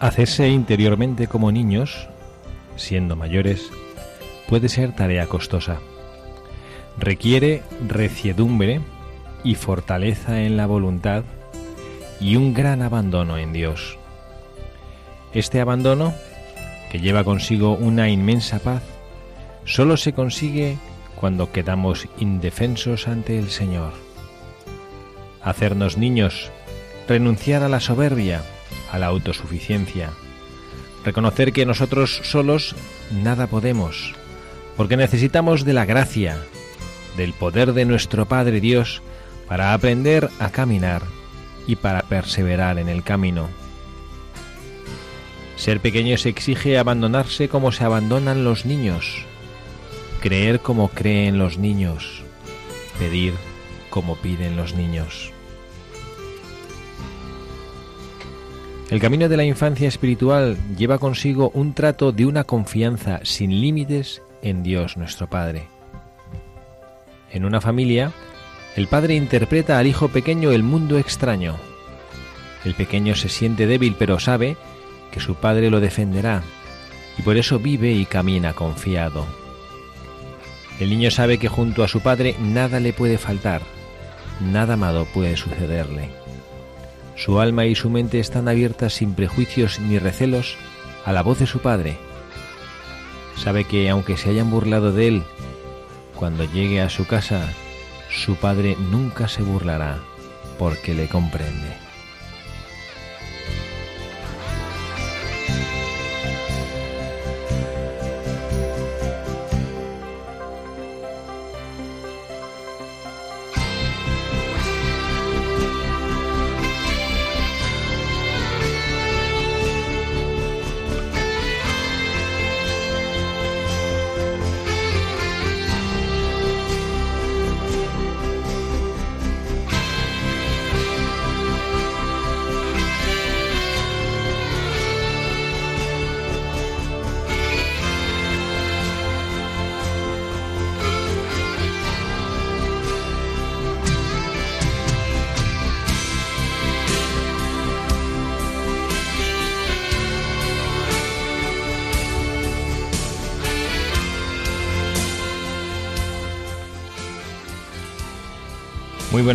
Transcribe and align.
Hacerse 0.00 0.48
interiormente 0.48 1.26
como 1.26 1.50
niños, 1.50 2.08
siendo 2.76 3.16
mayores, 3.16 3.70
puede 4.48 4.68
ser 4.68 4.94
tarea 4.94 5.26
costosa. 5.26 5.78
Requiere 6.96 7.62
reciedumbre 7.86 8.80
y 9.42 9.56
fortaleza 9.56 10.42
en 10.42 10.56
la 10.56 10.66
voluntad 10.66 11.24
y 12.20 12.36
un 12.36 12.54
gran 12.54 12.82
abandono 12.82 13.38
en 13.38 13.52
Dios. 13.52 13.98
Este 15.32 15.60
abandono, 15.60 16.14
que 16.92 17.00
lleva 17.00 17.24
consigo 17.24 17.74
una 17.74 18.08
inmensa 18.08 18.60
paz, 18.60 18.82
solo 19.64 19.96
se 19.96 20.12
consigue 20.12 20.78
cuando 21.16 21.50
quedamos 21.50 22.06
indefensos 22.18 23.08
ante 23.08 23.36
el 23.36 23.50
Señor. 23.50 23.92
Hacernos 25.42 25.98
niños, 25.98 26.52
renunciar 27.08 27.64
a 27.64 27.68
la 27.68 27.80
soberbia, 27.80 28.42
a 28.90 28.98
la 28.98 29.06
autosuficiencia, 29.06 30.10
reconocer 31.04 31.52
que 31.52 31.66
nosotros 31.66 32.20
solos 32.24 32.74
nada 33.10 33.46
podemos, 33.46 34.14
porque 34.76 34.96
necesitamos 34.96 35.64
de 35.64 35.72
la 35.72 35.84
gracia, 35.84 36.38
del 37.16 37.32
poder 37.32 37.72
de 37.72 37.84
nuestro 37.84 38.26
Padre 38.26 38.60
Dios 38.60 39.02
para 39.48 39.74
aprender 39.74 40.28
a 40.38 40.50
caminar 40.50 41.02
y 41.66 41.76
para 41.76 42.02
perseverar 42.02 42.78
en 42.78 42.88
el 42.88 43.02
camino. 43.02 43.48
Ser 45.56 45.80
pequeños 45.80 46.24
exige 46.26 46.78
abandonarse 46.78 47.48
como 47.48 47.72
se 47.72 47.84
abandonan 47.84 48.44
los 48.44 48.64
niños, 48.64 49.24
creer 50.20 50.60
como 50.60 50.88
creen 50.88 51.38
los 51.38 51.58
niños, 51.58 52.22
pedir 52.98 53.34
como 53.90 54.16
piden 54.16 54.56
los 54.56 54.74
niños. 54.74 55.32
El 58.90 59.00
camino 59.00 59.28
de 59.28 59.36
la 59.36 59.44
infancia 59.44 59.86
espiritual 59.86 60.56
lleva 60.76 60.98
consigo 60.98 61.50
un 61.52 61.74
trato 61.74 62.10
de 62.10 62.24
una 62.24 62.44
confianza 62.44 63.20
sin 63.22 63.60
límites 63.60 64.22
en 64.40 64.62
Dios 64.62 64.96
nuestro 64.96 65.28
Padre. 65.28 65.68
En 67.30 67.44
una 67.44 67.60
familia, 67.60 68.12
el 68.76 68.86
padre 68.86 69.14
interpreta 69.14 69.78
al 69.78 69.86
hijo 69.86 70.08
pequeño 70.08 70.52
el 70.52 70.62
mundo 70.62 70.98
extraño. 70.98 71.56
El 72.64 72.74
pequeño 72.74 73.14
se 73.14 73.28
siente 73.28 73.66
débil 73.66 73.94
pero 73.98 74.18
sabe 74.18 74.56
que 75.12 75.20
su 75.20 75.34
padre 75.34 75.70
lo 75.70 75.80
defenderá 75.80 76.42
y 77.18 77.22
por 77.22 77.36
eso 77.36 77.58
vive 77.58 77.92
y 77.92 78.06
camina 78.06 78.54
confiado. 78.54 79.26
El 80.80 80.88
niño 80.88 81.10
sabe 81.10 81.36
que 81.38 81.48
junto 81.48 81.84
a 81.84 81.88
su 81.88 82.00
padre 82.00 82.36
nada 82.40 82.80
le 82.80 82.94
puede 82.94 83.18
faltar, 83.18 83.60
nada 84.40 84.76
malo 84.76 85.06
puede 85.12 85.36
sucederle. 85.36 86.08
Su 87.18 87.40
alma 87.40 87.66
y 87.66 87.74
su 87.74 87.90
mente 87.90 88.20
están 88.20 88.46
abiertas 88.46 88.94
sin 88.94 89.14
prejuicios 89.14 89.80
ni 89.80 89.98
recelos 89.98 90.56
a 91.04 91.12
la 91.12 91.22
voz 91.22 91.40
de 91.40 91.46
su 91.46 91.58
Padre. 91.58 91.98
Sabe 93.36 93.64
que 93.64 93.90
aunque 93.90 94.16
se 94.16 94.30
hayan 94.30 94.50
burlado 94.50 94.92
de 94.92 95.08
él, 95.08 95.22
cuando 96.14 96.44
llegue 96.44 96.80
a 96.80 96.88
su 96.88 97.06
casa, 97.06 97.52
su 98.08 98.36
Padre 98.36 98.76
nunca 98.90 99.26
se 99.26 99.42
burlará 99.42 99.98
porque 100.58 100.94
le 100.94 101.08
comprende. 101.08 101.87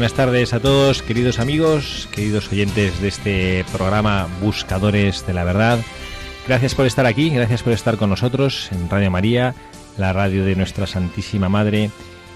Buenas 0.04 0.18
tardes 0.18 0.54
a 0.54 0.60
todos, 0.60 1.02
queridos 1.02 1.40
amigos, 1.40 2.10
queridos 2.12 2.52
oyentes 2.52 3.00
de 3.00 3.08
este 3.08 3.66
programa 3.72 4.28
Buscadores 4.42 5.26
de 5.26 5.32
la 5.32 5.46
Verdad. 5.46 5.80
Gracias 6.46 6.76
por 6.76 6.86
estar 6.86 7.06
aquí, 7.06 7.30
gracias 7.30 7.64
por 7.64 7.72
estar 7.72 7.96
con 7.96 8.10
nosotros 8.10 8.70
en 8.74 8.90
Radio 8.90 9.10
María, 9.10 9.56
la 9.98 10.12
radio 10.12 10.44
de 10.44 10.58
nuestra 10.58 10.88
Santísima 10.88 11.48
Madre, 11.48 11.90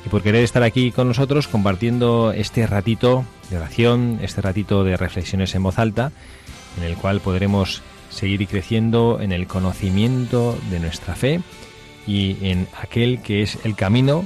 y 0.06 0.08
por 0.08 0.24
querer 0.24 0.46
estar 0.46 0.64
aquí 0.64 0.94
con 0.94 1.10
nosotros 1.10 1.50
compartiendo 1.50 2.32
este 2.32 2.66
ratito 2.68 3.26
de 3.50 3.58
oración, 3.58 4.20
este 4.22 4.40
ratito 4.40 4.86
de 4.86 4.96
reflexiones 4.96 5.54
en 5.54 5.64
voz 5.64 5.78
alta, 5.78 6.14
en 6.78 6.86
el 6.86 6.96
cual 6.96 7.20
podremos 7.20 7.82
seguir 8.10 8.48
creciendo 8.48 9.20
en 9.20 9.34
el 9.34 9.46
conocimiento 9.46 10.58
de 10.72 10.80
nuestra 10.80 11.16
fe 11.16 11.42
y 12.08 12.38
en 12.48 12.70
aquel 12.82 13.22
que 13.22 13.42
es 13.42 13.58
el 13.66 13.76
camino, 13.76 14.26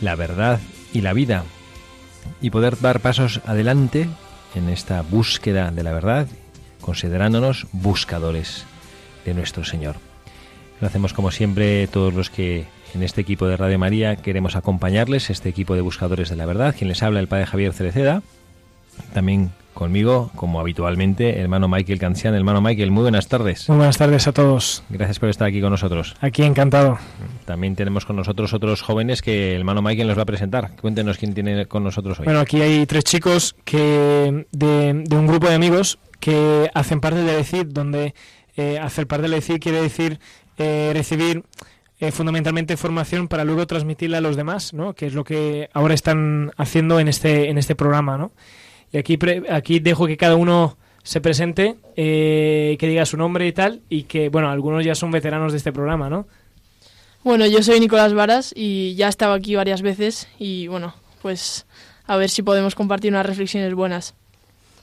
la 0.00 0.14
verdad 0.14 0.60
y 0.92 1.00
la 1.00 1.14
vida, 1.14 1.42
y 2.40 2.50
poder 2.50 2.78
dar 2.80 3.00
pasos 3.00 3.40
adelante 3.46 4.08
en 4.54 4.68
esta 4.68 5.02
búsqueda 5.02 5.70
de 5.70 5.82
la 5.82 5.92
verdad, 5.92 6.26
considerándonos 6.80 7.66
buscadores 7.72 8.64
de 9.24 9.34
nuestro 9.34 9.64
Señor. 9.64 9.96
Lo 10.80 10.86
hacemos 10.86 11.12
como 11.12 11.30
siempre 11.30 11.86
todos 11.88 12.14
los 12.14 12.30
que 12.30 12.66
en 12.94 13.02
este 13.02 13.20
equipo 13.20 13.46
de 13.46 13.56
Radio 13.56 13.78
María 13.78 14.16
queremos 14.16 14.56
acompañarles, 14.56 15.30
este 15.30 15.48
equipo 15.48 15.74
de 15.74 15.80
buscadores 15.80 16.30
de 16.30 16.36
la 16.36 16.46
verdad, 16.46 16.74
quien 16.76 16.88
les 16.88 17.02
habla 17.02 17.20
el 17.20 17.28
Padre 17.28 17.46
Javier 17.46 17.72
Cereceda, 17.72 18.22
también 19.12 19.52
conmigo, 19.76 20.30
como 20.34 20.58
habitualmente, 20.58 21.38
hermano 21.38 21.68
Michael 21.68 22.00
Cancian. 22.00 22.34
Hermano 22.34 22.60
Michael, 22.60 22.90
muy 22.90 23.02
buenas 23.02 23.28
tardes. 23.28 23.68
Muy 23.68 23.76
buenas 23.76 23.98
tardes 23.98 24.26
a 24.26 24.32
todos. 24.32 24.82
Gracias 24.88 25.20
por 25.20 25.28
estar 25.28 25.46
aquí 25.46 25.60
con 25.60 25.70
nosotros. 25.70 26.16
Aquí 26.20 26.42
encantado. 26.42 26.98
También 27.44 27.76
tenemos 27.76 28.06
con 28.06 28.16
nosotros 28.16 28.52
otros 28.54 28.80
jóvenes 28.80 29.22
que 29.22 29.52
el 29.52 29.58
hermano 29.60 29.82
Michael 29.82 30.08
nos 30.08 30.18
va 30.18 30.22
a 30.22 30.26
presentar. 30.26 30.72
Cuéntenos 30.80 31.18
quién 31.18 31.34
tiene 31.34 31.66
con 31.66 31.84
nosotros 31.84 32.18
hoy. 32.18 32.24
Bueno, 32.24 32.40
aquí 32.40 32.60
hay 32.60 32.86
tres 32.86 33.04
chicos 33.04 33.54
que 33.64 34.46
de, 34.50 35.04
un 35.14 35.26
grupo 35.26 35.46
de 35.46 35.54
amigos 35.54 35.98
que 36.18 36.70
hacen 36.74 37.00
parte 37.00 37.22
de 37.22 37.36
decir, 37.36 37.68
donde 37.68 38.14
eh, 38.56 38.78
hacer 38.78 39.06
parte 39.06 39.28
de 39.28 39.34
decir 39.34 39.60
quiere 39.60 39.82
decir 39.82 40.18
eh, 40.56 40.90
recibir 40.94 41.44
eh, 42.00 42.12
fundamentalmente 42.12 42.78
formación 42.78 43.28
para 43.28 43.44
luego 43.44 43.66
transmitirla 43.66 44.18
a 44.18 44.20
los 44.22 44.36
demás, 44.36 44.72
¿no? 44.72 44.94
Que 44.94 45.06
es 45.06 45.12
lo 45.12 45.22
que 45.22 45.68
ahora 45.74 45.92
están 45.92 46.52
haciendo 46.56 46.98
en 46.98 47.08
este 47.08 47.50
en 47.50 47.58
este 47.58 47.76
programa, 47.76 48.16
¿no? 48.16 48.32
Y 48.96 48.98
aquí 48.98 49.18
aquí 49.50 49.78
dejo 49.78 50.06
que 50.06 50.16
cada 50.16 50.36
uno 50.36 50.78
se 51.02 51.20
presente, 51.20 51.76
eh, 51.96 52.78
que 52.80 52.88
diga 52.88 53.04
su 53.04 53.18
nombre 53.18 53.46
y 53.46 53.52
tal, 53.52 53.82
y 53.90 54.04
que, 54.04 54.30
bueno, 54.30 54.48
algunos 54.48 54.86
ya 54.86 54.94
son 54.94 55.10
veteranos 55.10 55.52
de 55.52 55.58
este 55.58 55.70
programa, 55.70 56.08
¿no? 56.08 56.26
Bueno, 57.22 57.44
yo 57.46 57.62
soy 57.62 57.78
Nicolás 57.78 58.14
Varas 58.14 58.54
y 58.56 58.94
ya 58.94 59.08
he 59.08 59.10
estado 59.10 59.34
aquí 59.34 59.54
varias 59.54 59.82
veces 59.82 60.28
y, 60.38 60.68
bueno, 60.68 60.94
pues 61.20 61.66
a 62.06 62.16
ver 62.16 62.30
si 62.30 62.42
podemos 62.42 62.74
compartir 62.74 63.12
unas 63.12 63.26
reflexiones 63.26 63.74
buenas. 63.74 64.14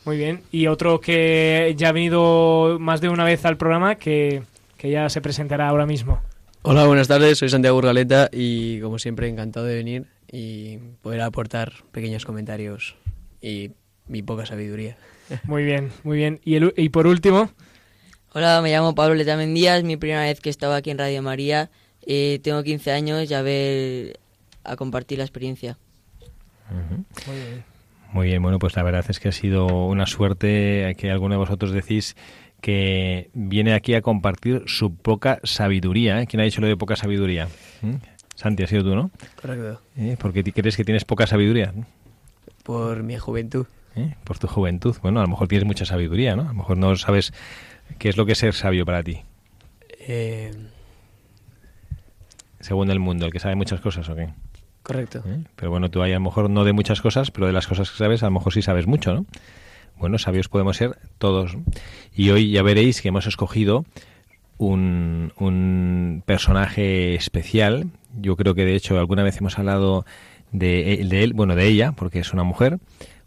Muy 0.06 0.18
bien. 0.18 0.42
Y 0.52 0.68
otro 0.68 1.00
que 1.00 1.74
ya 1.76 1.90
ha 1.90 1.92
venido 1.92 2.78
más 2.80 3.02
de 3.02 3.10
una 3.10 3.24
vez 3.24 3.44
al 3.46 3.58
programa, 3.58 3.96
que, 3.96 4.44
que 4.78 4.92
ya 4.92 5.10
se 5.10 5.22
presentará 5.22 5.70
ahora 5.70 5.88
mismo. 5.88 6.22
Hola, 6.62 6.86
buenas 6.86 7.08
tardes, 7.08 7.40
soy 7.40 7.50
Santiago 7.50 7.80
Urgaleta 7.80 8.30
y 8.32 8.80
como 8.80 9.00
siempre 9.00 9.28
encantado 9.28 9.66
de 9.66 9.74
venir 9.74 10.06
y 10.32 10.78
poder 11.02 11.22
aportar 11.22 11.74
pequeños 11.92 12.26
comentarios 12.26 12.96
y 13.42 13.72
mi 14.08 14.22
poca 14.22 14.46
sabiduría. 14.46 14.98
Muy 15.46 15.64
bien, 15.64 15.92
muy 16.04 16.18
bien. 16.18 16.40
Y, 16.44 16.56
el, 16.56 16.74
y 16.78 16.90
por 16.90 17.08
último... 17.08 17.50
Hola, 18.36 18.62
me 18.62 18.72
llamo 18.72 18.96
Pablo 18.96 19.14
Letamen 19.14 19.54
Díaz, 19.54 19.78
es 19.78 19.84
mi 19.84 19.96
primera 19.96 20.24
vez 20.24 20.40
que 20.40 20.50
estaba 20.50 20.78
aquí 20.78 20.90
en 20.90 20.98
Radio 20.98 21.22
María. 21.22 21.70
Eh, 22.06 22.40
tengo 22.42 22.64
15 22.64 22.92
años 22.92 23.30
y 23.30 23.34
a 23.34 23.44
ver 23.44 24.20
a 24.64 24.76
compartir 24.76 25.20
la 25.20 25.24
experiencia. 25.24 25.78
Muy 27.28 27.36
bien. 27.36 27.64
Muy 28.12 28.28
bien, 28.28 28.42
bueno, 28.42 28.60
pues 28.60 28.76
la 28.76 28.84
verdad 28.84 29.06
es 29.08 29.20
que 29.20 29.30
ha 29.30 29.32
sido 29.32 29.68
una 29.68 30.06
suerte 30.06 30.96
que 30.98 31.12
alguno 31.12 31.36
de 31.36 31.40
vosotros 31.40 31.72
decís 31.72 32.16
que 32.62 33.30
viene 33.34 33.74
aquí 33.74 33.94
a 33.94 34.02
compartir 34.02 34.64
su 34.68 34.96
poca 34.96 35.40
sabiduría. 35.44 36.22
¿eh? 36.22 36.28
¿Quién 36.28 36.40
ha 36.42 36.44
dicho 36.44 36.62
lo 36.62 36.68
de 36.68 36.78
poca 36.78 36.96
sabiduría? 36.96 37.48
¿Mm? 37.82 37.96
Santi, 38.36 38.64
ha 38.64 38.68
sido 38.68 38.84
tú, 38.84 38.96
¿no? 38.96 39.12
Correcto. 39.40 39.82
¿Eh? 39.98 40.16
¿Por 40.20 40.32
qué 40.32 40.44
crees 40.44 40.78
que 40.78 40.86
tienes 40.86 41.06
poca 41.06 41.28
sabiduría? 41.28 41.74
Por 42.64 43.04
mi 43.04 43.18
juventud. 43.18 43.66
¿Eh? 43.96 44.16
Por 44.24 44.40
tu 44.40 44.48
juventud. 44.48 44.96
Bueno, 45.02 45.20
a 45.20 45.24
lo 45.24 45.30
mejor 45.30 45.48
tienes 45.48 45.66
mucha 45.66 45.86
sabiduría, 45.86 46.36
¿no? 46.36 46.44
A 46.44 46.48
lo 46.48 46.54
mejor 46.54 46.78
no 46.78 46.96
sabes 46.96 47.34
qué 48.00 48.10
es 48.10 48.18
lo 48.18 48.26
que 48.26 48.32
es 48.34 48.38
ser 48.40 48.54
sabio 48.54 48.86
para 48.86 49.04
ti. 49.04 49.22
Eh... 50.00 50.52
Según 52.60 52.90
el 52.90 53.00
mundo, 53.00 53.26
el 53.26 53.32
que 53.32 53.40
sabe 53.40 53.56
muchas 53.56 53.82
cosas, 53.82 54.08
¿o 54.10 54.16
qué? 54.16 54.30
Correcto. 54.84 55.22
¿Eh? 55.26 55.44
Pero 55.56 55.72
bueno, 55.72 55.90
tú 55.90 56.02
ahí 56.02 56.12
a 56.12 56.16
lo 56.16 56.22
mejor 56.22 56.50
no 56.50 56.64
de 56.64 56.74
muchas 56.74 57.02
cosas, 57.02 57.30
pero 57.30 57.48
de 57.48 57.54
las 57.54 57.68
cosas 57.68 57.92
que 57.92 57.98
sabes, 57.98 58.24
a 58.24 58.28
lo 58.28 58.32
mejor 58.32 58.54
sí 58.54 58.62
sabes 58.62 58.88
mucho, 58.88 59.14
¿no? 59.14 59.26
Bueno, 59.98 60.18
sabios 60.18 60.50
podemos 60.50 60.78
ser 60.78 60.98
todos. 61.18 61.58
Y 62.14 62.30
hoy 62.32 62.52
ya 62.52 62.64
veréis 62.64 63.02
que 63.02 63.10
hemos 63.10 63.28
escogido 63.28 63.86
un, 64.58 65.32
un 65.38 66.24
personaje 66.26 67.16
especial. 67.16 67.88
Yo 68.20 68.36
creo 68.36 68.56
que 68.56 68.66
de 68.66 68.76
hecho 68.76 68.98
alguna 68.98 69.24
vez 69.24 69.38
hemos 69.38 69.58
hablado 69.60 70.06
de, 70.52 71.06
de, 71.08 71.24
él, 71.24 71.34
bueno, 71.34 71.56
de 71.56 71.68
ella, 71.68 71.94
porque 71.94 72.20
es 72.20 72.34
una 72.34 72.44
mujer, 72.44 72.80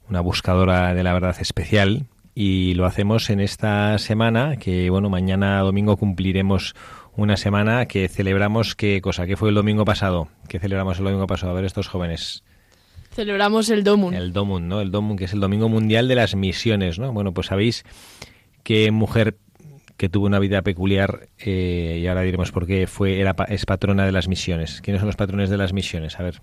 una 0.09 0.21
buscadora 0.21 0.95
de 0.95 1.03
la 1.03 1.13
verdad 1.13 1.37
especial. 1.41 2.07
Y 2.35 2.75
lo 2.75 2.85
hacemos 2.85 3.31
en 3.31 3.41
esta 3.41 3.99
semana, 3.99 4.57
que 4.57 4.91
bueno, 4.91 5.09
mañana 5.09 5.61
domingo 5.61 5.97
cumpliremos 5.97 6.75
una 7.17 7.37
semana 7.39 7.87
que 7.87 8.09
celebramos 8.09 8.75
qué 8.75 9.01
cosa, 9.01 9.27
¿qué 9.27 9.37
fue 9.37 9.49
el 9.49 9.55
domingo 9.55 9.87
pasado? 9.87 10.29
¿Qué 10.49 10.59
celebramos 10.59 10.99
el 10.99 11.05
domingo 11.05 11.27
pasado? 11.27 11.53
A 11.53 11.55
ver, 11.55 11.65
estos 11.65 11.89
jóvenes. 11.89 12.45
Celebramos 13.13 13.71
el 13.71 13.83
Domun. 13.85 14.13
El 14.13 14.35
Domun, 14.35 14.69
¿no? 14.69 14.83
El 14.83 14.91
Domun, 14.91 15.17
que 15.17 15.25
es 15.25 15.33
el 15.33 15.41
Domingo 15.41 15.71
Mundial 15.71 16.09
de 16.09 16.15
las 16.15 16.35
Misiones, 16.35 16.99
¿no? 16.99 17.13
Bueno, 17.15 17.33
pues 17.33 17.47
sabéis 17.47 17.85
qué 18.63 18.91
mujer 18.91 19.39
que 19.97 20.11
tuvo 20.11 20.27
una 20.27 20.39
vida 20.39 20.61
peculiar, 20.61 21.29
eh, 21.39 22.01
y 22.03 22.07
ahora 22.07 22.21
diremos 22.21 22.53
por 22.53 22.67
qué, 22.67 22.87
fue, 22.87 23.19
era, 23.19 23.35
es 23.49 23.65
patrona 23.65 24.05
de 24.05 24.13
las 24.13 24.29
misiones. 24.29 24.83
¿Quiénes 24.83 25.01
son 25.01 25.07
los 25.07 25.17
patrones 25.17 25.49
de 25.49 25.57
las 25.57 25.73
misiones? 25.73 26.21
A 26.21 26.23
ver, 26.23 26.43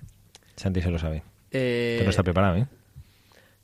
Santi 0.55 0.81
se 0.81 0.89
lo 0.89 0.97
sabe. 0.97 1.21
Eh, 1.51 2.01
no 2.03 2.09
está 2.09 2.23
preparado, 2.23 2.57
¿eh? 2.57 2.65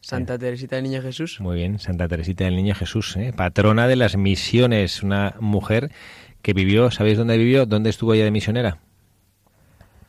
Santa 0.02 0.38
Teresita 0.38 0.76
del 0.78 0.86
Niño 0.86 1.02
Jesús. 1.02 1.40
Muy 1.42 1.58
bien, 1.58 1.80
Santa 1.80 2.08
Teresita 2.08 2.46
del 2.46 2.56
Niño 2.56 2.76
Jesús, 2.76 3.16
¿eh? 3.18 3.34
patrona 3.36 3.88
de 3.88 3.96
las 3.96 4.18
misiones, 4.18 5.04
una 5.04 5.36
mujer 5.40 5.92
que 6.42 6.54
vivió, 6.54 6.90
¿sabéis 6.92 7.18
dónde 7.18 7.38
vivió? 7.38 7.66
¿Dónde 7.66 7.90
estuvo 7.90 8.14
ella 8.14 8.24
de 8.24 8.32
misionera? 8.32 8.78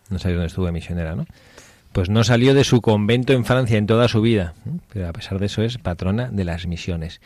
No 0.09 0.19
sabéis 0.19 0.37
dónde 0.37 0.47
estuvo 0.47 0.67
de 0.67 0.73
misionera, 0.73 1.15
¿no? 1.15 1.27
pues 1.93 2.09
no 2.09 2.25
salió 2.25 2.55
de 2.55 2.65
su 2.65 2.81
convento 2.81 3.33
en 3.33 3.45
Francia 3.45 3.79
en 3.79 3.87
toda 3.87 4.09
su 4.09 4.21
vida, 4.21 4.55
pero 4.93 5.09
a 5.09 5.13
pesar 5.13 5.39
de 5.39 5.47
eso 5.47 5.63
es 5.63 5.79
patrona 5.79 6.29
de 6.31 6.45
las 6.45 6.67
misiones. 6.67 7.21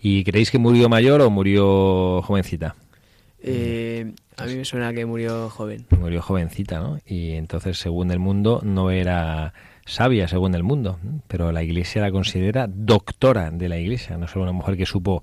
¿Y 0.00 0.24
creéis 0.24 0.50
que 0.50 0.58
murió 0.58 0.88
mayor 0.88 1.20
o 1.22 1.30
murió 1.30 2.22
jovencita? 2.22 2.76
Eh, 3.42 4.12
a 4.36 4.46
mí 4.46 4.54
me 4.54 4.64
suena 4.64 4.92
que 4.92 5.04
murió 5.04 5.50
joven. 5.50 5.86
Murió 5.98 6.22
jovencita, 6.22 6.78
¿no? 6.80 6.98
Y 7.06 7.32
entonces, 7.32 7.78
según 7.78 8.10
el 8.10 8.18
mundo, 8.18 8.60
no 8.62 8.90
era 8.90 9.52
sabia, 9.86 10.28
según 10.28 10.54
el 10.54 10.62
mundo, 10.62 10.98
pero 11.28 11.52
la 11.52 11.62
Iglesia 11.62 12.02
la 12.02 12.10
considera 12.10 12.66
doctora 12.68 13.50
de 13.50 13.68
la 13.68 13.78
Iglesia, 13.78 14.16
no 14.16 14.28
solo 14.28 14.44
una 14.44 14.52
mujer 14.52 14.76
que 14.76 14.86
supo 14.86 15.22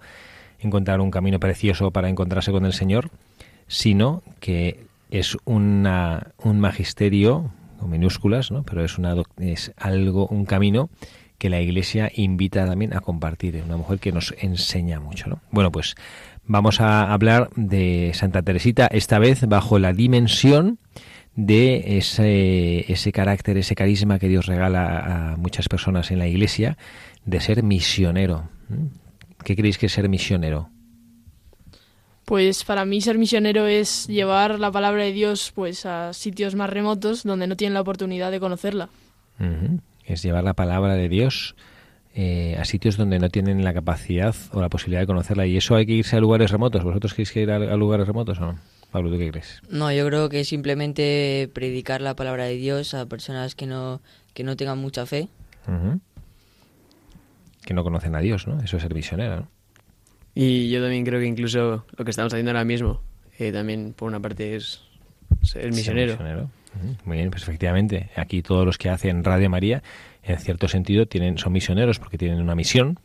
encontrar 0.60 1.02
un 1.02 1.12
camino 1.12 1.40
precioso 1.40 1.92
para 1.92 2.10
encontrarse 2.10 2.52
con 2.52 2.66
el 2.66 2.74
Señor, 2.74 3.10
sino 3.68 4.22
que 4.40 4.86
es 5.10 5.38
una, 5.46 6.28
un 6.38 6.60
magisterio 6.60 7.51
minúsculas, 7.88 8.51
¿no? 8.51 8.63
pero 8.63 8.84
es, 8.84 8.98
una, 8.98 9.15
es 9.38 9.72
algo, 9.77 10.27
un 10.27 10.46
camino 10.46 10.89
que 11.38 11.50
la 11.50 11.60
Iglesia 11.60 12.12
invita 12.13 12.65
también 12.68 12.96
a 12.96 13.00
compartir, 13.00 13.62
una 13.65 13.77
mujer 13.77 14.00
que 14.00 14.12
nos 14.12 14.36
enseña 14.39 15.00
mucho. 15.00 15.27
¿no? 15.27 15.39
Bueno, 15.50 15.72
pues 15.72 15.96
vamos 16.46 16.82
a 16.82 17.12
hablar 17.12 17.50
de 17.56 18.12
Santa 18.13 18.44
Teresita, 18.44 18.88
esta 18.88 19.18
vez 19.18 19.48
bajo 19.48 19.80
la 19.80 19.94
dimensión 19.94 20.77
de 21.36 21.98
ese, 21.98 22.92
ese 22.92 23.12
carácter, 23.12 23.58
ese 23.58 23.76
carisma 23.76 24.20
que 24.20 24.28
Dios 24.28 24.46
regala 24.46 25.34
a 25.34 25.38
muchas 25.38 25.68
personas 25.70 26.12
en 26.12 26.20
la 26.20 26.28
Iglesia, 26.28 26.78
de 27.26 27.40
ser 27.40 27.64
misionero. 27.64 28.50
¿Qué 29.44 29.56
creéis 29.56 29.78
que 29.78 29.88
es 29.88 29.94
ser 29.94 30.10
misionero? 30.10 30.70
Pues 32.26 32.64
para 32.64 32.86
mí 32.86 33.02
ser 33.02 33.18
misionero 33.18 33.68
es 33.68 34.08
llevar 34.08 34.60
la 34.60 34.72
palabra 34.72 35.04
de 35.04 35.12
Dios 35.12 35.52
pues 35.54 35.86
a 35.86 36.14
sitios 36.14 36.56
más 36.56 36.70
remotos 36.70 37.24
donde 37.24 37.48
no 37.48 37.58
tienen 37.58 37.74
la 37.74 37.82
oportunidad 37.82 38.32
de 38.32 38.40
conocerla. 38.40 38.90
Es 40.06 40.22
llevar 40.22 40.44
la 40.44 40.54
palabra 40.54 40.94
de 40.94 41.10
Dios 41.10 41.56
eh, 42.14 42.58
a 42.60 42.66
sitios 42.66 42.98
donde 42.98 43.20
no 43.20 43.30
tienen 43.30 43.64
la 43.64 43.74
capacidad 43.74 44.36
o 44.52 44.62
la 44.62 44.70
posibilidad 44.70 45.02
de 45.02 45.08
conocerla. 45.08 45.46
Y 45.48 45.58
eso 45.58 45.76
hay 45.76 45.86
que 45.86 45.94
irse 45.94 46.16
a 46.16 46.20
lugares 46.20 46.52
remotos. 46.52 46.84
¿Vosotros 46.84 47.14
queréis 47.14 47.36
ir 47.36 47.52
a, 47.52 47.76
lugares 47.76 48.06
remotos 48.06 48.40
o 48.40 48.46
no? 48.46 48.60
Pablo, 48.91 49.10
¿tú 49.10 49.17
qué 49.17 49.31
crees? 49.31 49.62
No, 49.69 49.91
yo 49.91 50.05
creo 50.05 50.29
que 50.29 50.43
simplemente 50.43 51.50
predicar 51.53 52.01
la 52.01 52.15
palabra 52.15 52.45
de 52.45 52.55
Dios 52.55 52.93
a 52.93 53.05
personas 53.05 53.55
que 53.55 53.65
no, 53.65 54.01
que 54.33 54.43
no 54.43 54.55
tengan 54.57 54.77
mucha 54.77 55.05
fe. 55.05 55.29
Que 57.63 57.74
no 57.74 57.83
conocen 57.83 58.15
a 58.15 58.19
Dios, 58.19 58.48
¿no? 58.48 58.62
Eso 58.62 58.77
es 58.77 58.83
ser 58.83 58.93
misionero, 58.93 59.38
¿no? 59.38 59.48
Y 60.36 60.69
yo 60.69 60.81
también 60.81 61.05
creo 61.05 61.19
que 61.19 61.25
incluso 61.25 61.86
lo 61.95 62.05
que 62.05 62.12
estamos 62.12 62.33
haciendo 62.33 62.51
ahora 62.51 62.65
mismo, 62.65 63.01
eh, 63.38 63.51
también 63.51 63.93
por 63.93 64.07
una 64.07 64.19
parte 64.19 64.55
es 64.55 64.81
ser 65.43 65.71
misionero. 65.71 66.17
Muy 67.05 67.17
bien, 67.17 67.31
pues 67.31 67.43
efectivamente, 67.43 68.10
aquí 68.15 68.41
todos 68.41 68.65
los 68.65 68.77
que 68.77 68.89
hacen 68.89 69.24
Radio 69.24 69.50
María, 69.50 69.83
en 70.24 70.38
cierto 70.39 70.67
sentido, 70.67 71.05
tienen, 71.05 71.38
son 71.38 71.53
misioneros 71.53 72.00
porque 72.00 72.17
tienen 72.17 72.41
una 72.41 72.55
misión 72.55 72.98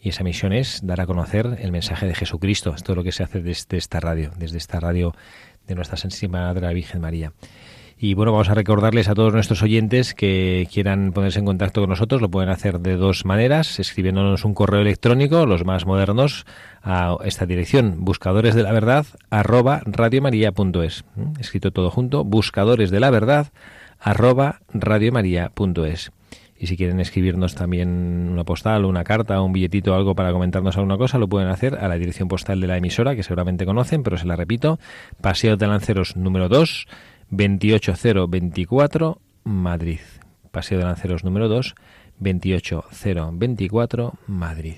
y 0.00 0.08
esa 0.08 0.24
misión 0.24 0.52
es 0.52 0.80
dar 0.82 1.00
a 1.00 1.06
conocer 1.06 1.58
el 1.60 1.72
mensaje 1.72 2.06
de 2.06 2.14
Jesucristo. 2.14 2.74
Esto 2.74 2.92
es 2.92 2.96
lo 2.96 3.04
que 3.04 3.12
se 3.12 3.22
hace 3.22 3.42
desde 3.42 3.76
esta 3.76 4.00
radio, 4.00 4.30
desde 4.38 4.58
esta 4.58 4.80
radio 4.80 5.14
de 5.66 5.74
Nuestra 5.74 5.96
Santísima 5.96 6.46
Madre 6.46 6.62
la 6.62 6.72
Virgen 6.72 7.00
María. 7.00 7.32
Y 8.02 8.14
bueno, 8.14 8.32
vamos 8.32 8.48
a 8.48 8.54
recordarles 8.54 9.10
a 9.10 9.14
todos 9.14 9.34
nuestros 9.34 9.62
oyentes 9.62 10.14
que 10.14 10.66
quieran 10.72 11.12
ponerse 11.12 11.38
en 11.38 11.44
contacto 11.44 11.82
con 11.82 11.90
nosotros, 11.90 12.22
lo 12.22 12.30
pueden 12.30 12.48
hacer 12.48 12.80
de 12.80 12.96
dos 12.96 13.26
maneras, 13.26 13.78
escribiéndonos 13.78 14.46
un 14.46 14.54
correo 14.54 14.80
electrónico, 14.80 15.44
los 15.44 15.66
más 15.66 15.84
modernos, 15.84 16.46
a 16.82 17.18
esta 17.24 17.44
dirección, 17.44 17.96
buscadores 17.98 18.54
de 18.54 18.62
la 18.62 18.72
verdad, 18.72 19.04
arroba 19.28 19.82
radiomaria.es. 19.84 21.04
¿Mm? 21.14 21.40
Escrito 21.40 21.72
todo 21.72 21.90
junto, 21.90 22.24
buscadores 22.24 22.90
de 22.90 23.00
la 23.00 23.10
verdad, 23.10 23.48
arroba 23.98 24.62
radiomaria.es. 24.72 26.10
Y 26.62 26.66
si 26.66 26.76
quieren 26.76 27.00
escribirnos 27.00 27.54
también 27.54 27.88
una 28.30 28.44
postal, 28.44 28.84
una 28.84 29.02
carta, 29.02 29.40
un 29.40 29.50
billetito 29.50 29.92
o 29.92 29.94
algo 29.94 30.14
para 30.14 30.30
comentarnos 30.30 30.76
alguna 30.76 30.98
cosa, 30.98 31.16
lo 31.16 31.26
pueden 31.26 31.48
hacer 31.48 31.76
a 31.76 31.88
la 31.88 31.94
dirección 31.94 32.28
postal 32.28 32.60
de 32.60 32.66
la 32.66 32.76
emisora, 32.76 33.16
que 33.16 33.22
seguramente 33.22 33.64
conocen, 33.64 34.02
pero 34.02 34.18
se 34.18 34.26
la 34.26 34.36
repito, 34.36 34.78
Paseo 35.22 35.56
de 35.56 35.66
Lanceros 35.66 36.16
número 36.16 36.50
2, 36.50 36.86
28024 37.30 39.22
Madrid. 39.44 40.00
Paseo 40.50 40.76
de 40.76 40.84
Lanceros 40.84 41.24
número 41.24 41.48
2, 41.48 41.74
28024 42.18 44.12
Madrid. 44.26 44.76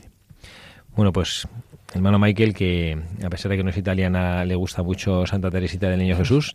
Bueno, 0.94 1.12
pues 1.12 1.48
hermano 1.94 2.20
Michael, 2.20 2.54
que 2.54 2.96
a 3.24 3.28
pesar 3.28 3.50
de 3.50 3.56
que 3.56 3.64
no 3.64 3.70
es 3.70 3.76
italiana, 3.76 4.44
le 4.44 4.54
gusta 4.54 4.84
mucho 4.84 5.26
Santa 5.26 5.50
Teresita 5.50 5.88
del 5.88 5.98
Niño 5.98 6.16
Jesús, 6.16 6.54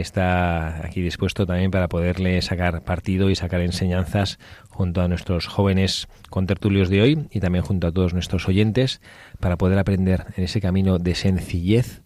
está 0.00 0.86
aquí 0.86 1.00
dispuesto 1.00 1.46
también 1.46 1.70
para 1.70 1.88
poderle 1.88 2.40
sacar 2.42 2.82
partido 2.82 3.30
y 3.30 3.34
sacar 3.34 3.60
enseñanzas 3.60 4.38
junto 4.68 5.00
a 5.00 5.08
nuestros 5.08 5.46
jóvenes 5.46 6.08
contertulios 6.30 6.88
de 6.88 7.02
hoy 7.02 7.28
y 7.30 7.40
también 7.40 7.64
junto 7.64 7.86
a 7.86 7.92
todos 7.92 8.12
nuestros 8.12 8.48
oyentes 8.48 9.00
para 9.40 9.56
poder 9.56 9.78
aprender 9.78 10.26
en 10.36 10.44
ese 10.44 10.60
camino 10.60 10.98
de 10.98 11.14
sencillez 11.14 12.02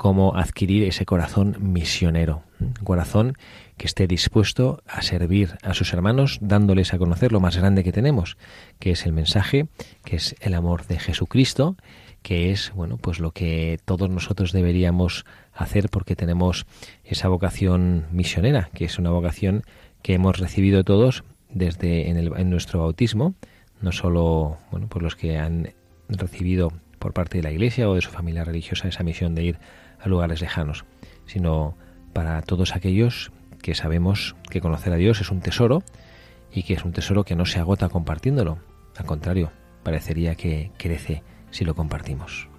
cómo 0.00 0.34
adquirir 0.34 0.84
ese 0.84 1.04
corazón 1.04 1.56
misionero, 1.60 2.42
un 2.58 2.72
corazón 2.72 3.34
que 3.76 3.86
esté 3.86 4.06
dispuesto 4.06 4.82
a 4.86 5.02
servir 5.02 5.58
a 5.62 5.74
sus 5.74 5.92
hermanos 5.92 6.38
dándoles 6.40 6.94
a 6.94 6.98
conocer 6.98 7.32
lo 7.32 7.40
más 7.40 7.58
grande 7.58 7.84
que 7.84 7.92
tenemos, 7.92 8.38
que 8.78 8.92
es 8.92 9.04
el 9.04 9.12
mensaje, 9.12 9.68
que 10.02 10.16
es 10.16 10.36
el 10.40 10.54
amor 10.54 10.86
de 10.86 10.98
Jesucristo, 10.98 11.76
que 12.22 12.50
es 12.50 12.72
bueno, 12.74 12.96
pues 12.96 13.20
lo 13.20 13.32
que 13.32 13.78
todos 13.84 14.10
nosotros 14.10 14.52
deberíamos 14.52 15.24
hacer 15.52 15.88
porque 15.88 16.16
tenemos 16.16 16.66
esa 17.04 17.28
vocación 17.28 18.06
misionera, 18.12 18.70
que 18.74 18.84
es 18.84 18.98
una 18.98 19.10
vocación 19.10 19.62
que 20.02 20.14
hemos 20.14 20.38
recibido 20.38 20.84
todos 20.84 21.24
desde 21.48 22.08
en, 22.08 22.16
el, 22.16 22.32
en 22.36 22.50
nuestro 22.50 22.80
bautismo, 22.80 23.34
no 23.80 23.92
solo 23.92 24.58
bueno, 24.70 24.88
por 24.88 25.02
los 25.02 25.16
que 25.16 25.38
han 25.38 25.72
recibido 26.08 26.72
por 26.98 27.12
parte 27.12 27.38
de 27.38 27.42
la 27.42 27.52
Iglesia 27.52 27.88
o 27.88 27.94
de 27.94 28.02
su 28.02 28.10
familia 28.10 28.44
religiosa 28.44 28.88
esa 28.88 29.02
misión 29.02 29.34
de 29.34 29.44
ir 29.44 29.58
a 29.98 30.08
lugares 30.08 30.40
lejanos, 30.40 30.84
sino 31.26 31.76
para 32.12 32.42
todos 32.42 32.74
aquellos 32.74 33.32
que 33.62 33.74
sabemos 33.74 34.36
que 34.50 34.60
conocer 34.60 34.92
a 34.92 34.96
Dios 34.96 35.20
es 35.20 35.30
un 35.30 35.40
tesoro 35.40 35.82
y 36.52 36.62
que 36.62 36.74
es 36.74 36.84
un 36.84 36.92
tesoro 36.92 37.24
que 37.24 37.36
no 37.36 37.46
se 37.46 37.58
agota 37.58 37.88
compartiéndolo. 37.88 38.58
Al 38.96 39.06
contrario, 39.06 39.50
parecería 39.82 40.34
que 40.34 40.72
crece 40.76 41.22
si 41.50 41.64
lo 41.64 41.74
compartimos. 41.74 42.49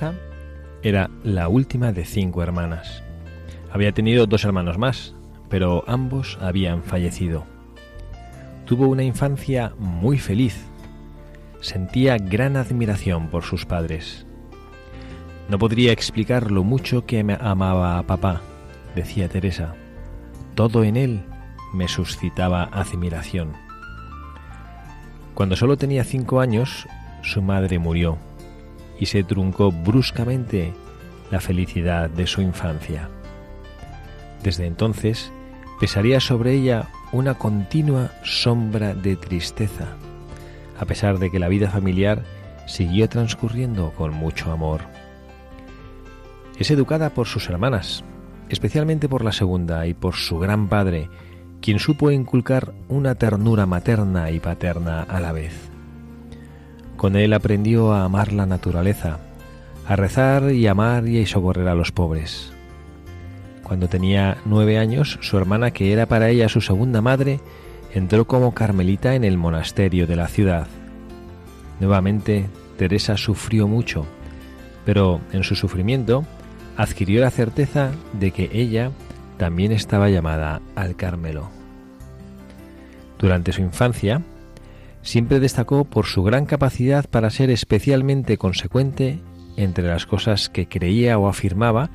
Teresa 0.00 0.18
era 0.82 1.10
la 1.24 1.48
última 1.48 1.92
de 1.92 2.06
cinco 2.06 2.42
hermanas. 2.42 3.02
Había 3.70 3.92
tenido 3.92 4.26
dos 4.26 4.44
hermanos 4.44 4.78
más, 4.78 5.14
pero 5.50 5.84
ambos 5.86 6.38
habían 6.40 6.82
fallecido. 6.82 7.44
Tuvo 8.64 8.88
una 8.88 9.02
infancia 9.02 9.74
muy 9.78 10.18
feliz. 10.18 10.64
Sentía 11.60 12.16
gran 12.16 12.56
admiración 12.56 13.28
por 13.28 13.42
sus 13.42 13.66
padres. 13.66 14.26
No 15.50 15.58
podría 15.58 15.92
explicar 15.92 16.50
lo 16.50 16.64
mucho 16.64 17.04
que 17.04 17.22
me 17.22 17.36
amaba 17.38 17.98
a 17.98 18.04
papá, 18.04 18.40
decía 18.96 19.28
Teresa. 19.28 19.74
Todo 20.54 20.82
en 20.82 20.96
él 20.96 21.24
me 21.74 21.88
suscitaba 21.88 22.64
admiración. 22.72 23.52
Cuando 25.34 25.56
solo 25.56 25.76
tenía 25.76 26.04
cinco 26.04 26.40
años, 26.40 26.86
su 27.22 27.42
madre 27.42 27.78
murió 27.78 28.29
y 29.00 29.06
se 29.06 29.24
truncó 29.24 29.72
bruscamente 29.72 30.72
la 31.30 31.40
felicidad 31.40 32.08
de 32.10 32.26
su 32.26 32.42
infancia. 32.42 33.08
Desde 34.42 34.66
entonces 34.66 35.32
pesaría 35.80 36.20
sobre 36.20 36.52
ella 36.52 36.88
una 37.10 37.34
continua 37.34 38.12
sombra 38.22 38.94
de 38.94 39.16
tristeza, 39.16 39.96
a 40.78 40.84
pesar 40.84 41.18
de 41.18 41.30
que 41.30 41.38
la 41.38 41.48
vida 41.48 41.70
familiar 41.70 42.22
siguió 42.66 43.08
transcurriendo 43.08 43.92
con 43.92 44.14
mucho 44.14 44.52
amor. 44.52 44.82
Es 46.58 46.70
educada 46.70 47.10
por 47.10 47.26
sus 47.26 47.48
hermanas, 47.48 48.04
especialmente 48.50 49.08
por 49.08 49.24
la 49.24 49.32
segunda 49.32 49.86
y 49.86 49.94
por 49.94 50.14
su 50.14 50.38
gran 50.38 50.68
padre, 50.68 51.08
quien 51.62 51.78
supo 51.78 52.10
inculcar 52.10 52.74
una 52.88 53.14
ternura 53.14 53.66
materna 53.66 54.30
y 54.30 54.40
paterna 54.40 55.02
a 55.02 55.20
la 55.20 55.32
vez. 55.32 55.69
Con 57.00 57.16
él 57.16 57.32
aprendió 57.32 57.94
a 57.94 58.04
amar 58.04 58.34
la 58.34 58.44
naturaleza, 58.44 59.20
a 59.86 59.96
rezar 59.96 60.50
y 60.52 60.66
amar 60.66 61.08
y 61.08 61.24
socorrer 61.24 61.66
a 61.68 61.74
los 61.74 61.92
pobres. 61.92 62.52
Cuando 63.62 63.88
tenía 63.88 64.36
nueve 64.44 64.76
años, 64.76 65.18
su 65.22 65.38
hermana, 65.38 65.70
que 65.70 65.94
era 65.94 66.04
para 66.04 66.28
ella 66.28 66.50
su 66.50 66.60
segunda 66.60 67.00
madre, 67.00 67.40
entró 67.94 68.26
como 68.26 68.52
carmelita 68.52 69.14
en 69.14 69.24
el 69.24 69.38
monasterio 69.38 70.06
de 70.06 70.14
la 70.14 70.28
ciudad. 70.28 70.66
Nuevamente, 71.80 72.50
Teresa 72.76 73.16
sufrió 73.16 73.66
mucho, 73.66 74.04
pero 74.84 75.22
en 75.32 75.42
su 75.42 75.54
sufrimiento 75.54 76.26
adquirió 76.76 77.22
la 77.22 77.30
certeza 77.30 77.92
de 78.12 78.30
que 78.30 78.50
ella 78.52 78.90
también 79.38 79.72
estaba 79.72 80.10
llamada 80.10 80.60
al 80.76 80.96
Carmelo. 80.96 81.48
Durante 83.18 83.52
su 83.52 83.62
infancia, 83.62 84.20
siempre 85.02 85.40
destacó 85.40 85.84
por 85.84 86.06
su 86.06 86.22
gran 86.22 86.46
capacidad 86.46 87.08
para 87.08 87.30
ser 87.30 87.50
especialmente 87.50 88.36
consecuente 88.36 89.20
entre 89.56 89.86
las 89.86 90.06
cosas 90.06 90.48
que 90.48 90.66
creía 90.66 91.18
o 91.18 91.28
afirmaba 91.28 91.90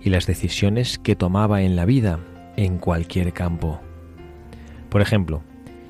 y 0.00 0.10
las 0.10 0.26
decisiones 0.26 0.98
que 0.98 1.16
tomaba 1.16 1.62
en 1.62 1.76
la 1.76 1.84
vida, 1.84 2.20
en 2.56 2.78
cualquier 2.78 3.32
campo. 3.32 3.80
Por 4.88 5.00
ejemplo, 5.00 5.42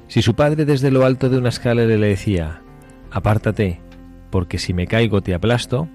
si 0.08 0.22
su 0.22 0.34
padre 0.34 0.64
desde 0.64 0.90
lo 0.90 1.04
alto 1.04 1.28
de 1.28 1.38
una 1.38 1.48
escalera 1.48 1.96
le 1.96 2.06
decía, 2.06 2.62
apártate, 3.10 3.80
porque 4.30 4.58
si 4.58 4.72
me 4.72 4.86
caigo 4.86 5.20
te 5.20 5.34
aplasto, 5.34 5.88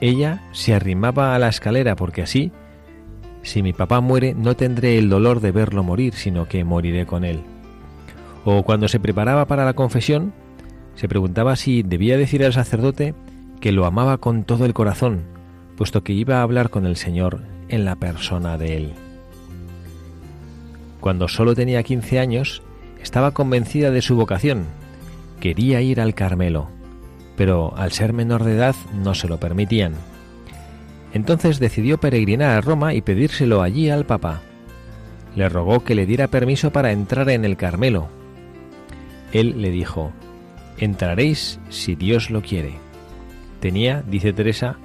ella 0.00 0.42
se 0.52 0.74
arrimaba 0.74 1.34
a 1.34 1.38
la 1.38 1.48
escalera 1.48 1.96
porque 1.96 2.22
así, 2.22 2.52
si 3.42 3.62
mi 3.62 3.72
papá 3.72 4.00
muere, 4.00 4.34
no 4.34 4.54
tendré 4.54 4.98
el 4.98 5.08
dolor 5.08 5.40
de 5.40 5.52
verlo 5.52 5.82
morir, 5.82 6.14
sino 6.14 6.48
que 6.48 6.64
moriré 6.64 7.06
con 7.06 7.24
él. 7.24 7.40
O 8.50 8.62
cuando 8.62 8.88
se 8.88 8.98
preparaba 8.98 9.46
para 9.46 9.66
la 9.66 9.74
confesión, 9.74 10.32
se 10.94 11.06
preguntaba 11.06 11.54
si 11.54 11.82
debía 11.82 12.16
decir 12.16 12.42
al 12.42 12.54
sacerdote 12.54 13.14
que 13.60 13.72
lo 13.72 13.84
amaba 13.84 14.16
con 14.16 14.44
todo 14.44 14.64
el 14.64 14.72
corazón, 14.72 15.24
puesto 15.76 16.02
que 16.02 16.14
iba 16.14 16.38
a 16.38 16.42
hablar 16.44 16.70
con 16.70 16.86
el 16.86 16.96
Señor 16.96 17.42
en 17.68 17.84
la 17.84 17.96
persona 17.96 18.56
de 18.56 18.78
él. 18.78 18.92
Cuando 20.98 21.28
solo 21.28 21.54
tenía 21.54 21.82
15 21.82 22.20
años, 22.20 22.62
estaba 23.02 23.32
convencida 23.32 23.90
de 23.90 24.00
su 24.00 24.16
vocación. 24.16 24.64
Quería 25.40 25.82
ir 25.82 26.00
al 26.00 26.14
Carmelo, 26.14 26.70
pero 27.36 27.76
al 27.76 27.92
ser 27.92 28.14
menor 28.14 28.44
de 28.44 28.54
edad 28.54 28.76
no 28.94 29.14
se 29.14 29.28
lo 29.28 29.38
permitían. 29.38 29.92
Entonces 31.12 31.58
decidió 31.58 31.98
peregrinar 31.98 32.56
a 32.56 32.62
Roma 32.62 32.94
y 32.94 33.02
pedírselo 33.02 33.60
allí 33.60 33.90
al 33.90 34.06
Papa. 34.06 34.40
Le 35.36 35.50
rogó 35.50 35.84
que 35.84 35.94
le 35.94 36.06
diera 36.06 36.28
permiso 36.28 36.72
para 36.72 36.92
entrar 36.92 37.28
en 37.28 37.44
el 37.44 37.58
Carmelo, 37.58 38.08
él 39.32 39.60
le 39.60 39.70
dijo, 39.70 40.12
entraréis 40.78 41.60
si 41.68 41.94
Dios 41.94 42.30
lo 42.30 42.42
quiere. 42.42 42.74
Tenía, 43.60 44.02
dice 44.02 44.32
Teresa, 44.32 44.78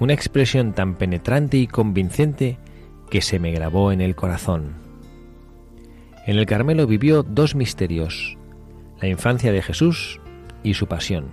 una 0.00 0.12
expresión 0.12 0.72
tan 0.72 0.96
penetrante 0.96 1.56
y 1.56 1.66
convincente 1.66 2.58
que 3.10 3.22
se 3.22 3.38
me 3.38 3.52
grabó 3.52 3.92
en 3.92 4.00
el 4.00 4.14
corazón. 4.14 4.74
En 6.26 6.36
el 6.38 6.46
Carmelo 6.46 6.86
vivió 6.86 7.22
dos 7.22 7.54
misterios, 7.54 8.36
la 9.00 9.08
infancia 9.08 9.52
de 9.52 9.62
Jesús 9.62 10.20
y 10.62 10.74
su 10.74 10.86
pasión. 10.86 11.26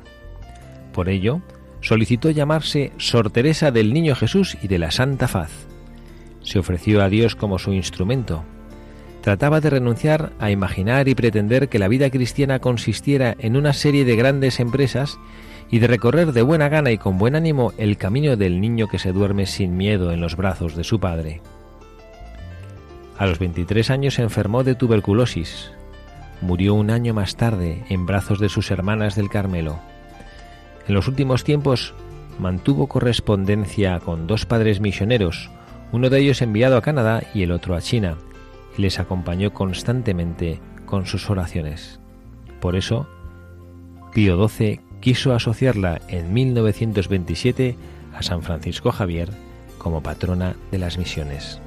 Por 0.94 1.10
ello, 1.10 1.42
solicitó 1.82 2.30
llamarse 2.30 2.92
Sor 2.98 3.32
Teresa 3.32 3.72
del 3.72 3.94
Niño 3.94 4.16
Jesús 4.16 4.58
y 4.62 4.68
de 4.68 4.78
la 4.78 4.92
Santa 4.92 5.28
Faz. 5.28 5.52
Se 6.42 6.60
ofreció 6.60 7.02
a 7.02 7.10
Dios 7.10 7.36
como 7.36 7.58
su 7.58 7.74
instrumento, 7.74 8.44
trataba 9.24 9.62
de 9.62 9.70
renunciar 9.70 10.34
a 10.38 10.52
imaginar 10.52 11.08
y 11.08 11.16
pretender 11.16 11.70
que 11.70 11.80
la 11.80 11.88
vida 11.88 12.10
cristiana 12.10 12.60
consistiera 12.60 13.36
en 13.40 13.56
una 13.56 13.72
serie 13.72 14.04
de 14.04 14.18
grandes 14.18 14.60
empresas 14.60 15.18
y 15.72 15.80
de 15.80 15.88
recorrer 15.88 16.34
de 16.34 16.42
buena 16.42 16.68
gana 16.68 16.92
y 16.92 16.98
con 16.98 17.18
buen 17.18 17.38
ánimo 17.38 17.72
el 17.78 17.96
camino 17.96 18.36
del 18.36 18.60
niño 18.60 18.90
que 18.90 19.00
se 19.00 19.14
duerme 19.14 19.46
sin 19.46 19.78
miedo 19.78 20.12
en 20.12 20.20
los 20.20 20.36
brazos 20.36 20.76
de 20.76 20.84
su 20.84 21.00
padre. 21.00 21.42
A 23.18 23.26
los 23.26 23.40
23 23.40 23.92
años 23.92 24.16
se 24.16 24.24
enfermó 24.24 24.66
de 24.66 24.76
tuberculosis. 24.76 25.72
Murió 26.42 26.74
un 26.74 26.92
año 26.92 27.14
más 27.14 27.38
tarde 27.38 27.86
en 27.88 28.06
brazos 28.06 28.40
de 28.40 28.50
sus 28.50 28.72
hermanas 28.72 29.16
del 29.16 29.30
Carmelo. 29.30 29.80
En 30.86 30.96
los 30.96 31.08
últimos 31.08 31.46
tiempos 31.46 31.94
mantuvo 32.40 32.88
correspondencia 32.88 34.02
con 34.02 34.28
dos 34.28 34.46
padres 34.46 34.82
misioneros, 34.82 35.50
uno 35.94 36.10
de 36.10 36.20
ellos 36.20 36.42
enviado 36.42 36.76
a 36.76 36.82
Canadá 36.82 37.24
y 37.34 37.44
el 37.44 37.54
otro 37.54 37.76
a 37.76 37.82
China, 37.82 38.18
les 38.78 39.00
acompañó 39.00 39.54
constantemente 39.54 40.60
con 40.86 41.06
sus 41.06 41.30
oraciones. 41.30 42.00
Por 42.60 42.76
eso, 42.76 43.08
Pío 44.14 44.48
XII 44.48 44.80
quiso 45.00 45.34
asociarla 45.34 46.02
en 46.08 46.34
1927 46.34 47.76
a 48.14 48.24
San 48.24 48.42
Francisco 48.42 48.92
Javier 48.92 49.30
como 49.78 50.02
patrona 50.02 50.56
de 50.72 50.78
las 50.78 50.98
misiones. 50.98 51.60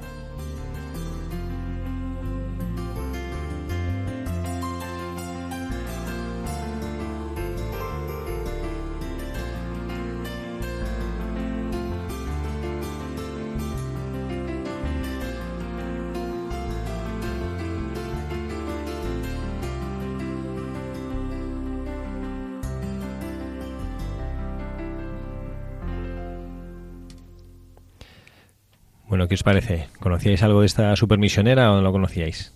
Bueno, 29.07 29.27
¿qué 29.27 29.35
os 29.35 29.43
parece? 29.43 29.87
¿Conocíais 29.99 30.43
algo 30.43 30.61
de 30.61 30.65
esta 30.65 30.95
supermisionera 30.95 31.71
o 31.71 31.75
no 31.75 31.81
lo 31.81 31.91
conocíais? 31.91 32.53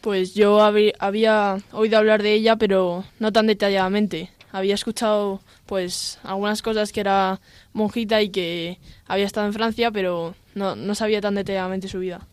Pues 0.00 0.34
yo 0.34 0.62
había 0.62 1.58
oído 1.72 1.98
hablar 1.98 2.22
de 2.22 2.32
ella, 2.32 2.56
pero 2.56 3.04
no 3.18 3.32
tan 3.32 3.46
detalladamente. 3.46 4.30
Había 4.50 4.74
escuchado 4.74 5.40
pues 5.66 6.18
algunas 6.24 6.62
cosas 6.62 6.90
que 6.90 7.00
era 7.00 7.38
monjita 7.74 8.22
y 8.22 8.30
que 8.30 8.78
había 9.06 9.26
estado 9.26 9.46
en 9.46 9.52
Francia, 9.52 9.90
pero 9.90 10.34
no, 10.54 10.74
no 10.74 10.94
sabía 10.94 11.20
tan 11.20 11.34
detalladamente 11.34 11.86
su 11.86 11.98
vida. 11.98 12.26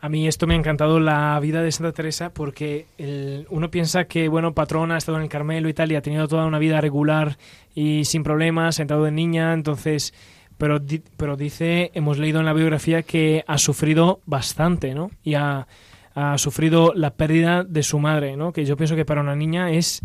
A 0.00 0.10
mí 0.10 0.28
esto 0.28 0.46
me 0.46 0.52
ha 0.52 0.58
encantado 0.58 1.00
la 1.00 1.40
vida 1.40 1.62
de 1.62 1.72
Santa 1.72 1.92
Teresa 1.92 2.28
porque 2.28 2.84
uno 3.48 3.70
piensa 3.70 4.04
que, 4.04 4.28
bueno, 4.28 4.52
patrona 4.52 4.96
ha 4.96 4.98
estado 4.98 5.16
en 5.16 5.24
el 5.24 5.30
Carmelo 5.30 5.68
y 5.68 5.72
tal 5.72 5.90
y 5.92 5.94
ha 5.94 6.02
tenido 6.02 6.28
toda 6.28 6.44
una 6.44 6.58
vida 6.58 6.80
regular 6.82 7.38
y 7.74 8.04
sin 8.04 8.22
problemas, 8.22 8.74
sentado 8.74 9.04
de 9.04 9.12
niña, 9.12 9.54
entonces, 9.54 10.12
pero, 10.58 10.80
pero 11.16 11.36
dice, 11.36 11.90
hemos 11.94 12.18
leído 12.18 12.40
en 12.40 12.46
la 12.46 12.52
biografía 12.52 13.02
que 13.02 13.44
ha 13.46 13.58
sufrido 13.58 14.20
bastante, 14.26 14.94
¿no? 14.94 15.10
Y 15.22 15.34
ha, 15.34 15.66
ha 16.14 16.38
sufrido 16.38 16.92
la 16.94 17.14
pérdida 17.14 17.64
de 17.64 17.82
su 17.82 17.98
madre, 17.98 18.36
¿no? 18.36 18.52
Que 18.52 18.64
yo 18.64 18.76
pienso 18.76 18.96
que 18.96 19.04
para 19.04 19.20
una 19.20 19.34
niña 19.34 19.70
es, 19.72 20.02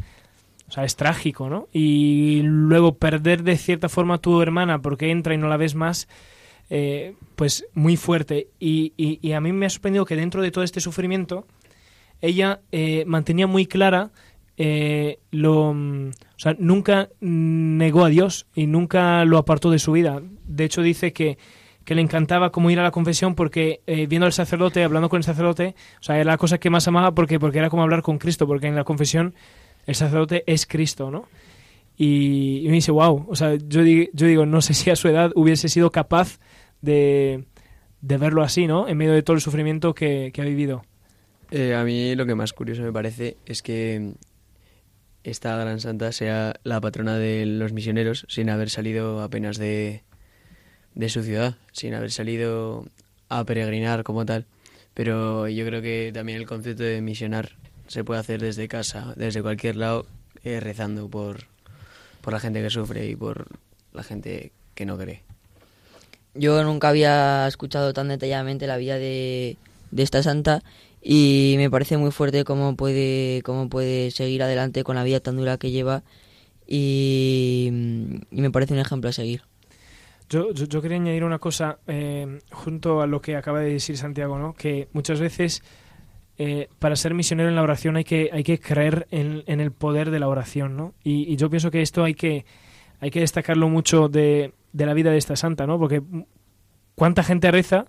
o 0.67 0.71
sea, 0.71 0.83
es 0.83 0.95
trágico, 0.95 1.49
¿no? 1.49 1.67
Y 1.71 2.41
luego 2.43 2.95
perder 2.95 3.43
de 3.43 3.57
cierta 3.57 3.89
forma 3.89 4.15
a 4.15 4.17
tu 4.19 4.41
hermana 4.41 4.81
porque 4.81 5.11
entra 5.11 5.33
y 5.33 5.37
no 5.37 5.47
la 5.47 5.57
ves 5.57 5.75
más, 5.75 6.07
eh, 6.69 7.13
pues 7.35 7.65
muy 7.73 7.95
fuerte. 7.95 8.47
Y, 8.59 8.93
y, 8.97 9.31
a 9.33 9.41
mí 9.41 9.51
me 9.53 9.67
ha 9.67 9.69
sorprendido 9.69 10.05
que 10.05 10.15
dentro 10.15 10.41
de 10.41 10.51
todo 10.51 10.63
este 10.63 10.81
sufrimiento, 10.81 11.45
ella 12.21 12.61
eh, 12.71 13.03
mantenía 13.05 13.47
muy 13.47 13.65
clara 13.65 14.11
eh, 14.59 15.17
lo, 15.31 15.71
o 15.71 16.11
sea, 16.37 16.55
nunca 16.59 17.09
negó 17.19 18.05
a 18.05 18.09
Dios 18.09 18.45
y 18.53 18.67
nunca 18.67 19.25
lo 19.25 19.39
apartó 19.39 19.71
de 19.71 19.79
su 19.79 19.93
vida. 19.93 20.21
De 20.45 20.65
hecho, 20.65 20.83
dice 20.83 21.13
que, 21.13 21.39
que 21.83 21.95
le 21.95 22.03
encantaba 22.03 22.51
como 22.51 22.69
ir 22.69 22.79
a 22.79 22.83
la 22.83 22.91
confesión 22.91 23.33
porque 23.33 23.81
viendo 23.87 24.27
al 24.27 24.33
sacerdote, 24.33 24.83
hablando 24.83 25.09
con 25.09 25.17
el 25.17 25.23
sacerdote, 25.23 25.73
o 25.99 26.03
sea, 26.03 26.15
era 26.19 26.31
la 26.31 26.37
cosa 26.37 26.59
que 26.59 26.69
más 26.69 26.87
amaba 26.87 27.15
porque, 27.15 27.39
porque 27.39 27.57
era 27.57 27.71
como 27.71 27.81
hablar 27.81 28.03
con 28.03 28.19
Cristo, 28.19 28.45
porque 28.45 28.67
en 28.67 28.75
la 28.75 28.83
confesión 28.83 29.33
el 29.87 29.95
sacerdote 29.95 30.43
es 30.45 30.67
Cristo, 30.67 31.09
¿no? 31.09 31.25
Y, 32.01 32.63
me 32.67 32.75
dice, 32.75 32.91
wow, 32.91 33.25
o 33.27 33.35
sea, 33.35 33.55
yo, 33.55 33.81
yo 33.81 34.27
digo, 34.27 34.45
no 34.45 34.61
sé 34.61 34.73
si 34.73 34.89
a 34.89 34.95
su 34.95 35.09
edad 35.09 35.33
hubiese 35.35 35.67
sido 35.67 35.91
capaz 35.91 36.39
de, 36.81 37.43
verlo 38.01 38.41
así, 38.41 38.67
¿no? 38.67 38.87
En 38.87 38.97
medio 38.97 39.11
de 39.11 39.21
todo 39.21 39.35
el 39.35 39.41
sufrimiento 39.41 39.93
que, 39.93 40.31
ha 40.37 40.43
vivido. 40.43 40.85
Eh, 41.51 41.75
a 41.75 41.83
mí 41.83 42.15
lo 42.15 42.25
que 42.25 42.35
más 42.35 42.53
curioso 42.53 42.83
me 42.83 42.93
parece 42.93 43.35
es 43.45 43.61
que 43.61 44.13
esta 45.23 45.55
gran 45.57 45.79
santa 45.79 46.11
sea 46.11 46.55
la 46.63 46.81
patrona 46.81 47.17
de 47.17 47.45
los 47.45 47.73
misioneros 47.73 48.25
sin 48.29 48.49
haber 48.49 48.69
salido 48.69 49.21
apenas 49.21 49.57
de, 49.57 50.03
de 50.95 51.09
su 51.09 51.23
ciudad, 51.23 51.55
sin 51.71 51.93
haber 51.93 52.11
salido 52.11 52.85
a 53.29 53.43
peregrinar 53.43 54.03
como 54.03 54.25
tal. 54.25 54.45
Pero 54.93 55.47
yo 55.47 55.65
creo 55.65 55.81
que 55.81 56.11
también 56.13 56.39
el 56.39 56.47
concepto 56.47 56.83
de 56.83 57.01
misionar 57.01 57.51
se 57.87 58.03
puede 58.03 58.19
hacer 58.19 58.41
desde 58.41 58.67
casa, 58.67 59.13
desde 59.15 59.41
cualquier 59.41 59.75
lado, 59.75 60.05
eh, 60.43 60.59
rezando 60.59 61.09
por, 61.09 61.45
por 62.21 62.33
la 62.33 62.39
gente 62.39 62.61
que 62.61 62.69
sufre 62.69 63.07
y 63.07 63.15
por 63.15 63.47
la 63.93 64.03
gente 64.03 64.51
que 64.75 64.85
no 64.85 64.97
cree. 64.97 65.23
Yo 66.35 66.63
nunca 66.63 66.89
había 66.89 67.47
escuchado 67.47 67.93
tan 67.93 68.07
detalladamente 68.07 68.67
la 68.67 68.77
vida 68.77 68.97
de, 68.97 69.57
esta 69.97 70.21
santa 70.21 70.63
y 71.01 71.55
me 71.57 71.69
parece 71.69 71.97
muy 71.97 72.11
fuerte 72.11 72.43
cómo 72.43 72.75
puede, 72.75 73.41
cómo 73.43 73.69
puede 73.69 74.11
seguir 74.11 74.43
adelante 74.43 74.83
con 74.83 74.95
la 74.95 75.03
vida 75.03 75.19
tan 75.19 75.37
dura 75.37 75.57
que 75.57 75.71
lleva 75.71 76.03
y, 76.67 77.69
me 78.31 78.51
parece 78.51 78.73
un 78.73 78.79
ejemplo 78.79 79.09
a 79.09 79.13
seguir. 79.13 79.43
Yo, 80.29 80.51
yo, 80.53 80.81
quería 80.81 80.97
añadir 80.97 81.23
una 81.23 81.39
cosa 81.39 81.79
eh, 81.87 82.39
junto 82.51 83.01
a 83.01 83.07
lo 83.07 83.19
que 83.19 83.35
acaba 83.35 83.61
de 83.61 83.73
decir 83.73 83.97
Santiago, 83.97 84.37
¿no? 84.37 84.53
que 84.53 84.87
muchas 84.93 85.19
veces 85.19 85.63
eh, 86.37 86.69
para 86.77 86.95
ser 86.95 87.15
misionero 87.15 87.49
en 87.49 87.55
la 87.55 87.63
oración 87.63 87.95
hay 87.95 88.03
que, 88.03 88.29
hay 88.31 88.43
que 88.43 88.59
creer 88.59 89.07
en, 89.09 89.43
el 89.47 89.71
poder 89.71 90.11
de 90.11 90.19
la 90.19 90.27
oración. 90.27 90.77
¿no? 90.77 90.93
Y, 91.03 91.33
y, 91.33 91.35
yo 91.35 91.49
pienso 91.49 91.71
que 91.71 91.81
esto 91.81 92.03
hay 92.03 92.13
que, 92.13 92.45
hay 92.99 93.09
que 93.09 93.21
destacarlo 93.21 93.69
mucho 93.69 94.07
de, 94.07 94.53
de 94.71 94.85
la 94.85 94.93
vida 94.93 95.11
de 95.11 95.17
esta 95.17 95.35
santa, 95.35 95.65
¿no? 95.65 95.79
Porque 95.79 96.01
cuánta 96.95 97.23
gente 97.23 97.49
reza 97.51 97.85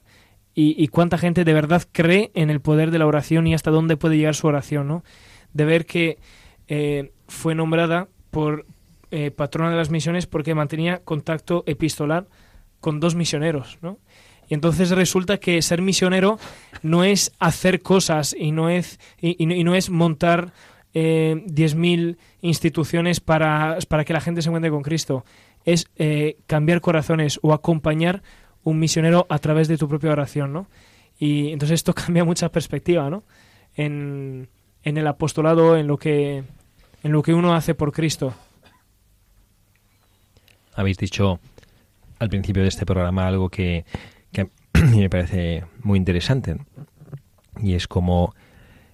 y, 0.54 0.88
cuánta 0.88 1.16
gente 1.16 1.44
de 1.44 1.54
verdad 1.54 1.82
cree 1.92 2.30
en 2.34 2.50
el 2.50 2.60
poder 2.60 2.90
de 2.90 2.98
la 2.98 3.06
oración 3.06 3.46
y 3.46 3.54
hasta 3.54 3.70
dónde 3.70 3.96
puede 3.96 4.16
llegar 4.16 4.34
su 4.34 4.46
oración, 4.46 4.88
¿no? 4.88 5.04
De 5.54 5.64
ver 5.64 5.86
que 5.86 6.18
eh, 6.68 7.12
fue 7.28 7.54
nombrada 7.54 8.08
por 8.30 8.66
eh, 9.10 9.30
patrona 9.30 9.70
de 9.70 9.76
las 9.76 9.90
misiones 9.90 10.26
porque 10.26 10.54
mantenía 10.54 11.02
contacto 11.02 11.62
epistolar 11.66 12.26
con 12.80 13.00
dos 13.00 13.14
misioneros, 13.14 13.78
¿no? 13.80 13.98
Y 14.48 14.54
entonces 14.54 14.90
resulta 14.90 15.38
que 15.38 15.62
ser 15.62 15.80
misionero 15.80 16.38
no 16.82 17.04
es 17.04 17.32
hacer 17.38 17.80
cosas 17.80 18.34
y 18.38 18.50
no 18.50 18.68
es, 18.68 18.98
y, 19.20 19.46
no 19.46 19.74
es 19.76 19.88
montar 19.88 20.52
eh, 20.92 21.44
10.000 21.46 22.18
instituciones 22.40 23.20
para, 23.20 23.78
para 23.88 24.04
que 24.04 24.12
la 24.12 24.20
gente 24.20 24.42
se 24.42 24.48
encuentre 24.48 24.72
con 24.72 24.82
Cristo 24.82 25.24
es 25.64 25.86
eh, 25.96 26.38
cambiar 26.46 26.80
corazones 26.80 27.38
o 27.42 27.52
acompañar 27.52 28.22
un 28.64 28.78
misionero 28.78 29.26
a 29.28 29.38
través 29.38 29.68
de 29.68 29.78
tu 29.78 29.88
propia 29.88 30.12
oración, 30.12 30.52
¿no? 30.52 30.66
Y 31.18 31.52
entonces 31.52 31.76
esto 31.76 31.94
cambia 31.94 32.24
mucha 32.24 32.50
perspectiva, 32.50 33.10
¿no? 33.10 33.24
En, 33.74 34.48
en 34.82 34.96
el 34.96 35.06
apostolado, 35.06 35.76
en 35.76 35.86
lo 35.86 35.96
que 35.96 36.44
en 37.02 37.12
lo 37.12 37.22
que 37.22 37.32
uno 37.32 37.54
hace 37.54 37.74
por 37.74 37.92
Cristo. 37.92 38.34
Habéis 40.74 40.98
dicho 40.98 41.40
al 42.18 42.28
principio 42.28 42.62
de 42.62 42.68
este 42.68 42.84
programa 42.84 43.26
algo 43.26 43.48
que, 43.48 43.84
que 44.32 44.50
me 44.94 45.08
parece 45.08 45.64
muy 45.82 45.98
interesante 45.98 46.58
y 47.62 47.74
es 47.74 47.88
como 47.88 48.34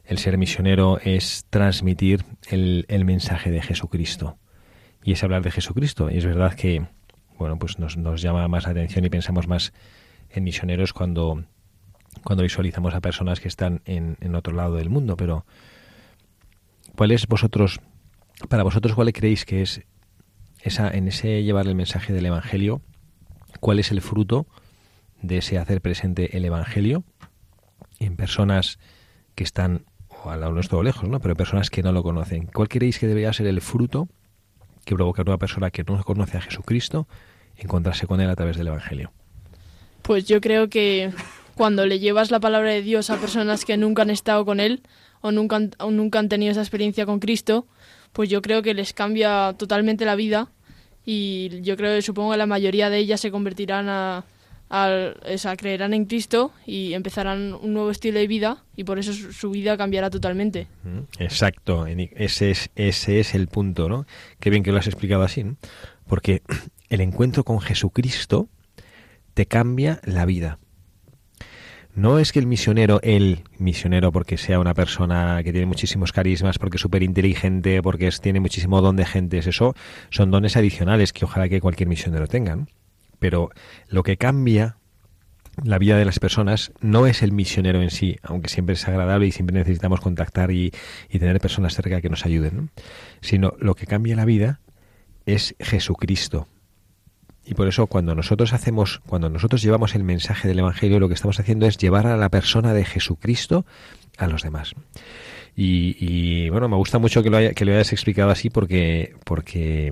el 0.05 0.19
ser 0.19 0.39
misionero 0.39 0.99
es 1.03 1.47
transmitir 1.51 2.25
el, 2.49 2.85
el 2.89 3.05
mensaje 3.05 3.51
de 3.51 3.61
Jesucristo 3.61 4.39
y 5.03 5.13
es 5.13 5.23
hablar 5.23 5.43
de 5.43 5.51
Jesucristo. 5.51 6.11
Y 6.11 6.19
es 6.19 6.27
verdad 6.27 6.55
que, 6.55 6.87
bueno, 7.39 7.59
pues 7.59 7.79
nos, 7.79 7.97
nos 7.97 8.23
llama 8.23 8.47
más 8.49 8.65
la 8.65 8.71
atención 8.71 9.05
y 9.05 9.11
pensamos 9.11 9.49
más 9.49 9.73
en 10.31 10.45
misioneros 10.45 10.93
cuando, 10.93 11.45
cuando 12.25 12.43
visualizamos 12.43 12.95
a 12.95 13.01
personas 13.01 13.41
que 13.41 13.49
están 13.49 13.83
en, 13.85 14.17
en 14.21 14.35
otro 14.35 14.55
lado 14.55 14.77
del 14.77 14.91
mundo. 14.91 15.17
Pero, 15.17 15.45
¿cuál 16.97 17.11
es 17.11 17.27
vosotros, 17.27 17.81
para 18.49 18.63
vosotros, 18.63 18.95
cuál 18.95 19.13
creéis 19.13 19.45
que 19.45 19.63
es 19.63 19.83
esa, 20.63 20.91
en 20.91 21.09
ese 21.09 21.43
llevar 21.43 21.67
el 21.67 21.75
mensaje 21.75 22.13
del 22.13 22.27
Evangelio, 22.27 22.83
cuál 23.61 23.79
es 23.79 23.91
el 23.91 24.01
fruto 24.01 24.47
de 25.23 25.39
ese 25.39 25.59
hacer 25.59 25.81
presente 25.81 26.37
el 26.37 26.45
Evangelio 26.45 27.05
en 27.99 28.17
personas 28.17 28.79
que 29.35 29.45
están 29.45 29.85
o 30.09 30.31
al 30.31 30.41
lado 30.41 30.53
nuestro 30.53 30.83
lejos, 30.83 31.09
¿no? 31.09 31.21
Pero 31.21 31.37
personas 31.37 31.71
que 31.71 31.83
no 31.83 31.93
lo 31.93 32.03
conocen. 32.03 32.47
¿Cuál 32.47 32.69
creéis 32.69 32.99
que 32.99 33.07
debería 33.07 33.33
ser 33.33 33.47
el 33.47 33.61
fruto 33.61 34.09
que 34.87 34.95
provoca 34.95 35.21
a 35.21 35.25
una 35.25 35.37
persona 35.37 35.71
que 35.71 35.85
no 35.85 36.03
conoce 36.05 36.39
a 36.39 36.41
Jesucristo 36.41 37.07
encontrarse 37.57 38.07
con 38.07 38.21
Él 38.21 38.31
a 38.31 38.37
través 38.37 38.57
del 38.57 38.69
Evangelio? 38.69 39.13
Pues 40.03 40.25
yo 40.25 40.41
creo 40.41 40.71
que 40.71 41.11
cuando 41.57 41.85
le 41.87 41.99
llevas 41.99 42.31
la 42.31 42.41
palabra 42.41 42.71
de 42.71 42.83
Dios 42.83 43.11
a 43.11 43.17
personas 43.17 43.65
que 43.65 43.77
nunca 43.77 44.03
han 44.03 44.11
estado 44.11 44.45
con 44.45 44.61
Él 44.61 44.83
o 45.21 45.33
nunca 45.33 45.57
han, 45.57 45.73
nunca 45.91 46.27
tenido 46.29 46.53
esa 46.53 46.61
experiencia 46.61 47.05
con 47.05 47.19
Cristo, 47.19 47.67
pues 48.13 48.31
yo 48.31 48.41
creo 48.41 48.63
que 48.63 48.75
les 48.75 48.93
cambia 48.93 49.55
totalmente 49.59 50.05
la 50.05 50.15
vida 50.15 50.53
y 51.05 51.61
yo 51.63 51.77
creo 51.77 51.97
que 51.97 52.03
supongo 52.03 52.33
que 52.33 52.39
la 52.39 52.47
mayoría 52.47 52.89
de 52.89 52.99
ellas 52.99 53.21
se 53.21 53.33
convertirán 53.33 53.89
a, 53.89 54.25
al, 54.69 55.17
creerán 55.57 55.95
en 55.95 56.07
Cristo 56.07 56.53
y 56.67 56.95
empezarán 56.95 57.55
un 57.55 57.73
nuevo 57.73 57.91
estilo 57.91 58.19
de 58.19 58.27
vida 58.27 58.65
y 58.77 58.85
por 58.85 58.99
eso 58.99 59.13
su, 59.13 59.51
vida 59.51 59.77
cambiará 59.77 60.11
totalmente. 60.11 60.67
Exacto, 61.19 61.87
ese 61.87 62.51
es, 62.51 62.71
ese 62.75 63.21
es 63.21 63.35
el 63.35 63.49
punto, 63.49 63.89
¿no? 63.89 64.07
Qué 64.41 64.51
bien 64.51 64.63
que 64.63 64.73
lo 64.73 64.79
has 64.79 64.87
explicado 64.87 65.23
así, 65.23 65.45
porque 66.07 66.43
el 66.89 67.01
encuentro 67.01 67.45
con 67.45 67.61
Jesucristo 67.61 68.49
te 69.35 69.47
cambia 69.47 70.01
la 70.05 70.25
vida. 70.25 70.59
No 71.95 72.19
es 72.19 72.31
que 72.33 72.39
el 72.39 72.47
misionero, 72.47 73.01
el 73.03 73.45
misionero, 73.57 74.13
porque 74.13 74.37
sea 74.37 74.61
una 74.61 74.75
persona 74.75 75.41
que 75.43 75.51
tiene 75.51 75.67
muchísimos 75.67 76.13
carismas, 76.13 76.59
porque 76.59 76.77
es 76.77 76.83
súper 76.83 77.03
inteligente, 77.03 77.81
porque 77.81 78.11
tiene 78.21 78.39
muchísimo 78.39 78.83
don 78.83 78.97
de 78.97 79.07
gentes, 79.07 79.47
eso 79.47 79.75
son 80.11 80.31
dones 80.31 80.59
adicionales 80.59 81.15
que 81.15 81.25
ojalá 81.25 81.49
que 81.49 81.59
cualquier 81.59 81.89
misionero 81.89 82.27
tenga 82.27 82.67
pero 83.19 83.51
lo 83.89 84.03
que 84.03 84.17
cambia 84.17 84.77
la 85.65 85.79
vida 85.79 85.97
de 85.97 86.05
las 86.05 86.19
personas 86.19 86.73
no 86.81 87.07
es 87.07 87.23
el 87.23 87.33
misionero 87.33 87.81
en 87.81 87.91
sí, 87.91 88.19
aunque 88.23 88.49
siempre 88.49 88.75
es 88.75 88.87
agradable 88.87 89.27
y 89.27 89.33
siempre 89.33 89.57
necesitamos 89.57 90.01
contactar 90.01 90.51
y, 90.51 90.73
tener 91.11 91.41
personas 91.41 91.75
cerca 91.75 92.01
que 92.01 92.11
nos 92.11 92.27
ayuden, 92.27 92.71
sino 93.23 93.55
lo 93.59 93.75
que 93.75 93.87
cambia 93.87 94.17
la 94.17 94.27
vida 94.27 94.61
es 95.25 95.55
Jesucristo. 95.59 96.47
Y 97.45 97.55
por 97.55 97.69
eso 97.69 97.87
cuando 97.87 98.15
nosotros 98.15 98.53
hacemos, 98.53 99.01
cuando 99.07 99.31
nosotros 99.31 99.63
llevamos 99.63 99.95
el 99.95 100.05
mensaje 100.05 100.49
del 100.49 100.59
Evangelio, 100.59 101.01
lo 101.01 101.09
que 101.09 101.15
estamos 101.15 101.41
haciendo 101.41 101.67
es 101.67 101.79
llevar 101.79 102.07
a 102.07 102.17
la 102.17 102.29
persona 102.29 102.75
de 102.75 102.85
Jesucristo 102.85 103.65
a 104.19 104.27
los 104.27 104.43
demás. 104.43 104.75
Y, 105.59 106.51
bueno, 106.51 106.69
me 106.69 106.77
gusta 106.77 106.99
mucho 106.99 107.23
que 107.23 107.31
lo, 107.31 107.39
que 107.55 107.65
lo 107.65 107.73
hayas 107.73 107.93
explicado 107.93 108.31
así 108.31 108.51
porque, 108.51 109.15
porque 109.25 109.91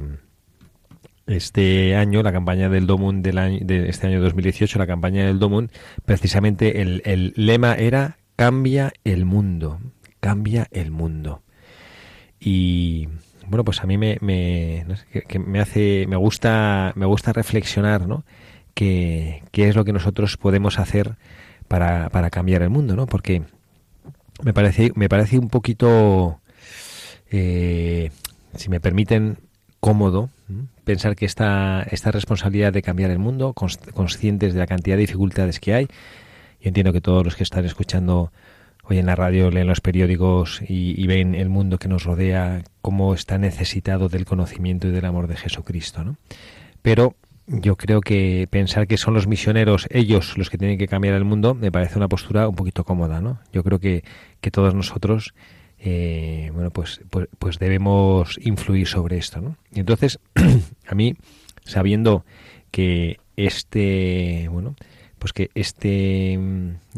este 1.26 1.96
año, 1.96 2.22
la 2.22 2.32
campaña 2.32 2.68
del 2.68 2.87
Domun 2.87 3.22
del 3.22 3.38
año, 3.38 3.58
de 3.62 3.88
este 3.88 4.06
año 4.06 4.20
2018, 4.20 4.78
la 4.78 4.87
campaña 4.87 5.26
del 5.26 5.38
Domun, 5.38 5.70
precisamente 6.04 6.82
el, 6.82 7.02
el 7.04 7.32
lema 7.37 7.74
era 7.74 8.18
cambia 8.37 8.92
el 9.04 9.24
mundo, 9.24 9.80
cambia 10.20 10.68
el 10.70 10.90
mundo. 10.90 11.42
Y 12.40 13.08
bueno, 13.48 13.64
pues 13.64 13.80
a 13.80 13.87
mí 13.87 13.96
me, 13.98 14.18
me, 14.20 14.87
que, 15.28 15.38
me 15.38 15.60
hace, 15.60 16.06
me 16.08 16.16
gusta, 16.16 16.92
me 16.96 17.06
gusta 17.06 17.32
reflexionar, 17.32 18.06
¿no? 18.06 18.24
qué 18.74 19.42
es 19.54 19.76
lo 19.76 19.84
que 19.84 19.92
nosotros 19.92 20.37
podemos 20.37 20.80
hacer 20.80 21.16
para, 21.68 22.10
para 22.10 22.30
cambiar 22.30 22.62
el 22.62 22.70
mundo, 22.70 22.96
¿no? 22.96 23.06
Porque 23.06 23.42
me 24.42 24.52
parece, 24.52 24.92
me 24.94 25.08
parece 25.08 25.38
un 25.38 25.48
poquito, 25.48 26.40
eh, 27.30 28.10
si 28.56 28.68
me 28.68 28.80
permiten, 28.80 29.38
cómodo 29.85 30.31
pensar 30.85 31.14
que 31.14 31.27
esta, 31.27 31.83
esta 31.90 32.11
responsabilidad 32.11 32.73
de 32.73 32.81
cambiar 32.81 33.11
el 33.11 33.18
mundo, 33.18 33.53
conscientes 33.53 34.55
de 34.55 34.59
la 34.59 34.66
cantidad 34.66 34.97
de 34.97 35.03
dificultades 35.03 35.61
que 35.61 35.75
hay, 35.75 35.85
yo 36.62 36.68
entiendo 36.68 36.94
que 36.94 37.03
todos 37.03 37.23
los 37.23 37.37
que 37.37 37.42
están 37.42 37.66
escuchando 37.66 38.33
hoy 38.85 38.97
en 38.97 39.05
la 39.05 39.14
radio, 39.14 39.51
leen 39.51 39.66
los 39.66 39.83
periódicos 39.83 40.62
y, 40.66 40.99
y, 40.99 41.07
ven 41.07 41.35
el 41.35 41.51
mundo 41.51 41.77
que 41.77 41.88
nos 41.88 42.05
rodea, 42.05 42.62
cómo 42.81 43.12
está 43.12 43.37
necesitado 43.37 44.09
del 44.09 44.25
conocimiento 44.25 44.88
y 44.88 44.90
del 44.90 45.05
amor 45.05 45.27
de 45.27 45.37
Jesucristo, 45.37 46.03
¿no? 46.03 46.16
Pero 46.81 47.14
yo 47.47 47.77
creo 47.77 48.01
que 48.01 48.49
pensar 48.51 48.87
que 48.87 48.97
son 48.97 49.12
los 49.12 49.27
misioneros 49.27 49.87
ellos 49.90 50.38
los 50.38 50.49
que 50.49 50.57
tienen 50.57 50.79
que 50.79 50.88
cambiar 50.88 51.12
el 51.12 51.25
mundo 51.25 51.55
me 51.55 51.70
parece 51.70 51.99
una 51.99 52.09
postura 52.09 52.49
un 52.49 52.57
poquito 52.57 52.85
cómoda, 52.85 53.20
¿no? 53.20 53.38
Yo 53.53 53.62
creo 53.62 53.81
que, 53.81 54.03
que 54.40 54.51
todos 54.51 54.75
nosotros, 54.75 55.35
eh, 55.87 56.51
bueno, 56.55 56.70
pues, 56.70 57.03
pues, 57.11 57.29
pues, 57.38 57.59
debemos 57.59 58.38
influir 58.40 58.88
sobre 58.88 59.18
esto, 59.18 59.42
¿no? 59.42 59.59
Y 59.70 59.81
entonces, 59.81 60.18
a 60.88 60.94
mí, 60.94 61.14
sabiendo 61.62 62.25
que 62.70 63.18
este, 63.37 64.49
bueno, 64.51 64.77
pues 65.18 65.35
que 65.35 65.51
este, 65.55 66.38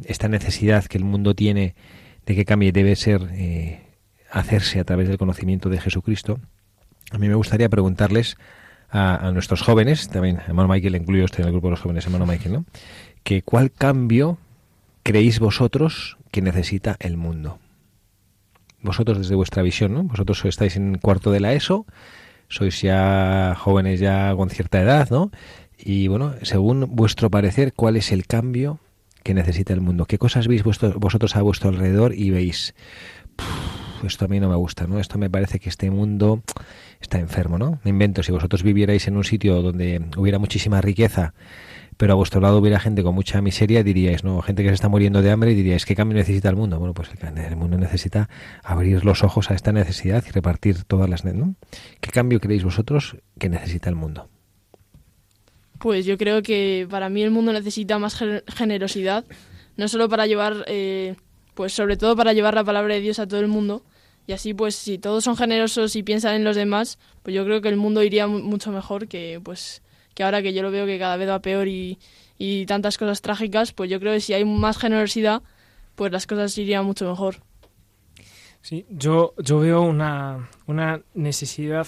esta 0.04 0.28
necesidad 0.28 0.84
que 0.84 0.98
el 0.98 1.04
mundo 1.04 1.34
tiene 1.34 1.74
de 2.26 2.36
que 2.36 2.44
cambie 2.44 2.70
debe 2.70 2.94
ser 2.94 3.28
eh, 3.32 3.80
hacerse 4.30 4.78
a 4.78 4.84
través 4.84 5.08
del 5.08 5.18
conocimiento 5.18 5.68
de 5.68 5.80
Jesucristo, 5.80 6.38
a 7.10 7.18
mí 7.18 7.28
me 7.28 7.34
gustaría 7.34 7.68
preguntarles 7.68 8.36
a, 8.88 9.32
nuestros 9.32 9.62
jóvenes, 9.62 10.08
también 10.08 10.40
hermano 10.46 10.68
Michael, 10.68 10.94
incluyo 10.94 11.24
usted 11.24 11.40
en 11.40 11.46
el 11.46 11.52
grupo 11.52 11.66
de 11.66 11.72
los 11.72 11.80
jóvenes, 11.80 12.04
hermano 12.06 12.24
Michael, 12.24 12.52
¿no? 12.52 12.64
Que 13.24 13.42
cuál 13.42 13.72
cambio 13.72 14.38
creéis 15.02 15.40
vosotros 15.40 16.18
que 16.30 16.40
necesita 16.40 16.96
el 17.00 17.16
mundo. 17.16 17.58
Vosotros 18.86 19.18
desde 19.18 19.34
vuestra 19.34 19.62
visión, 19.62 19.92
¿no? 19.92 20.04
Vosotros 20.04 20.42
estáis 20.46 20.76
en 20.76 20.96
cuarto 20.96 21.30
de 21.30 21.40
la 21.40 21.52
ESO, 21.52 21.84
sois 22.48 22.80
ya 22.80 23.54
jóvenes 23.58 24.00
ya 24.00 24.34
con 24.34 24.48
cierta 24.48 24.80
edad, 24.80 25.10
¿no? 25.10 25.30
Y 25.76 26.08
bueno, 26.08 26.34
según 26.42 26.86
vuestro 26.88 27.28
parecer, 27.28 27.74
¿cuál 27.74 27.96
es 27.96 28.12
el 28.12 28.26
cambio 28.26 28.78
que 29.22 29.34
necesita 29.34 29.74
el 29.74 29.80
mundo? 29.80 30.06
¿Qué 30.06 30.16
cosas 30.18 30.46
veis 30.48 30.62
vosotros 30.62 31.36
a 31.36 31.42
vuestro 31.42 31.68
alrededor 31.68 32.14
y 32.14 32.30
veis, 32.30 32.74
esto 34.04 34.24
a 34.24 34.28
mí 34.28 34.40
no 34.40 34.48
me 34.48 34.56
gusta, 34.56 34.86
¿no? 34.86 35.00
Esto 35.00 35.18
me 35.18 35.28
parece 35.28 35.58
que 35.58 35.68
este 35.68 35.90
mundo 35.90 36.42
está 37.00 37.18
enfermo, 37.18 37.58
¿no? 37.58 37.80
Me 37.82 37.90
invento, 37.90 38.22
si 38.22 38.32
vosotros 38.32 38.62
vivierais 38.62 39.08
en 39.08 39.16
un 39.16 39.24
sitio 39.24 39.60
donde 39.60 40.00
hubiera 40.16 40.38
muchísima 40.38 40.80
riqueza, 40.80 41.34
pero 41.96 42.12
a 42.12 42.16
vuestro 42.16 42.40
lado 42.40 42.58
hubiera 42.58 42.78
gente 42.78 43.02
con 43.02 43.14
mucha 43.14 43.40
miseria, 43.40 43.82
diríais, 43.82 44.24
¿no? 44.24 44.42
Gente 44.42 44.62
que 44.62 44.68
se 44.68 44.74
está 44.74 44.88
muriendo 44.88 45.22
de 45.22 45.30
hambre 45.30 45.52
y 45.52 45.54
diríais, 45.54 45.84
¿qué 45.86 45.94
cambio 45.94 46.16
necesita 46.16 46.48
el 46.48 46.56
mundo? 46.56 46.78
Bueno, 46.78 46.94
pues 46.94 47.10
el, 47.10 47.56
mundo 47.56 47.78
necesita 47.78 48.28
abrir 48.62 49.04
los 49.04 49.24
ojos 49.24 49.50
a 49.50 49.54
esta 49.54 49.72
necesidad 49.72 50.24
y 50.28 50.30
repartir 50.30 50.84
todas 50.84 51.08
las... 51.08 51.24
¿no? 51.24 51.54
¿Qué 52.00 52.10
cambio 52.10 52.40
creéis 52.40 52.64
vosotros 52.64 53.16
que 53.38 53.48
necesita 53.48 53.88
el 53.88 53.96
mundo? 53.96 54.28
Pues 55.78 56.04
yo 56.04 56.18
creo 56.18 56.42
que 56.42 56.86
para 56.90 57.08
mí 57.08 57.22
el 57.22 57.30
mundo 57.30 57.52
necesita 57.52 57.98
más 57.98 58.16
generosidad, 58.48 59.24
no 59.76 59.88
solo 59.88 60.08
para 60.08 60.26
llevar, 60.26 60.64
eh, 60.66 61.16
pues 61.54 61.72
sobre 61.72 61.96
todo 61.96 62.16
para 62.16 62.32
llevar 62.32 62.54
la 62.54 62.64
palabra 62.64 62.94
de 62.94 63.00
Dios 63.00 63.18
a 63.18 63.26
todo 63.26 63.40
el 63.40 63.48
mundo, 63.48 63.82
y 64.26 64.32
así, 64.32 64.54
pues, 64.54 64.74
si 64.74 64.98
todos 64.98 65.22
son 65.22 65.36
generosos 65.36 65.94
y 65.94 66.02
piensan 66.02 66.34
en 66.34 66.44
los 66.44 66.56
demás, 66.56 66.98
pues 67.22 67.34
yo 67.34 67.44
creo 67.44 67.60
que 67.60 67.68
el 67.68 67.76
mundo 67.76 68.02
iría 68.02 68.26
mucho 68.26 68.72
mejor 68.72 69.06
que, 69.06 69.40
pues, 69.42 69.82
que 70.16 70.24
ahora 70.24 70.40
que 70.40 70.54
yo 70.54 70.62
lo 70.62 70.70
veo 70.70 70.86
que 70.86 70.98
cada 70.98 71.18
vez 71.18 71.28
va 71.28 71.40
peor 71.40 71.68
y, 71.68 71.98
y 72.38 72.64
tantas 72.64 72.96
cosas 72.96 73.20
trágicas, 73.20 73.72
pues 73.72 73.90
yo 73.90 74.00
creo 74.00 74.14
que 74.14 74.20
si 74.20 74.32
hay 74.32 74.46
más 74.46 74.78
generosidad, 74.78 75.42
pues 75.94 76.10
las 76.10 76.26
cosas 76.26 76.56
irían 76.56 76.86
mucho 76.86 77.08
mejor. 77.08 77.36
Sí, 78.62 78.86
yo, 78.88 79.34
yo 79.36 79.60
veo 79.60 79.82
una, 79.82 80.48
una 80.66 81.02
necesidad 81.12 81.86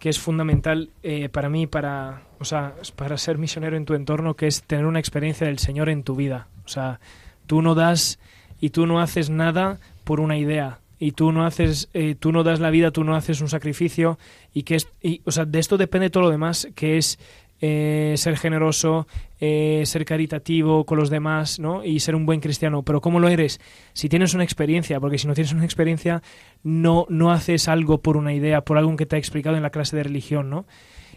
que 0.00 0.08
es 0.08 0.18
fundamental 0.18 0.90
eh, 1.04 1.28
para 1.28 1.48
mí, 1.48 1.68
para, 1.68 2.22
o 2.40 2.44
sea, 2.44 2.74
para 2.96 3.16
ser 3.18 3.38
misionero 3.38 3.76
en 3.76 3.84
tu 3.84 3.94
entorno, 3.94 4.34
que 4.34 4.48
es 4.48 4.64
tener 4.64 4.84
una 4.84 4.98
experiencia 4.98 5.46
del 5.46 5.60
Señor 5.60 5.88
en 5.88 6.02
tu 6.02 6.16
vida. 6.16 6.48
O 6.64 6.68
sea, 6.68 6.98
tú 7.46 7.62
no 7.62 7.76
das 7.76 8.18
y 8.60 8.70
tú 8.70 8.84
no 8.84 9.00
haces 9.00 9.30
nada 9.30 9.78
por 10.02 10.18
una 10.18 10.36
idea, 10.36 10.80
y 10.98 11.12
tú 11.12 11.32
no 11.32 11.44
haces, 11.44 11.88
eh, 11.92 12.14
tú 12.18 12.32
no 12.32 12.42
das 12.42 12.60
la 12.60 12.70
vida, 12.70 12.90
tú 12.90 13.04
no 13.04 13.14
haces 13.14 13.40
un 13.40 13.48
sacrificio 13.48 14.18
y 14.52 14.62
que 14.62 14.76
es, 14.76 14.88
y, 15.02 15.20
o 15.24 15.30
sea, 15.30 15.44
de 15.44 15.58
esto 15.58 15.76
depende 15.76 16.10
todo 16.10 16.24
lo 16.24 16.30
demás, 16.30 16.68
que 16.74 16.96
es 16.96 17.18
eh, 17.60 18.14
ser 18.16 18.36
generoso, 18.36 19.06
eh, 19.40 19.82
ser 19.86 20.04
caritativo 20.04 20.84
con 20.84 20.98
los 20.98 21.10
demás, 21.10 21.58
¿no? 21.58 21.84
Y 21.84 22.00
ser 22.00 22.14
un 22.14 22.26
buen 22.26 22.40
cristiano. 22.40 22.82
Pero 22.82 23.00
¿cómo 23.00 23.20
lo 23.20 23.28
eres? 23.28 23.60
Si 23.92 24.08
tienes 24.08 24.34
una 24.34 24.44
experiencia, 24.44 25.00
porque 25.00 25.18
si 25.18 25.26
no 25.26 25.34
tienes 25.34 25.52
una 25.52 25.64
experiencia, 25.64 26.22
no, 26.62 27.06
no 27.08 27.32
haces 27.32 27.68
algo 27.68 27.98
por 27.98 28.16
una 28.16 28.34
idea, 28.34 28.62
por 28.62 28.78
algo 28.78 28.94
que 28.96 29.06
te 29.06 29.16
ha 29.16 29.18
explicado 29.18 29.56
en 29.56 29.62
la 29.62 29.70
clase 29.70 29.96
de 29.96 30.02
religión, 30.02 30.50
¿no? 30.50 30.66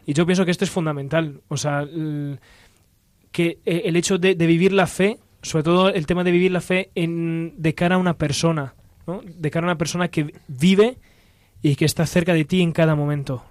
Y 0.06 0.14
yo 0.14 0.26
pienso 0.26 0.46
que 0.46 0.52
esto 0.52 0.64
es 0.64 0.72
fundamental. 0.72 1.42
O 1.50 1.58
sea, 1.58 1.82
el, 1.82 2.40
que 3.32 3.60
el 3.66 3.96
hecho 3.96 4.18
de, 4.18 4.36
de, 4.36 4.48
vivir 4.48 4.72
la 4.72 4.88
fe, 4.88 5.20
sobre 5.42 5.64
todo 5.64 5.90
el 5.90 6.06
tema 6.06 6.24
de 6.24 6.32
vivir 6.32 6.52
la 6.52 6.62
fe 6.62 6.90
en, 6.96 7.54
de 7.58 7.76
cara 7.76 7.96
a 7.96 8.00
una 8.00 8.18
persona, 8.18 8.76
de 9.08 9.52
cara 9.52 9.66
a 9.66 9.70
una 9.70 9.78
persona 9.78 10.10
que 10.10 10.34
vive 10.48 10.98
y 11.62 11.76
que 11.76 11.86
está 11.86 12.06
cerca 12.06 12.34
de 12.34 12.46
ti 12.46 12.62
en 12.62 12.72
cada 12.72 12.96
momento. 12.96 13.44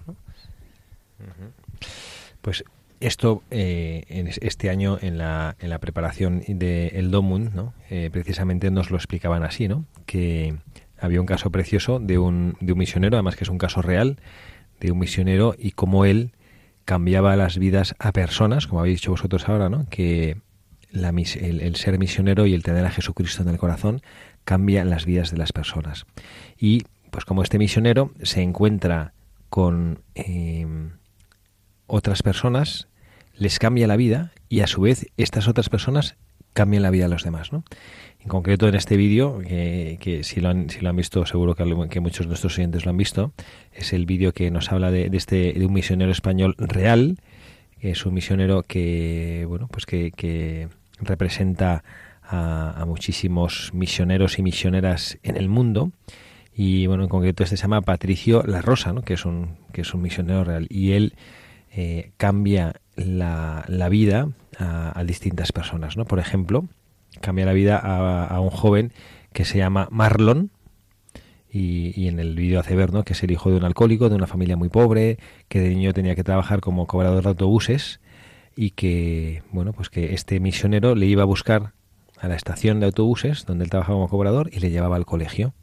Pues 2.40 2.64
esto 3.00 3.42
eh, 3.50 4.04
en 4.08 4.28
este 4.28 4.70
año 4.70 4.98
en 5.00 5.18
la, 5.18 5.56
en 5.60 5.70
la 5.70 5.78
preparación 5.78 6.42
del 6.46 6.90
el 6.94 7.10
Domun, 7.10 7.50
¿no? 7.54 7.74
Eh, 7.90 8.10
precisamente 8.12 8.70
nos 8.70 8.90
lo 8.90 8.96
explicaban 8.96 9.44
así, 9.44 9.68
¿no? 9.68 9.84
que 10.06 10.56
había 10.98 11.20
un 11.20 11.26
caso 11.26 11.50
precioso 11.50 12.00
de 12.00 12.18
un, 12.18 12.56
de 12.60 12.72
un 12.72 12.78
misionero, 12.78 13.16
además 13.16 13.36
que 13.36 13.44
es 13.44 13.50
un 13.50 13.58
caso 13.58 13.82
real, 13.82 14.18
de 14.80 14.90
un 14.90 14.98
misionero 14.98 15.54
y 15.56 15.72
cómo 15.72 16.04
él 16.04 16.32
cambiaba 16.84 17.36
las 17.36 17.58
vidas 17.58 17.94
a 17.98 18.12
personas, 18.12 18.66
como 18.66 18.80
habéis 18.80 19.00
dicho 19.00 19.10
vosotros 19.10 19.48
ahora, 19.48 19.68
¿no? 19.68 19.86
que 19.90 20.38
la, 20.90 21.10
el, 21.10 21.76
ser 21.76 21.98
misionero 21.98 22.46
y 22.46 22.54
el 22.54 22.62
tener 22.62 22.84
a 22.84 22.90
Jesucristo 22.90 23.42
en 23.42 23.50
el 23.50 23.58
corazón 23.58 24.00
cambia 24.48 24.82
las 24.86 25.04
vidas 25.04 25.30
de 25.30 25.36
las 25.36 25.52
personas. 25.52 26.06
Y 26.58 26.84
pues 27.10 27.26
como 27.26 27.42
este 27.42 27.58
misionero 27.58 28.12
se 28.22 28.40
encuentra 28.40 29.12
con 29.50 30.00
em, 30.14 30.92
otras 31.86 32.22
personas, 32.22 32.88
les 33.34 33.58
cambia 33.58 33.86
la 33.86 33.96
vida 33.96 34.32
y 34.48 34.60
a 34.60 34.66
su 34.66 34.80
vez 34.80 35.08
estas 35.18 35.48
otras 35.48 35.68
personas 35.68 36.16
cambian 36.54 36.82
la 36.82 36.88
vida 36.88 37.04
de 37.04 37.10
los 37.10 37.24
demás. 37.24 37.52
¿no? 37.52 37.62
En 38.20 38.28
concreto 38.28 38.66
en 38.66 38.74
este 38.74 38.96
vídeo, 38.96 39.38
que, 39.40 40.20
si, 40.22 40.40
lo 40.40 40.48
han, 40.48 40.70
si 40.70 40.80
lo 40.80 40.88
han 40.88 40.96
visto 40.96 41.26
seguro 41.26 41.54
que, 41.54 42.00
muchos 42.00 42.24
de 42.24 42.28
nuestros 42.28 42.56
oyentes 42.56 42.86
lo 42.86 42.90
han 42.90 42.96
visto, 42.96 43.34
es 43.74 43.92
el 43.92 44.06
vídeo 44.06 44.32
que 44.32 44.50
nos 44.50 44.72
habla 44.72 44.90
de, 44.90 45.10
este, 45.12 45.52
de 45.52 45.66
un 45.66 45.74
misionero 45.74 46.10
español 46.10 46.54
real, 46.56 47.18
que 47.78 47.90
es 47.90 48.06
un 48.06 48.14
misionero 48.14 48.62
que, 48.62 49.44
bueno, 49.46 49.68
pues 49.70 49.84
que 49.84 50.68
representa 51.00 51.84
a, 52.28 52.84
muchísimos 52.86 53.70
misioneros 53.72 54.38
y 54.38 54.42
misioneras 54.42 55.18
en 55.22 55.36
el 55.36 55.48
mundo. 55.48 55.92
Y 56.54 56.86
bueno 56.86 57.04
en 57.04 57.08
concreto 57.08 57.44
este 57.44 57.56
se 57.56 57.62
llama 57.62 57.82
Patricio 57.82 58.42
La 58.44 58.60
Rosa 58.60 58.94
que 59.04 59.14
es 59.14 59.24
un 59.24 59.56
que 59.72 59.82
es 59.82 59.94
un 59.94 60.02
misionero 60.02 60.44
real. 60.44 60.66
Y 60.68 60.92
él 60.92 61.14
eh, 61.72 62.12
cambia 62.16 62.74
la, 62.96 63.64
la 63.68 63.88
vida 63.88 64.28
a, 64.58 65.04
distintas 65.04 65.52
personas 65.52 65.96
no 65.96 66.04
por 66.04 66.18
ejemplo 66.18 66.64
cambia 67.20 67.46
la 67.46 67.52
vida 67.52 67.78
a, 67.78 68.40
un 68.40 68.50
joven 68.50 68.92
que 69.32 69.44
se 69.44 69.58
llama 69.58 69.86
Marlon 69.92 70.50
y, 71.50 71.92
y, 71.94 72.08
en 72.08 72.18
el 72.18 72.34
vídeo 72.34 72.58
hace 72.58 72.74
ver 72.74 72.92
¿no? 72.92 73.04
que 73.04 73.12
es 73.12 73.22
el 73.22 73.30
hijo 73.30 73.50
de 73.50 73.56
un 73.56 73.64
alcohólico 73.64 74.08
de 74.08 74.16
una 74.16 74.26
familia 74.26 74.56
muy 74.56 74.68
pobre 74.68 75.18
que 75.48 75.60
de 75.60 75.68
niño 75.70 75.92
tenía 75.92 76.16
que 76.16 76.24
trabajar 76.24 76.60
como 76.60 76.86
cobrador 76.86 77.22
de 77.22 77.28
autobuses 77.28 78.00
y 78.56 78.70
que 78.70 79.42
bueno 79.52 79.72
pues 79.72 79.88
que 79.88 80.14
este 80.14 80.40
misionero 80.40 80.96
le 80.96 81.06
iba 81.06 81.22
a 81.22 81.26
buscar 81.26 81.74
a 82.20 82.28
la 82.28 82.36
estación 82.36 82.80
de 82.80 82.86
autobuses 82.86 83.46
donde 83.46 83.64
él 83.64 83.70
trabajaba 83.70 83.96
como 83.96 84.08
cobrador 84.08 84.50
y 84.52 84.60
le 84.60 84.70
llevaba 84.70 84.96
al 84.96 85.06
colegio. 85.06 85.54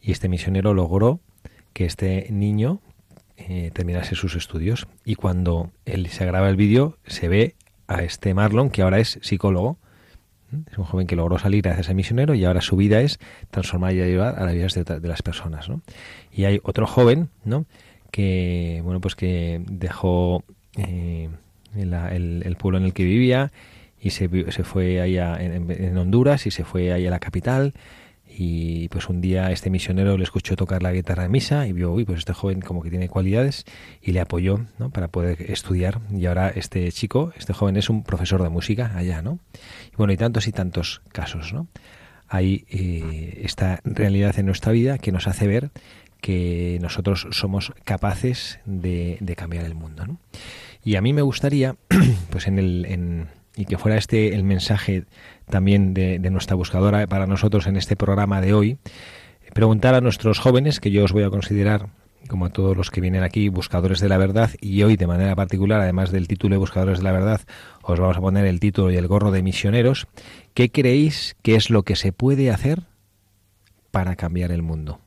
Y 0.00 0.12
este 0.12 0.28
misionero 0.28 0.74
logró 0.74 1.20
que 1.72 1.86
este 1.86 2.26
niño 2.30 2.80
eh, 3.36 3.70
terminase 3.72 4.14
sus 4.14 4.36
estudios. 4.36 4.86
Y 5.04 5.16
cuando 5.16 5.70
él 5.84 6.06
se 6.08 6.26
graba 6.26 6.48
el 6.48 6.56
vídeo, 6.56 6.98
se 7.06 7.28
ve 7.28 7.56
a 7.88 8.02
este 8.02 8.34
Marlon, 8.34 8.70
que 8.70 8.82
ahora 8.82 8.98
es 8.98 9.18
psicólogo. 9.22 9.78
Es 10.70 10.78
un 10.78 10.84
joven 10.84 11.06
que 11.06 11.16
logró 11.16 11.38
salir 11.38 11.62
gracias 11.62 11.88
al 11.88 11.96
misionero 11.96 12.34
y 12.34 12.44
ahora 12.44 12.60
su 12.60 12.76
vida 12.76 13.00
es 13.00 13.18
transformar 13.50 13.94
y 13.94 14.02
ayudar 14.02 14.38
a 14.38 14.44
las 14.44 14.54
vidas 14.54 14.74
de, 14.74 15.08
las 15.08 15.22
personas. 15.22 15.68
Y 16.32 16.44
hay 16.44 16.60
otro 16.62 16.86
joven 16.86 17.28
¿no? 17.44 17.66
que 18.12 18.80
bueno 18.84 19.00
pues 19.00 19.16
que 19.16 19.64
dejó 19.66 20.44
eh, 20.76 21.28
el, 21.74 22.56
pueblo 22.56 22.78
en 22.78 22.84
el 22.84 22.92
que 22.92 23.02
vivía 23.02 23.50
y 24.04 24.10
se, 24.10 24.28
se 24.52 24.64
fue 24.64 25.00
allá 25.00 25.36
en, 25.40 25.70
en, 25.70 25.96
Honduras 25.96 26.46
y 26.46 26.50
se 26.50 26.62
fue 26.62 26.92
allá 26.92 27.08
a 27.08 27.10
la 27.10 27.18
capital 27.18 27.72
y 28.28 28.88
pues 28.88 29.08
un 29.08 29.22
día 29.22 29.50
este 29.50 29.70
misionero 29.70 30.18
le 30.18 30.24
escuchó 30.24 30.56
tocar 30.56 30.82
la 30.82 30.92
guitarra 30.92 31.22
de 31.22 31.30
misa 31.30 31.66
y 31.66 31.72
vio, 31.72 31.90
uy, 31.90 32.04
pues 32.04 32.18
este 32.18 32.34
joven 32.34 32.60
como 32.60 32.82
que 32.82 32.90
tiene 32.90 33.08
cualidades 33.08 33.64
y 34.02 34.12
le 34.12 34.20
apoyó, 34.20 34.66
¿no? 34.78 34.90
Para 34.90 35.08
poder 35.08 35.50
estudiar 35.50 36.00
y 36.12 36.26
ahora 36.26 36.50
este 36.50 36.92
chico, 36.92 37.32
este 37.38 37.54
joven 37.54 37.78
es 37.78 37.88
un 37.88 38.02
profesor 38.02 38.42
de 38.42 38.50
música 38.50 38.92
allá, 38.94 39.22
¿no? 39.22 39.38
Bueno, 39.96 40.12
y 40.12 40.18
tantos 40.18 40.48
y 40.48 40.52
tantos 40.52 41.00
casos, 41.10 41.54
¿no? 41.54 41.66
Hay 42.28 42.66
eh, 42.68 43.40
esta 43.42 43.80
realidad 43.84 44.38
en 44.38 44.44
nuestra 44.46 44.72
vida 44.72 44.98
que 44.98 45.12
nos 45.12 45.28
hace 45.28 45.46
ver 45.46 45.70
que 46.20 46.78
nosotros 46.82 47.26
somos 47.30 47.72
capaces 47.84 48.58
de, 48.66 49.16
de 49.20 49.34
cambiar 49.34 49.64
el 49.64 49.74
mundo, 49.74 50.06
¿no? 50.06 50.18
Y 50.84 50.96
a 50.96 51.00
mí 51.00 51.14
me 51.14 51.22
gustaría, 51.22 51.76
pues 52.30 52.48
en 52.48 52.58
el... 52.58 52.84
En, 52.84 53.43
y 53.56 53.66
que 53.66 53.78
fuera 53.78 53.96
este 53.96 54.34
el 54.34 54.44
mensaje 54.44 55.04
también 55.48 55.94
de, 55.94 56.18
nuestra 56.30 56.56
buscadora 56.56 57.06
para 57.06 57.26
nosotros 57.26 57.66
en 57.66 57.76
este 57.76 57.96
programa 57.96 58.40
de 58.40 58.54
hoy, 58.54 58.78
preguntar 59.52 59.94
a 59.94 60.00
nuestros 60.00 60.38
jóvenes, 60.38 60.80
que 60.80 60.90
yo 60.90 61.04
os 61.04 61.12
voy 61.12 61.22
a 61.22 61.30
considerar 61.30 61.88
como 62.28 62.46
a 62.46 62.50
todos 62.50 62.76
los 62.76 62.90
que 62.90 63.02
vienen 63.02 63.22
aquí, 63.22 63.50
buscadores 63.50 64.00
de 64.00 64.08
la 64.08 64.16
verdad, 64.16 64.50
y 64.60 64.82
hoy 64.82 64.96
de 64.96 65.06
manera 65.06 65.36
particular, 65.36 65.82
además 65.82 66.10
del 66.10 66.26
título 66.26 66.54
de 66.54 66.58
buscadores 66.58 66.98
de 66.98 67.04
la 67.04 67.12
verdad, 67.12 67.42
os 67.82 68.00
vamos 68.00 68.16
a 68.16 68.20
poner 68.20 68.46
el 68.46 68.60
título 68.60 68.90
y 68.90 68.96
el 68.96 69.06
gorro 69.06 69.30
de 69.30 69.42
misioneros, 69.42 70.06
¿qué 70.54 70.70
creéis 70.70 71.36
que 71.42 71.54
es 71.54 71.68
lo 71.68 71.82
que 71.82 71.96
se 71.96 72.12
puede 72.12 72.50
hacer 72.50 72.84
para 73.90 74.16
cambiar 74.16 74.52
el 74.52 74.62
mundo? 74.62 75.03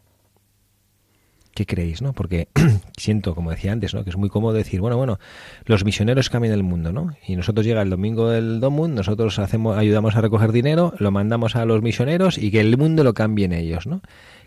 ¿Qué 1.57 1.65
creéis, 1.65 2.03
no? 2.03 2.13
Porque 2.13 2.49
siento, 2.97 3.33
como 3.33 3.49
decía 3.49 3.71
antes, 3.71 3.95
¿no? 3.95 4.03
Que 4.03 4.11
es 4.11 4.15
muy 4.15 4.29
cómodo 4.29 4.53
decir, 4.53 4.79
bueno, 4.79 4.95
bueno, 4.95 5.17
los 5.65 5.83
misioneros 5.85 6.29
cambian 6.29 6.53
el 6.53 6.61
mundo, 6.61 6.93
¿no? 6.93 7.17
Y 7.27 7.35
nosotros 7.35 7.65
llega 7.65 7.81
el 7.81 7.89
domingo 7.89 8.29
del 8.29 8.59
Domund, 8.59 8.93
nosotros 8.93 9.39
hacemos, 9.39 9.75
ayudamos 9.75 10.15
a 10.15 10.21
recoger 10.21 10.51
dinero, 10.51 10.93
lo 10.99 11.09
mandamos 11.09 11.55
a 11.55 11.65
los 11.65 11.81
misioneros 11.81 12.37
y 12.37 12.51
que 12.51 12.59
el 12.59 12.77
mundo 12.77 13.03
lo 13.03 13.15
cambien 13.15 13.53
ellos, 13.53 13.87
¿no? 13.87 14.03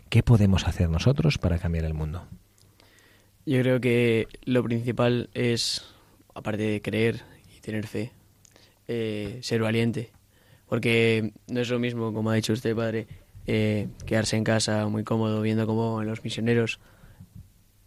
¿Qué 0.07 0.23
podemos 0.23 0.65
hacer 0.65 0.89
nosotros 0.89 1.37
para 1.37 1.59
cambiar 1.59 1.83
el 1.83 1.93
mundo? 1.93 2.23
Yo 3.45 3.59
creo 3.59 3.81
que 3.81 4.29
lo 4.45 4.63
principal 4.63 5.29
es, 5.33 5.83
aparte 6.33 6.63
de 6.63 6.81
creer 6.81 7.23
y 7.53 7.59
tener 7.59 7.87
fe, 7.87 8.13
eh, 8.87 9.37
ser 9.41 9.61
valiente. 9.61 10.11
Porque 10.69 11.33
no 11.49 11.59
es 11.59 11.69
lo 11.69 11.77
mismo, 11.77 12.13
como 12.13 12.29
ha 12.29 12.35
dicho 12.35 12.53
usted, 12.53 12.73
padre, 12.73 13.07
eh, 13.47 13.89
quedarse 14.05 14.37
en 14.37 14.45
casa 14.45 14.87
muy 14.87 15.03
cómodo 15.03 15.41
viendo 15.41 15.67
cómo 15.67 16.03
los 16.03 16.23
misioneros 16.23 16.79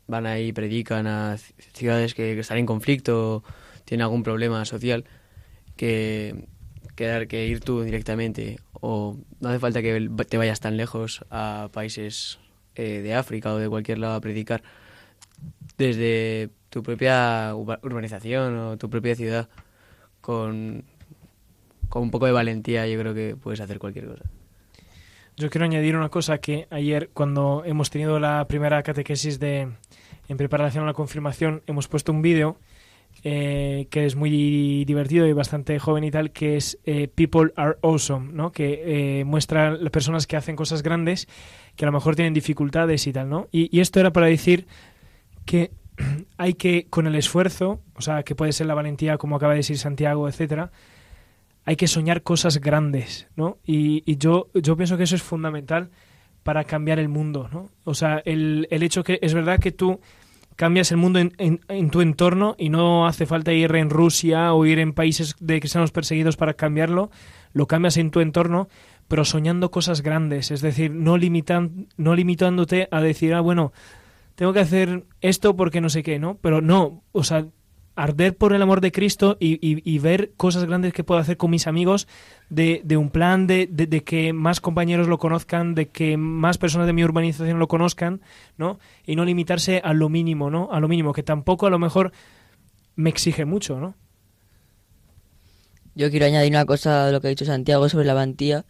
van 0.06 0.26
ahí, 0.26 0.52
predican 0.52 1.06
a 1.06 1.36
ciudades 1.72 2.14
que, 2.14 2.38
están 2.38 2.58
en 2.58 2.66
conflicto, 2.66 3.42
tienen 3.84 4.02
algún 4.02 4.22
problema 4.22 4.64
social, 4.64 5.04
que 5.76 6.48
quedar 6.94 7.26
que 7.26 7.46
ir 7.46 7.60
tú 7.60 7.82
directamente 7.82 8.60
o 8.80 9.16
no 9.40 9.48
hace 9.48 9.58
falta 9.58 9.82
que 9.82 10.10
te 10.28 10.38
vayas 10.38 10.60
tan 10.60 10.76
lejos 10.76 11.24
a 11.30 11.68
países 11.72 12.38
eh, 12.76 13.00
de 13.02 13.14
África 13.14 13.52
o 13.52 13.58
de 13.58 13.68
cualquier 13.68 13.98
lado 13.98 14.14
a 14.14 14.20
predicar 14.20 14.62
desde 15.76 16.50
tu 16.70 16.82
propia 16.82 17.54
urbanización 17.54 18.56
o 18.58 18.76
tu 18.76 18.88
propia 18.90 19.16
ciudad 19.16 19.48
con, 20.20 20.84
con 21.88 22.02
un 22.02 22.10
poco 22.10 22.26
de 22.26 22.32
valentía 22.32 22.86
yo 22.86 22.98
creo 22.98 23.14
que 23.14 23.36
puedes 23.36 23.60
hacer 23.60 23.78
cualquier 23.78 24.06
cosa. 24.06 24.24
Yo 25.36 25.50
quiero 25.50 25.64
añadir 25.64 25.96
una 25.96 26.10
cosa 26.10 26.38
que 26.38 26.68
ayer 26.70 27.10
cuando 27.12 27.64
hemos 27.66 27.90
tenido 27.90 28.20
la 28.20 28.46
primera 28.46 28.82
catequesis 28.84 29.40
de 29.40 29.68
en 30.28 30.36
preparación 30.36 30.84
a 30.84 30.86
la 30.86 30.94
confirmación 30.94 31.62
hemos 31.66 31.88
puesto 31.88 32.12
un 32.12 32.22
vídeo 32.22 32.58
eh, 33.22 33.86
que 33.90 34.04
es 34.04 34.16
muy 34.16 34.84
divertido 34.84 35.26
y 35.26 35.32
bastante 35.32 35.78
joven 35.78 36.04
y 36.04 36.10
tal, 36.10 36.30
que 36.30 36.56
es 36.56 36.78
eh, 36.84 37.08
People 37.08 37.52
Are 37.56 37.76
Awesome, 37.82 38.32
¿no? 38.32 38.52
que 38.52 39.20
eh, 39.20 39.24
muestra 39.24 39.70
las 39.70 39.90
personas 39.90 40.26
que 40.26 40.36
hacen 40.36 40.56
cosas 40.56 40.82
grandes 40.82 41.28
que 41.76 41.84
a 41.84 41.86
lo 41.86 41.92
mejor 41.92 42.16
tienen 42.16 42.34
dificultades 42.34 43.06
y 43.06 43.12
tal, 43.12 43.28
¿no? 43.30 43.48
Y, 43.50 43.80
esto 43.80 43.98
era 43.98 44.12
para 44.12 44.26
decir 44.26 44.66
que 45.46 45.70
hay 46.36 46.54
que, 46.54 46.86
con 46.90 47.06
el 47.06 47.14
esfuerzo, 47.14 47.80
o 47.94 48.02
sea, 48.02 48.24
que 48.24 48.34
puede 48.34 48.52
ser 48.52 48.66
la 48.66 48.74
valentía, 48.74 49.16
como 49.16 49.36
acaba 49.36 49.54
de 49.54 49.58
decir 49.58 49.78
Santiago, 49.78 50.28
etcétera, 50.28 50.70
hay 51.64 51.76
que 51.76 51.88
soñar 51.88 52.22
cosas 52.22 52.60
grandes, 52.60 53.26
¿no? 53.36 53.58
Y, 53.64 54.02
y, 54.04 54.18
yo, 54.18 54.48
yo 54.54 54.76
pienso 54.76 54.96
que 54.96 55.04
eso 55.04 55.16
es 55.16 55.22
fundamental 55.22 55.90
para 56.44 56.62
cambiar 56.64 57.00
el 57.00 57.08
mundo, 57.08 57.48
¿no? 57.52 57.70
O 57.82 57.94
sea, 57.94 58.22
el, 58.24 58.68
el 58.70 58.84
hecho 58.84 59.02
que 59.02 59.18
es 59.20 59.34
verdad 59.34 59.58
que 59.58 59.72
tú 59.72 59.98
cambias 60.56 60.92
el 60.92 60.98
mundo 60.98 61.18
en, 61.18 61.32
en, 61.38 61.90
tu 61.90 62.00
entorno 62.00 62.54
y 62.58 62.68
no 62.68 63.06
hace 63.06 63.26
falta 63.26 63.52
ir 63.52 63.74
en 63.74 63.90
Rusia 63.90 64.54
o 64.54 64.64
ir 64.66 64.78
en 64.78 64.92
países 64.92 65.34
de 65.40 65.58
cristianos 65.58 65.90
perseguidos 65.90 66.36
para 66.36 66.54
cambiarlo, 66.54 67.10
lo 67.52 67.66
cambias 67.66 67.96
en 67.96 68.12
tu 68.12 68.20
entorno, 68.20 68.68
pero 69.08 69.24
soñando 69.24 69.70
cosas 69.70 70.02
grandes, 70.02 70.50
es 70.50 70.60
decir, 70.60 70.92
no, 70.92 71.16
limitan, 71.16 71.88
no 71.96 72.14
limitándote 72.14 72.88
a 72.92 73.00
decir, 73.00 73.34
ah, 73.34 73.40
bueno, 73.40 73.72
tengo 74.36 74.52
que 74.52 74.60
hacer 74.60 75.04
esto 75.20 75.56
porque 75.56 75.80
no 75.80 75.88
sé 75.88 76.02
qué, 76.02 76.18
¿no? 76.18 76.38
Pero 76.40 76.60
no, 76.60 77.02
o 77.10 77.24
sea, 77.24 77.46
arder 77.96 78.36
por 78.36 78.52
el 78.52 78.62
amor 78.62 78.80
de 78.80 78.92
Cristo 78.92 79.36
y, 79.38 79.58
y, 79.60 79.98
ver 79.98 80.32
cosas 80.36 80.64
grandes 80.64 80.92
que 80.92 81.04
puedo 81.04 81.20
hacer 81.20 81.36
con 81.36 81.50
mis 81.50 81.66
amigos, 81.66 82.08
de, 82.50 82.80
de 82.84 82.96
un 82.96 83.10
plan 83.10 83.46
de, 83.46 83.68
de, 83.70 84.02
que 84.02 84.32
más 84.32 84.60
compañeros 84.60 85.06
lo 85.06 85.18
conozcan, 85.18 85.74
de 85.74 85.88
que 85.88 86.16
más 86.16 86.58
personas 86.58 86.86
de 86.86 86.92
mi 86.92 87.04
urbanización 87.04 87.58
lo 87.58 87.68
conozcan, 87.68 88.20
¿no? 88.56 88.78
Y 89.06 89.16
no 89.16 89.24
limitarse 89.24 89.80
a 89.84 89.92
lo 89.92 90.08
mínimo, 90.08 90.50
¿no? 90.50 90.70
A 90.72 90.80
lo 90.80 90.88
mínimo, 90.88 91.12
que 91.12 91.22
tampoco 91.22 91.66
a 91.66 91.70
lo 91.70 91.78
mejor 91.78 92.12
me 92.96 93.10
exige 93.10 93.44
mucho, 93.44 93.78
¿no? 93.78 93.94
Yo 95.94 96.10
quiero 96.10 96.26
añadir 96.26 96.50
una 96.50 96.64
cosa 96.64 97.06
de 97.06 97.12
lo 97.12 97.20
que 97.20 97.28
ha 97.28 97.30
dicho 97.30 97.44
Santiago 97.44 97.88
sobre 97.88 98.06
la 98.06 98.14
valentía, 98.14 98.64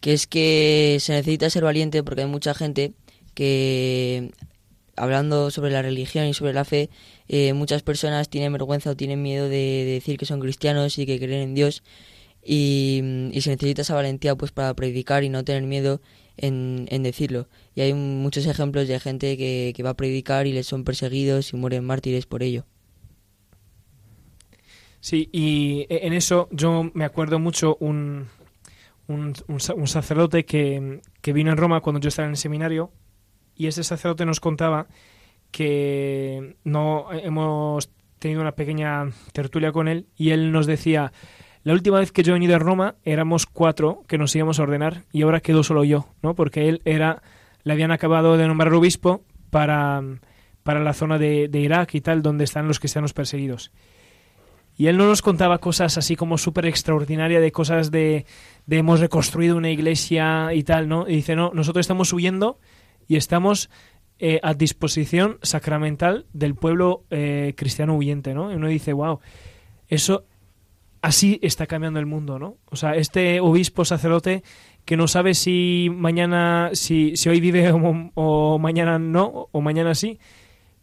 que 0.00 0.12
es 0.12 0.26
que 0.26 0.98
se 1.00 1.14
necesita 1.14 1.48
ser 1.48 1.64
valiente 1.64 2.02
porque 2.02 2.22
hay 2.22 2.28
mucha 2.28 2.52
gente 2.52 2.92
que 3.34 4.30
hablando 4.98 5.50
sobre 5.50 5.70
la 5.70 5.82
religión 5.82 6.26
y 6.26 6.34
sobre 6.34 6.52
la 6.52 6.64
fe, 6.64 6.90
eh, 7.28 7.52
muchas 7.52 7.82
personas 7.82 8.28
tienen 8.28 8.52
vergüenza 8.52 8.90
o 8.90 8.96
tienen 8.96 9.22
miedo 9.22 9.48
de, 9.48 9.84
decir 9.84 10.18
que 10.18 10.26
son 10.26 10.40
cristianos 10.40 10.98
y 10.98 11.06
que 11.06 11.18
creen 11.18 11.42
en 11.42 11.54
Dios 11.54 11.82
y, 12.44 13.00
se 13.40 13.50
necesita 13.50 13.82
esa 13.82 13.94
valentía 13.94 14.34
pues 14.36 14.52
para 14.52 14.74
predicar 14.74 15.24
y 15.24 15.28
no 15.28 15.44
tener 15.44 15.62
miedo 15.62 16.00
en, 16.36 16.86
decirlo. 17.02 17.48
Y 17.74 17.82
hay 17.82 17.94
muchos 17.94 18.46
ejemplos 18.46 18.88
de 18.88 18.98
gente 19.00 19.36
que, 19.36 19.82
va 19.84 19.90
a 19.90 19.96
predicar 19.96 20.46
y 20.46 20.52
les 20.52 20.66
son 20.66 20.84
perseguidos 20.84 21.52
y 21.52 21.56
mueren 21.56 21.84
mártires 21.84 22.26
por 22.26 22.42
ello. 22.42 22.64
Sí, 25.00 25.28
y 25.32 25.86
en 25.90 26.12
eso 26.12 26.48
yo 26.50 26.90
me 26.92 27.04
acuerdo 27.04 27.38
mucho 27.38 27.76
un, 27.80 28.26
un, 29.06 29.34
un 29.46 29.86
sacerdote 29.86 30.44
que, 30.44 31.00
que 31.20 31.32
vino 31.32 31.50
en 31.52 31.56
Roma 31.56 31.80
cuando 31.80 32.00
yo 32.00 32.08
estaba 32.08 32.26
en 32.26 32.32
el 32.32 32.36
seminario 32.36 32.90
y 33.58 33.66
ese 33.66 33.84
sacerdote 33.84 34.24
nos 34.24 34.40
contaba 34.40 34.86
que 35.50 36.56
no 36.64 37.12
hemos 37.12 37.90
tenido 38.18 38.40
una 38.40 38.52
pequeña 38.52 39.10
tertulia 39.32 39.72
con 39.72 39.88
él 39.88 40.06
y 40.16 40.30
él 40.30 40.52
nos 40.52 40.66
decía 40.66 41.12
la 41.64 41.72
última 41.72 41.98
vez 41.98 42.12
que 42.12 42.22
yo 42.22 42.32
he 42.32 42.34
venido 42.34 42.56
a 42.56 42.58
Roma 42.58 42.94
éramos 43.04 43.44
cuatro 43.44 44.04
que 44.06 44.16
nos 44.16 44.34
íbamos 44.34 44.58
a 44.58 44.62
ordenar 44.62 45.04
y 45.12 45.22
ahora 45.22 45.40
quedo 45.40 45.62
solo 45.62 45.84
yo, 45.84 46.08
¿no? 46.22 46.34
Porque 46.34 46.68
él 46.68 46.80
era, 46.84 47.22
le 47.62 47.72
habían 47.72 47.90
acabado 47.90 48.36
de 48.36 48.46
nombrar 48.46 48.72
obispo 48.72 49.22
para, 49.50 50.02
para 50.62 50.80
la 50.80 50.94
zona 50.94 51.18
de, 51.18 51.50
Irak 51.52 51.94
y 51.94 52.00
tal, 52.00 52.22
donde 52.22 52.44
están 52.44 52.68
los 52.68 52.78
cristianos 52.78 53.12
perseguidos. 53.12 53.72
Y 54.76 54.86
él 54.86 54.96
no 54.96 55.08
nos 55.08 55.20
contaba 55.20 55.58
cosas 55.58 55.98
así 55.98 56.14
como 56.14 56.38
súper 56.38 56.66
extraordinarias 56.66 57.42
de 57.42 57.50
cosas 57.50 57.90
de, 57.90 58.24
de 58.66 58.78
hemos 58.78 59.00
reconstruido 59.00 59.56
una 59.56 59.70
iglesia 59.70 60.54
y 60.54 60.62
tal, 60.62 60.88
¿no? 60.88 61.08
Y 61.08 61.16
dice, 61.16 61.34
no, 61.34 61.50
nosotros 61.52 61.82
estamos 61.82 62.08
subiendo 62.08 62.58
y 63.08 63.16
estamos 63.16 63.70
eh, 64.20 64.38
a 64.42 64.54
disposición 64.54 65.38
sacramental 65.42 66.26
del 66.32 66.54
pueblo 66.54 67.04
eh, 67.10 67.54
cristiano 67.56 67.96
huyente, 67.96 68.34
¿no? 68.34 68.48
Uno 68.48 68.68
dice, 68.68 68.92
wow, 68.92 69.20
eso 69.88 70.24
así 71.02 71.38
está 71.42 71.66
cambiando 71.66 71.98
el 72.00 72.06
mundo, 72.06 72.38
¿no? 72.38 72.56
O 72.66 72.76
sea, 72.76 72.94
este 72.94 73.40
obispo 73.40 73.84
sacerdote 73.84 74.42
que 74.84 74.96
no 74.96 75.06
sabe 75.06 75.34
si 75.34 75.88
mañana, 75.94 76.70
si, 76.72 77.16
si 77.16 77.28
hoy 77.28 77.40
vive 77.40 77.70
o, 78.14 78.58
mañana 78.58 78.98
no, 78.98 79.48
o 79.52 79.60
mañana 79.60 79.94
sí, 79.94 80.18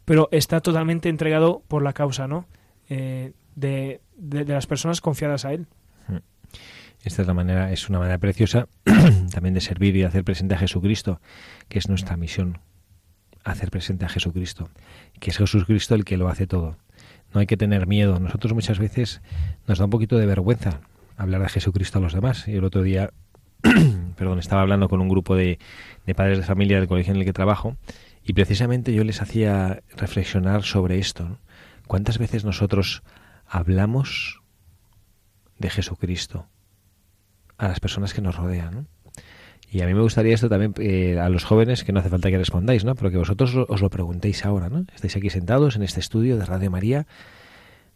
pero 0.05 0.29
está 0.31 0.61
totalmente 0.61 1.09
entregado 1.09 1.63
por 1.67 1.83
la 1.83 1.93
causa, 1.93 2.27
¿no? 2.27 2.45
Eh, 2.88 3.33
de, 3.55 4.01
de, 4.15 4.45
las 4.45 4.67
personas 4.67 5.01
confiadas 5.01 5.43
a 5.45 5.53
él. 5.53 5.65
Esta 7.03 7.21
es 7.21 7.27
la 7.27 7.33
manera, 7.33 7.71
es 7.71 7.89
una 7.89 7.99
manera 7.99 8.17
preciosa 8.17 8.67
también 9.33 9.53
de 9.53 9.61
servir 9.61 9.95
y 9.95 9.99
de 9.99 10.05
hacer 10.05 10.23
presente 10.23 10.55
a 10.55 10.57
Jesucristo, 10.57 11.19
que 11.67 11.80
es 11.80 11.89
nuestra 11.89 12.17
misión, 12.17 12.60
hacer 13.43 13.69
presente 13.71 14.06
a 14.06 14.10
Jesucristo, 14.10 14.69
que 15.19 15.32
es 15.32 15.38
Jesucristo 15.38 15.95
el 15.95 16.06
que 16.06 16.17
lo 16.17 16.28
hace 16.28 16.47
todo. 16.47 16.78
No 17.34 17.41
hay 17.41 17.47
que 17.47 17.58
tener 17.58 17.88
miedo. 17.88 18.19
Nosotros 18.19 18.54
muchas 18.54 18.80
veces 18.80 19.21
nos 19.67 19.78
da 19.78 19.86
un 19.86 19.91
poquito 19.91 20.17
de 20.17 20.25
vergüenza 20.25 20.82
hablar 21.17 21.41
de 21.41 21.49
Jesucristo 21.49 21.99
a 21.99 22.01
los 22.01 22.13
demás. 22.13 22.47
Y 22.47 22.56
el 22.56 22.63
otro 22.63 22.82
día, 22.82 23.12
perdón, 24.17 24.39
estaba 24.39 24.62
hablando 24.62 24.89
con 24.89 25.01
un 25.01 25.10
grupo 25.10 25.36
de, 25.36 25.60
de 26.06 26.15
padres 26.15 26.38
de 26.38 26.43
familia 26.43 26.80
del 26.80 26.88
colegio 26.88 27.13
en 27.13 27.19
el 27.19 27.25
que 27.25 27.34
trabajo 27.34 27.78
Y 28.23 28.34
precisamente 28.34 28.93
yo 28.93 29.04
les 29.04 29.21
hacía 29.21 29.82
reflexionar 29.95 30.63
sobre 30.63 30.97
esto. 30.97 31.39
¿Cuántas 31.88 32.17
veces 32.17 32.45
nosotros 32.45 33.04
hablamos 33.47 34.41
de 35.60 35.69
Jesucristo 35.69 36.47
a 37.58 37.67
las 37.67 37.80
personas 37.80 38.13
que 38.13 38.21
nos 38.21 38.36
rodean? 38.36 38.88
Y 39.75 39.81
a 39.81 39.88
mí 39.88 39.93
me 39.93 39.99
gustaría 39.99 40.33
esto 40.33 40.47
también 40.47 40.73
eh, 40.77 41.19
a 41.19 41.27
los 41.27 41.43
jóvenes, 41.43 41.83
que 41.83 41.91
no 41.91 41.99
hace 41.99 42.07
falta 42.07 42.29
que 42.29 42.38
respondáis, 42.38 42.85
¿no? 42.85 42.95
Pero 42.95 43.11
que 43.11 43.17
vosotros 43.17 43.53
os 43.67 43.81
lo 43.81 43.89
preguntéis 43.89 44.45
ahora, 44.45 44.69
¿no? 44.69 44.85
Estáis 44.95 45.17
aquí 45.17 45.29
sentados 45.29 45.75
en 45.75 45.83
este 45.83 45.99
estudio 45.99 46.38
de 46.38 46.45
Radio 46.45 46.71
María, 46.71 47.07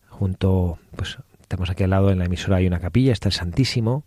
junto, 0.09 0.77
pues, 0.97 1.19
estamos 1.39 1.69
aquí 1.69 1.83
al 1.83 1.91
lado 1.91 2.11
en 2.11 2.19
la 2.19 2.25
emisora 2.25 2.57
hay 2.57 2.67
una 2.67 2.81
capilla, 2.81 3.13
está 3.13 3.29
el 3.29 3.33
Santísimo, 3.33 4.03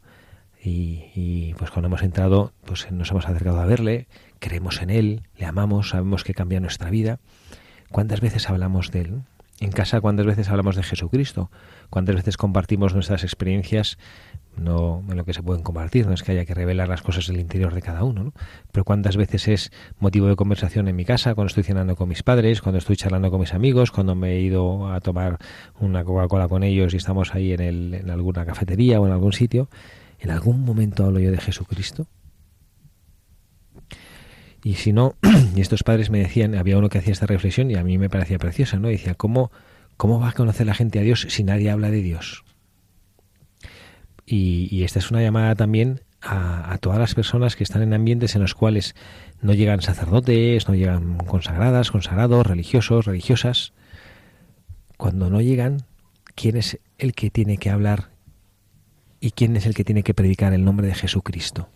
y, 0.63 1.05
y, 1.15 1.55
pues 1.55 1.71
cuando 1.71 1.87
hemos 1.87 2.03
entrado, 2.03 2.53
pues 2.67 2.93
nos 2.93 3.11
hemos 3.11 3.25
acercado 3.25 3.59
a 3.59 3.65
verle, 3.65 4.07
creemos 4.39 4.83
en 4.83 4.91
él, 4.91 5.23
le 5.39 5.47
amamos, 5.47 5.89
sabemos 5.89 6.25
que 6.25 6.35
cambia 6.35 6.61
nuestra 6.61 6.91
vida. 6.91 7.21
¿Cuántas 7.91 8.21
veces 8.21 8.51
hablamos 8.51 8.91
de 8.91 9.01
él? 9.01 9.23
En 9.61 9.71
casa, 9.71 10.01
¿cuántas 10.01 10.27
veces 10.27 10.49
hablamos 10.49 10.77
de 10.77 10.83
Jesucristo? 10.83 11.51
¿Cuántas 11.89 12.17
veces 12.17 12.37
compartimos 12.37 12.95
nuestras 12.95 13.23
experiencias? 13.23 13.97
No 14.57 15.03
en 15.09 15.17
lo 15.17 15.25
que 15.25 15.33
se 15.33 15.43
pueden 15.43 15.63
compartir, 15.63 16.07
no 16.07 16.13
es 16.13 16.23
que 16.23 16.33
haya 16.33 16.45
que 16.45 16.55
revelar 16.55 16.89
las 16.89 17.03
cosas 17.03 17.27
del 17.27 17.41
interior 17.41 17.75
de 17.75 17.81
cada 17.81 18.05
uno, 18.05 18.23
¿no? 18.23 18.33
Pero 18.71 18.85
cuántas 18.85 19.17
veces 19.17 19.49
es 19.49 19.73
motivo 19.99 20.27
de 20.27 20.37
conversación 20.37 20.89
en 20.89 20.97
mi 20.97 21.05
casa, 21.05 21.35
cuando 21.35 21.49
estoy 21.49 21.63
cenando 21.63 21.97
con 21.97 22.09
mis 22.09 22.23
padres, 22.23 22.61
cuando 22.61 22.79
estoy 22.79 22.97
charlando 22.97 23.31
con 23.31 23.41
mis 23.41 23.55
amigos, 23.55 23.91
cuando 23.91 24.15
me 24.15 24.33
he 24.33 24.41
ido 24.41 24.93
a 24.93 25.01
tomar 25.01 25.39
una 25.81 26.05
Coca-Cola 26.05 26.49
con 26.49 26.63
ellos 26.65 26.93
y 26.93 26.99
estamos 26.99 27.35
ahí 27.35 27.53
en, 27.53 27.61
el, 27.61 27.95
en 27.95 28.11
alguna 28.11 28.45
cafetería 28.45 29.01
o 29.01 29.07
en 29.07 29.13
algún 29.13 29.33
sitio 29.33 29.69
¿En 30.23 30.31
algún 30.31 30.65
momento 30.65 31.05
hablo 31.05 31.19
yo 31.19 31.33
de 31.33 31.39
Jesucristo? 31.39 32.07
Y 34.63 34.75
si 34.75 34.93
no, 34.93 35.17
y 35.57 35.61
estos 35.61 35.83
padres 35.83 36.11
me 36.11 36.21
decían, 36.21 36.55
había 36.55 36.79
uno 36.79 36.89
que 36.89 36.99
hacía 36.99 37.13
esta 37.13 37.27
reflexión 37.27 37.73
y 37.73 37.75
a 37.75 37.83
mí 37.83 37.99
me 37.99 38.09
parecía 38.09 38.39
preciosa, 38.39 38.79
¿no? 38.79 38.87
decía, 38.87 39.15
¿cómo, 39.15 39.51
¿cómo 39.97 40.21
va 40.21 40.29
a 40.29 40.33
conocer 40.33 40.67
la 40.67 40.75
gente 40.75 41.01
a 41.01 41.03
Dios 41.03 41.27
si 41.29 41.43
nadie 41.43 41.71
habla 41.71 41.91
de 41.91 42.03
Dios? 42.03 42.45
Y, 44.25 44.85
esta 44.85 44.99
es 44.99 45.11
una 45.11 45.21
llamada 45.21 45.55
también 45.55 46.03
a, 46.21 46.73
a, 46.73 46.79
todas 46.79 46.99
las 46.99 47.15
personas 47.15 47.57
que 47.57 47.65
están 47.65 47.83
en 47.83 47.93
ambientes 47.93 48.35
en 48.37 48.43
los 48.43 48.55
cuales 48.55 48.95
no 49.41 49.53
llegan 49.53 49.83
sacerdotes, 49.83 50.69
no 50.69 50.75
llegan 50.75 51.19
consagradas, 51.19 51.91
consagrados, 51.91 52.47
religiosos, 52.47 53.07
religiosas. 53.07 53.73
Cuando 54.97 55.29
no 55.29 55.41
llegan, 55.41 55.85
¿quién 56.35 56.57
es 56.57 56.79
el 56.99 57.15
que 57.15 57.31
tiene 57.31 57.59
que 57.59 57.71
hablar 57.71 58.13
y 59.23 59.31
quién 59.31 59.57
es 59.57 59.67
el 59.67 59.75
que 59.75 59.85
tiene 59.85 60.03
que 60.03 60.15
predicar 60.15 60.53
el 60.53 60.65
nombre 60.65 60.89
de 60.89 60.95
Jesucristo. 60.95 61.69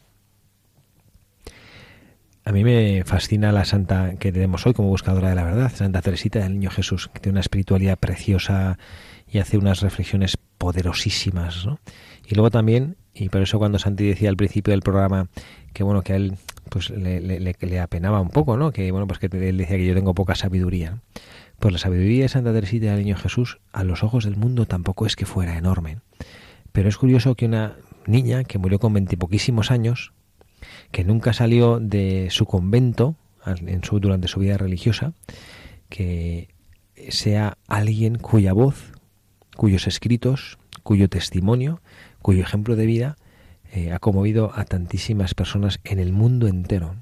A 2.45 2.51
mí 2.51 2.65
me 2.65 3.05
fascina 3.05 3.53
la 3.53 3.65
santa 3.65 4.17
que 4.19 4.33
tenemos 4.33 4.67
hoy 4.67 4.75
como 4.75 4.89
buscadora 4.89 5.29
de 5.29 5.37
la 5.37 5.45
verdad, 5.45 5.73
Santa 5.73 6.03
Teresita 6.03 6.41
del 6.41 6.55
Niño 6.55 6.71
Jesús, 6.71 7.09
que 7.09 7.21
tiene 7.21 7.35
una 7.35 7.41
espiritualidad 7.41 7.99
preciosa 7.99 8.79
y 9.31 9.39
hace 9.39 9.59
unas 9.59 9.81
reflexiones 9.81 10.37
poderosísimas. 10.59 11.67
¿no? 11.67 11.79
Y 12.29 12.35
luego 12.35 12.51
también, 12.51 12.97
y 13.15 13.29
por 13.29 13.43
eso 13.43 13.59
cuando 13.59 13.79
Santi 13.79 14.07
decía 14.07 14.29
al 14.29 14.37
principio 14.37 14.73
del 14.73 14.83
programa 14.83 15.29
que 15.73 15.85
bueno 15.85 16.03
que 16.03 16.13
a 16.13 16.17
él 16.17 16.37
pues 16.69 16.91
le, 16.91 17.21
le, 17.21 17.81
apenaba 17.81 18.21
un 18.21 18.31
poco, 18.31 18.57
¿no? 18.57 18.73
Que 18.73 18.91
bueno 18.91 19.07
pues 19.07 19.19
que 19.21 19.27
él 19.27 19.57
decía 19.57 19.77
que 19.77 19.87
yo 19.87 19.95
tengo 19.95 20.15
poca 20.15 20.35
sabiduría. 20.35 20.99
Pues 21.59 21.73
la 21.73 21.79
sabiduría 21.79 22.25
de 22.25 22.29
Santa 22.29 22.53
Teresita 22.53 22.87
del 22.87 23.05
Niño 23.05 23.17
Jesús 23.17 23.59
a 23.73 23.85
los 23.85 24.03
ojos 24.03 24.25
del 24.25 24.37
mundo 24.37 24.67
tampoco 24.67 25.07
es 25.07 25.17
que 25.17 25.25
fuera 25.25 25.57
enorme. 25.57 25.99
Pero 26.73 26.89
es 26.89 26.97
curioso 26.99 27.35
que 27.35 27.47
una 27.47 27.77
niña 28.07 28.45
que 28.45 28.59
murió 28.59 28.79
con 28.79 28.93
veintipoquísimos 28.93 29.71
años, 29.71 30.13
que 30.91 31.05
nunca 31.05 31.33
salió 31.33 31.79
de 31.81 32.29
su 32.31 32.45
convento 32.47 33.17
en 33.47 33.85
su, 33.85 34.01
durante 34.01 34.29
su 34.29 34.41
vida 34.41 34.59
religiosa, 34.59 35.13
que 35.89 36.49
sea 37.09 37.57
alguien 37.69 38.17
cuya 38.17 38.53
voz, 38.53 38.93
cuyos 39.57 39.87
escritos, 39.87 40.59
cuyo 40.83 41.09
testimonio, 41.09 41.81
cuyo 42.27 42.43
ejemplo 42.43 42.75
de 42.75 42.87
vida 42.87 43.17
eh, 43.73 43.93
ha 43.93 44.01
conmovido 44.01 44.51
a 44.53 44.65
tantísimas 44.65 45.35
personas 45.35 45.79
en 45.85 46.01
el 46.01 46.13
mundo 46.13 46.49
entero. 46.49 46.97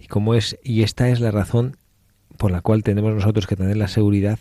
Y 0.00 0.06
como 0.06 0.34
es, 0.34 0.58
y 0.64 0.82
esta 0.82 1.10
es 1.10 1.20
la 1.20 1.30
razón 1.30 1.76
por 2.38 2.50
la 2.50 2.62
cual 2.62 2.82
tenemos 2.82 3.14
nosotros 3.14 3.46
que 3.46 3.54
tener 3.54 3.76
la 3.76 3.86
seguridad 3.86 4.38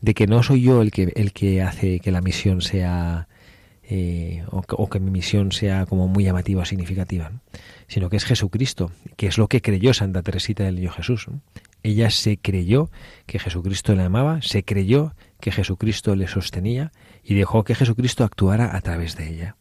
de 0.00 0.14
que 0.14 0.26
no 0.26 0.42
soy 0.42 0.62
yo 0.62 0.80
el 0.80 0.90
que 0.90 1.12
el 1.16 1.34
que 1.34 1.60
hace 1.60 2.00
que 2.00 2.12
la 2.12 2.22
misión 2.22 2.62
sea 2.62 3.28
eh, 3.82 4.42
o, 4.50 4.88
que 4.88 5.00
mi 5.00 5.10
misión 5.10 5.52
sea 5.52 5.84
como 5.84 6.08
muy 6.08 6.24
llamativa 6.24 6.62
o 6.62 6.64
significativa, 6.64 7.30
sino 7.88 8.08
que 8.08 8.16
es 8.16 8.24
Jesucristo, 8.24 8.90
que 9.18 9.26
es 9.26 9.36
lo 9.36 9.48
que 9.48 9.60
creyó 9.60 9.92
Santa 9.92 10.22
Teresita 10.22 10.64
del 10.64 10.76
Niño 10.76 10.92
Jesús. 10.92 11.26
Ella 11.82 12.08
se 12.08 12.38
creyó 12.38 12.90
que 13.26 13.38
Jesucristo 13.38 13.94
le 13.94 14.02
amaba, 14.02 14.40
se 14.40 14.64
creyó 14.64 15.14
que 15.40 15.52
Jesucristo 15.52 16.16
le 16.16 16.26
sostenía 16.26 16.90
y 17.28 17.34
dejó 17.34 17.64
que 17.64 17.74
Jesucristo 17.74 18.22
actuara 18.22 18.76
a 18.76 18.80
través 18.80 19.16
de 19.16 19.28
ella. 19.28 19.56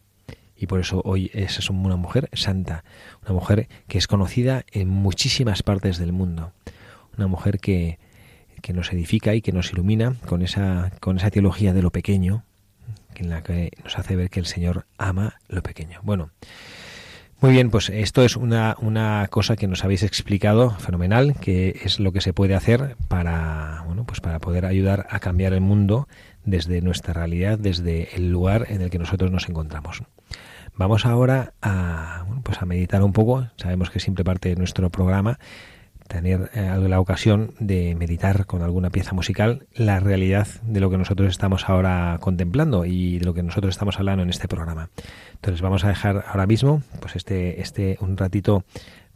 Y 0.55 0.67
por 0.67 0.79
eso 0.79 1.01
hoy 1.03 1.31
es 1.33 1.67
una 1.69 1.95
mujer 1.95 2.29
santa, 2.33 2.83
una 3.23 3.33
mujer 3.33 3.67
que 3.87 3.97
es 3.97 4.05
conocida 4.07 4.63
en 4.71 4.87
muchísimas 4.87 5.63
partes 5.63 5.97
del 5.97 6.13
mundo, 6.13 6.53
una 7.17 7.25
mujer 7.25 7.59
que, 7.59 7.97
que 8.61 8.71
nos 8.71 8.93
edifica 8.93 9.33
y 9.33 9.41
que 9.41 9.51
nos 9.51 9.73
ilumina 9.73 10.15
con 10.27 10.43
esa, 10.43 10.91
con 11.01 11.17
esa 11.17 11.31
teología 11.31 11.73
de 11.73 11.81
lo 11.81 11.91
pequeño, 11.91 12.43
en 13.15 13.29
la 13.29 13.41
que 13.41 13.71
nos 13.83 13.97
hace 13.97 14.15
ver 14.15 14.29
que 14.29 14.39
el 14.39 14.45
Señor 14.45 14.85
ama 14.99 15.39
lo 15.47 15.63
pequeño. 15.63 16.01
Bueno, 16.03 16.29
muy 17.41 17.51
bien, 17.51 17.69
pues 17.69 17.89
esto 17.89 18.23
es 18.23 18.35
una, 18.37 18.75
una 18.79 19.27
cosa 19.29 19.55
que 19.55 19.67
nos 19.67 19.83
habéis 19.83 20.03
explicado 20.03 20.71
fenomenal, 20.71 21.35
que 21.39 21.79
es 21.83 21.99
lo 21.99 22.11
que 22.11 22.21
se 22.21 22.33
puede 22.33 22.55
hacer 22.55 22.95
para, 23.07 23.83
bueno, 23.85 24.05
pues 24.05 24.21
para 24.21 24.39
poder 24.39 24.65
ayudar 24.65 25.05
a 25.09 25.19
cambiar 25.19 25.53
el 25.53 25.61
mundo 25.61 26.07
desde 26.43 26.81
nuestra 26.81 27.13
realidad, 27.13 27.59
desde 27.59 28.15
el 28.15 28.31
lugar 28.31 28.67
en 28.69 28.81
el 28.81 28.89
que 28.89 28.99
nosotros 28.99 29.31
nos 29.31 29.49
encontramos. 29.49 30.03
Vamos 30.77 31.05
ahora 31.05 31.53
a, 31.61 32.25
pues 32.43 32.61
a 32.61 32.65
meditar 32.65 33.01
un 33.03 33.13
poco. 33.13 33.47
Sabemos 33.57 33.89
que 33.89 33.99
siempre 33.99 34.25
parte 34.25 34.49
de 34.49 34.55
nuestro 34.55 34.89
programa 34.89 35.39
tener 36.07 36.51
eh, 36.53 36.77
la 36.87 36.99
ocasión 36.99 37.53
de 37.59 37.95
meditar 37.95 38.45
con 38.45 38.61
alguna 38.61 38.89
pieza 38.89 39.13
musical 39.13 39.67
la 39.73 39.99
realidad 39.99 40.47
de 40.63 40.79
lo 40.79 40.89
que 40.89 40.97
nosotros 40.97 41.29
estamos 41.29 41.67
ahora 41.67 42.17
contemplando 42.21 42.85
y 42.85 43.19
de 43.19 43.25
lo 43.25 43.33
que 43.33 43.43
nosotros 43.43 43.73
estamos 43.73 43.97
hablando 43.97 44.23
en 44.23 44.29
este 44.29 44.47
programa. 44.47 44.89
Entonces 45.33 45.61
vamos 45.61 45.83
a 45.83 45.89
dejar 45.89 46.25
ahora 46.27 46.45
mismo 46.45 46.83
pues 46.99 47.15
este, 47.15 47.61
este 47.61 47.97
un 48.01 48.17
ratito 48.17 48.63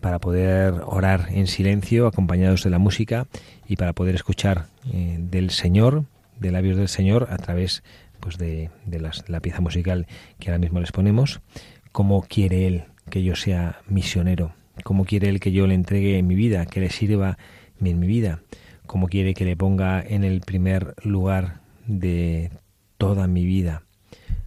para 0.01 0.19
poder 0.19 0.75
orar 0.85 1.27
en 1.31 1.47
silencio 1.47 2.07
acompañados 2.07 2.63
de 2.63 2.69
la 2.69 2.79
música 2.79 3.27
y 3.67 3.75
para 3.75 3.93
poder 3.93 4.15
escuchar 4.15 4.65
eh, 4.91 5.17
del 5.19 5.51
Señor, 5.51 6.05
de 6.39 6.51
labios 6.51 6.77
del 6.77 6.87
Señor 6.87 7.27
a 7.29 7.37
través 7.37 7.83
pues 8.19 8.37
de, 8.37 8.69
de, 8.85 8.99
las, 8.99 9.27
la 9.29 9.41
pieza 9.41 9.61
musical 9.61 10.07
que 10.39 10.49
ahora 10.49 10.59
mismo 10.59 10.79
les 10.79 10.91
ponemos, 10.91 11.41
cómo 11.91 12.21
quiere 12.21 12.65
Él 12.65 12.85
que 13.09 13.23
yo 13.23 13.35
sea 13.35 13.81
misionero 13.87 14.53
cómo 14.84 15.05
quiere 15.05 15.30
Él 15.30 15.39
que 15.39 15.51
yo 15.51 15.67
le 15.67 15.75
entregue 15.75 16.17
en 16.17 16.27
mi 16.27 16.36
vida, 16.36 16.65
que 16.65 16.80
le 16.80 16.89
sirva 16.89 17.38
en 17.82 17.99
mi 17.99 18.07
vida, 18.07 18.41
cómo 18.86 19.07
quiere 19.07 19.34
que 19.34 19.45
le 19.45 19.55
ponga 19.55 20.01
en 20.01 20.23
el 20.23 20.41
primer 20.41 20.95
lugar 21.03 21.61
de 21.88 22.51
toda 22.97 23.27
mi 23.27 23.45
vida, 23.45 23.84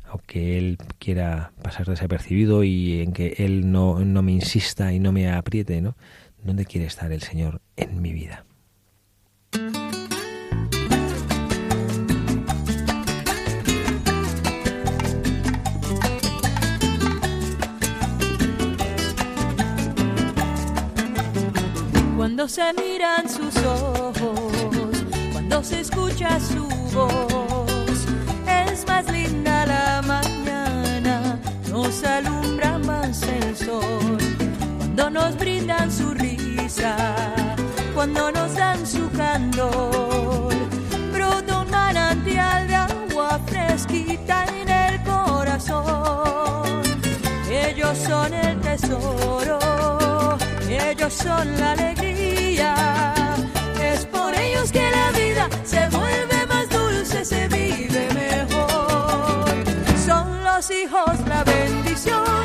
aunque 0.08 0.58
Él 0.58 0.78
quiera 0.98 1.52
pasar 1.62 1.86
desapercibido 1.86 2.64
y 2.64 3.00
en 3.00 3.12
que 3.12 3.34
Él 3.38 3.70
no, 3.72 4.00
no 4.04 4.22
me 4.22 4.32
insista 4.32 4.92
y 4.92 4.98
no 4.98 5.12
me 5.12 5.30
apriete, 5.30 5.80
¿no? 5.80 5.96
¿Dónde 6.44 6.66
quiere 6.66 6.86
estar 6.86 7.12
el 7.12 7.22
Señor 7.22 7.60
en 7.76 8.02
mi 8.02 8.12
vida? 8.12 8.44
Cuando 22.34 22.48
se 22.48 22.72
miran 22.72 23.28
sus 23.28 23.54
ojos, 23.62 25.04
cuando 25.32 25.62
se 25.62 25.80
escucha 25.80 26.40
su 26.40 26.66
voz. 26.94 28.06
Es 28.48 28.86
más 28.86 29.04
linda 29.12 29.66
la 29.66 30.00
mañana, 30.00 31.38
nos 31.68 32.02
alumbra 32.02 32.78
más 32.78 33.22
el 33.24 33.54
sol, 33.54 34.16
cuando 34.78 35.10
nos 35.10 35.36
brindan 35.36 35.92
su 35.92 36.14
risa, 36.14 36.96
cuando 37.94 38.32
nos 38.32 38.54
dan 38.54 38.86
su 38.86 39.10
candor. 39.10 40.54
Brota 41.12 41.58
un 41.60 41.70
manantial 41.70 42.66
de 42.66 42.76
agua 42.76 43.40
fresquita 43.44 44.46
en 44.46 44.70
el 44.70 45.02
corazón. 45.02 46.80
Ellos 47.50 47.98
son 47.98 48.32
el 48.32 48.58
tesoro, 48.62 50.38
ellos 50.70 51.12
son 51.12 51.60
la 51.60 51.72
alegría 51.72 52.11
es 52.60 54.04
por 54.06 54.34
ellos 54.34 54.70
que 54.70 54.90
la 54.90 55.10
vida 55.12 55.48
se 55.64 55.88
vuelve 55.88 56.46
más 56.46 56.68
dulce, 56.68 57.24
se 57.24 57.48
vive 57.48 58.08
mejor. 58.12 59.46
Son 60.06 60.44
los 60.44 60.70
hijos 60.70 61.18
la 61.26 61.44
bendición, 61.44 62.44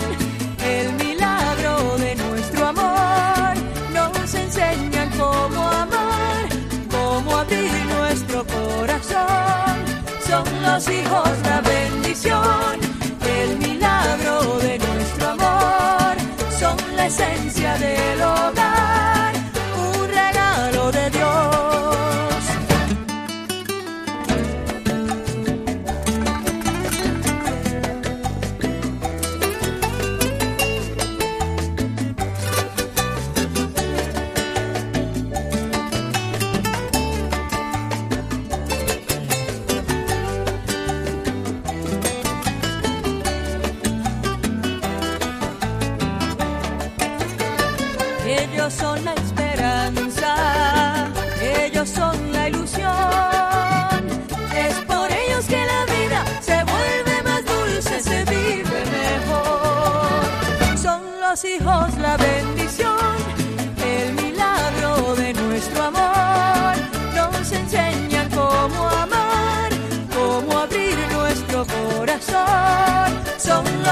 el 0.64 0.94
milagro 0.94 1.98
de 1.98 2.16
nuestro 2.16 2.68
amor. 2.68 3.54
Nos 3.94 4.34
enseñan 4.34 5.10
cómo 5.18 5.68
amar, 5.68 6.48
cómo 6.90 7.38
abrir 7.38 7.74
nuestro 7.98 8.46
corazón. 8.46 9.76
Son 10.26 10.46
los 10.62 10.88
hijos 10.88 11.30
la 11.44 11.60
bendición, 11.62 12.80
el 13.40 13.58
milagro 13.58 14.58
de 14.60 14.80
nuestro 14.80 15.28
amor. 15.32 16.16
Son 16.58 16.78
la 16.96 17.08
esencia 17.08 17.78
del 17.78 18.22
hogar. 18.22 18.97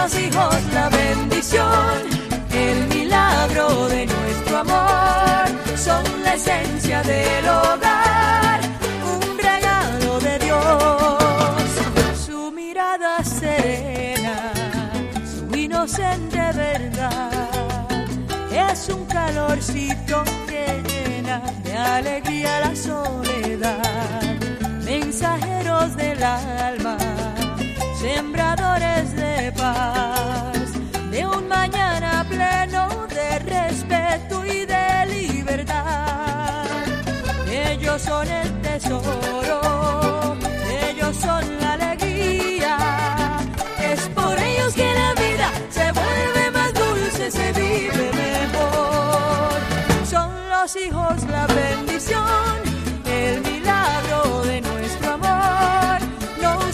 Los 0.06 0.20
hijos 0.20 0.56
la 0.72 0.88
bendición 0.90 2.16
el 2.54 2.88
milagro 2.90 3.88
de 3.88 4.06
nuestro 4.06 4.58
amor, 4.60 5.48
son 5.76 6.04
la 6.24 6.36
esencia 6.36 7.02
del 7.02 7.50
hogar, 7.50 8.60
un 9.04 9.38
regalo 9.40 10.20
de 10.20 10.38
Dios. 10.46 12.24
Su 12.24 12.52
mirada 12.52 13.24
serena, 13.24 14.54
su 15.26 15.58
inocente 15.58 16.38
verdad, 16.54 17.98
es 18.52 18.88
un 18.90 19.06
calorcito 19.06 20.24
que 20.48 20.84
llena 20.88 21.42
de 21.64 21.76
alegría 21.76 22.60
la 22.60 22.76
soledad. 22.76 24.22
Mensajeros 24.84 25.98
del 25.98 26.22
alma, 26.24 26.96
sembradores 28.06 29.16
de 29.16 29.52
paz 29.54 30.68
de 31.10 31.26
un 31.26 31.48
mañana 31.48 32.24
pleno 32.30 33.08
de 33.08 33.40
respeto 33.40 34.46
y 34.46 34.60
de 34.74 34.88
libertad. 35.18 36.68
Ellos 37.50 38.00
son 38.04 38.28
el 38.28 38.50
tesoro, 38.62 40.38
ellos 40.88 41.16
son 41.16 41.44
la 41.62 41.74
alegría. 41.74 42.78
Es 43.92 44.02
por 44.10 44.38
ellos 44.50 44.72
que 44.76 44.90
la 45.02 45.12
vida 45.24 45.50
se 45.78 45.86
vuelve 46.00 46.44
más 46.58 46.72
dulce, 46.76 47.32
se 47.32 47.48
vive 47.54 48.06
mejor. 48.24 49.58
Son 50.14 50.30
los 50.54 50.76
hijos 50.76 51.16
la 51.36 51.48
bendición, 51.48 52.56
el 53.22 53.42
milagro 53.42 54.44
de 54.44 54.58
amor. 54.60 54.75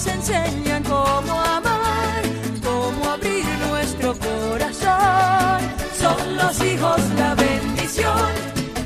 Nos 0.03 0.15
enseñan 0.15 0.81
cómo 0.81 1.39
amar, 1.39 2.23
cómo 2.63 3.11
abrir 3.11 3.45
nuestro 3.69 4.15
corazón. 4.17 5.61
Son 5.99 6.37
los 6.37 6.59
hijos 6.63 6.99
la 7.19 7.35
bendición, 7.35 8.29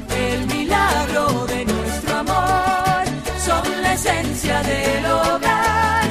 el 0.09 0.45
milagro 0.47 1.45
de 1.47 1.63
nuestro 1.63 2.15
amor. 2.17 3.05
Son 3.45 3.81
la 3.81 3.93
esencia 3.93 4.61
del 4.63 5.05
hogar, 5.05 6.04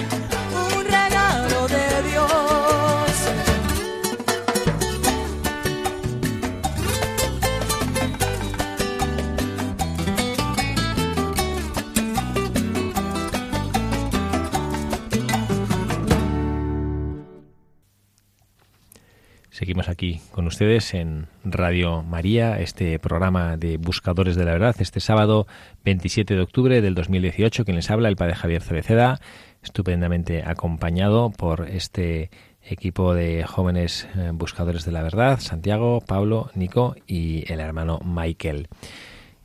aquí 19.95 20.21
con 20.33 20.49
ustedes 20.49 20.93
en 20.93 21.29
Radio 21.45 22.03
María, 22.03 22.59
este 22.59 22.99
programa 22.99 23.57
de 23.57 23.77
Buscadores 23.77 24.35
de 24.35 24.45
la 24.45 24.51
Verdad, 24.51 24.75
este 24.81 24.99
sábado 24.99 25.47
27 25.85 26.35
de 26.35 26.41
octubre 26.41 26.83
del 26.83 26.97
2018, 26.97 27.65
quien 27.65 27.77
les 27.77 27.91
habla, 27.93 28.09
el 28.09 28.17
padre 28.17 28.35
Javier 28.35 28.61
Cereceda, 28.61 29.21
estupendamente 29.63 30.43
acompañado 30.45 31.31
por 31.31 31.69
este 31.69 32.31
equipo 32.65 33.15
de 33.15 33.45
jóvenes 33.45 34.09
eh, 34.17 34.33
buscadores 34.35 34.85
de 34.85 34.91
la 34.91 35.03
verdad, 35.03 35.39
Santiago, 35.39 36.01
Pablo, 36.01 36.51
Nico 36.57 36.97
y 37.07 37.51
el 37.53 37.61
hermano 37.61 38.01
Michael. 38.05 38.67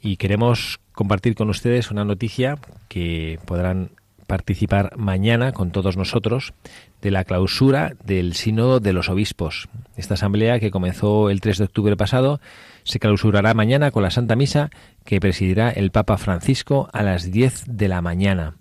Y 0.02 0.18
queremos 0.18 0.80
compartir 0.94 1.36
con 1.36 1.52
ustedes 1.52 1.92
una 1.92 2.06
noticia 2.06 2.58
que 2.88 3.40
podrán 3.46 3.92
participar 4.26 4.98
mañana 4.98 5.52
con 5.52 5.72
todos 5.72 5.96
nosotros 5.96 6.54
de 7.02 7.12
la 7.12 7.24
clausura 7.24 7.94
del 8.04 8.34
Sínodo 8.34 8.80
de 8.80 8.94
los 8.94 9.10
Obispos. 9.10 9.70
Esta 9.96 10.16
asamblea 10.16 10.60
que 10.60 10.72
comenzó 10.72 11.30
el 11.30 11.42
3 11.42 11.58
de 11.58 11.64
octubre 11.66 11.98
pasado 11.98 12.40
se 12.84 13.00
clausurará 13.00 13.54
mañana 13.54 13.92
con 13.92 14.04
la 14.04 14.12
Santa 14.12 14.36
Misa 14.36 14.70
que 15.06 15.20
presidirá 15.20 15.70
el 15.70 15.92
Papa 15.92 16.18
Francisco 16.18 16.90
a 16.94 17.04
las 17.04 17.32
10 17.32 17.66
de 17.68 17.88
la 17.88 18.02
mañana. 18.02 18.56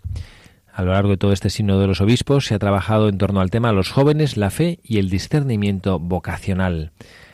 A 0.72 0.82
lo 0.82 0.92
largo 0.92 1.10
de 1.10 1.16
todo 1.16 1.32
este 1.32 1.50
Sínodo 1.50 1.80
de 1.80 1.88
los 1.88 2.00
Obispos 2.00 2.46
se 2.46 2.54
ha 2.54 2.58
trabajado 2.58 3.08
en 3.08 3.18
torno 3.18 3.40
al 3.40 3.50
tema 3.50 3.72
los 3.72 3.90
jóvenes, 3.90 4.36
la 4.36 4.50
fe 4.50 4.78
y 4.84 4.98
el 4.98 5.10
discernimiento 5.10 5.98
vocacional. 5.98 6.92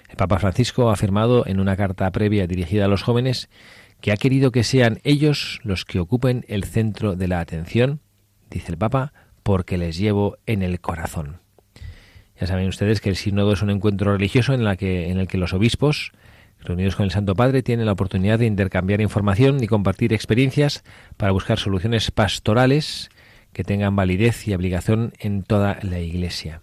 El 0.08 0.16
Papa 0.16 0.38
Francisco 0.38 0.88
ha 0.88 0.94
afirmado 0.94 1.46
en 1.46 1.60
una 1.60 1.76
carta 1.76 2.10
previa 2.10 2.46
dirigida 2.46 2.86
a 2.86 2.88
los 2.88 3.02
jóvenes 3.02 3.50
que 4.00 4.12
ha 4.12 4.16
querido 4.16 4.52
que 4.52 4.64
sean 4.64 5.00
ellos 5.04 5.60
los 5.62 5.84
que 5.84 6.00
ocupen 6.00 6.44
el 6.48 6.64
centro 6.64 7.16
de 7.16 7.28
la 7.28 7.40
atención, 7.40 8.00
dice 8.50 8.72
el 8.72 8.78
Papa, 8.78 9.12
porque 9.44 9.78
les 9.78 9.96
llevo 9.96 10.38
en 10.46 10.62
el 10.62 10.80
corazón. 10.80 11.38
Ya 12.40 12.48
saben 12.48 12.66
ustedes 12.66 13.00
que 13.00 13.10
el 13.10 13.16
sínodo 13.16 13.52
es 13.52 13.62
un 13.62 13.70
encuentro 13.70 14.12
religioso 14.12 14.54
en, 14.54 14.76
que, 14.76 15.10
en 15.10 15.18
el 15.18 15.28
que 15.28 15.38
los 15.38 15.52
obispos, 15.52 16.10
reunidos 16.60 16.96
con 16.96 17.04
el 17.04 17.12
Santo 17.12 17.36
Padre, 17.36 17.62
tienen 17.62 17.86
la 17.86 17.92
oportunidad 17.92 18.40
de 18.40 18.46
intercambiar 18.46 19.00
información 19.00 19.62
y 19.62 19.68
compartir 19.68 20.12
experiencias 20.12 20.82
para 21.16 21.30
buscar 21.30 21.60
soluciones 21.60 22.10
pastorales 22.10 23.10
que 23.52 23.62
tengan 23.62 23.94
validez 23.94 24.48
y 24.48 24.54
obligación 24.54 25.12
en 25.20 25.44
toda 25.44 25.78
la 25.82 26.00
Iglesia. 26.00 26.60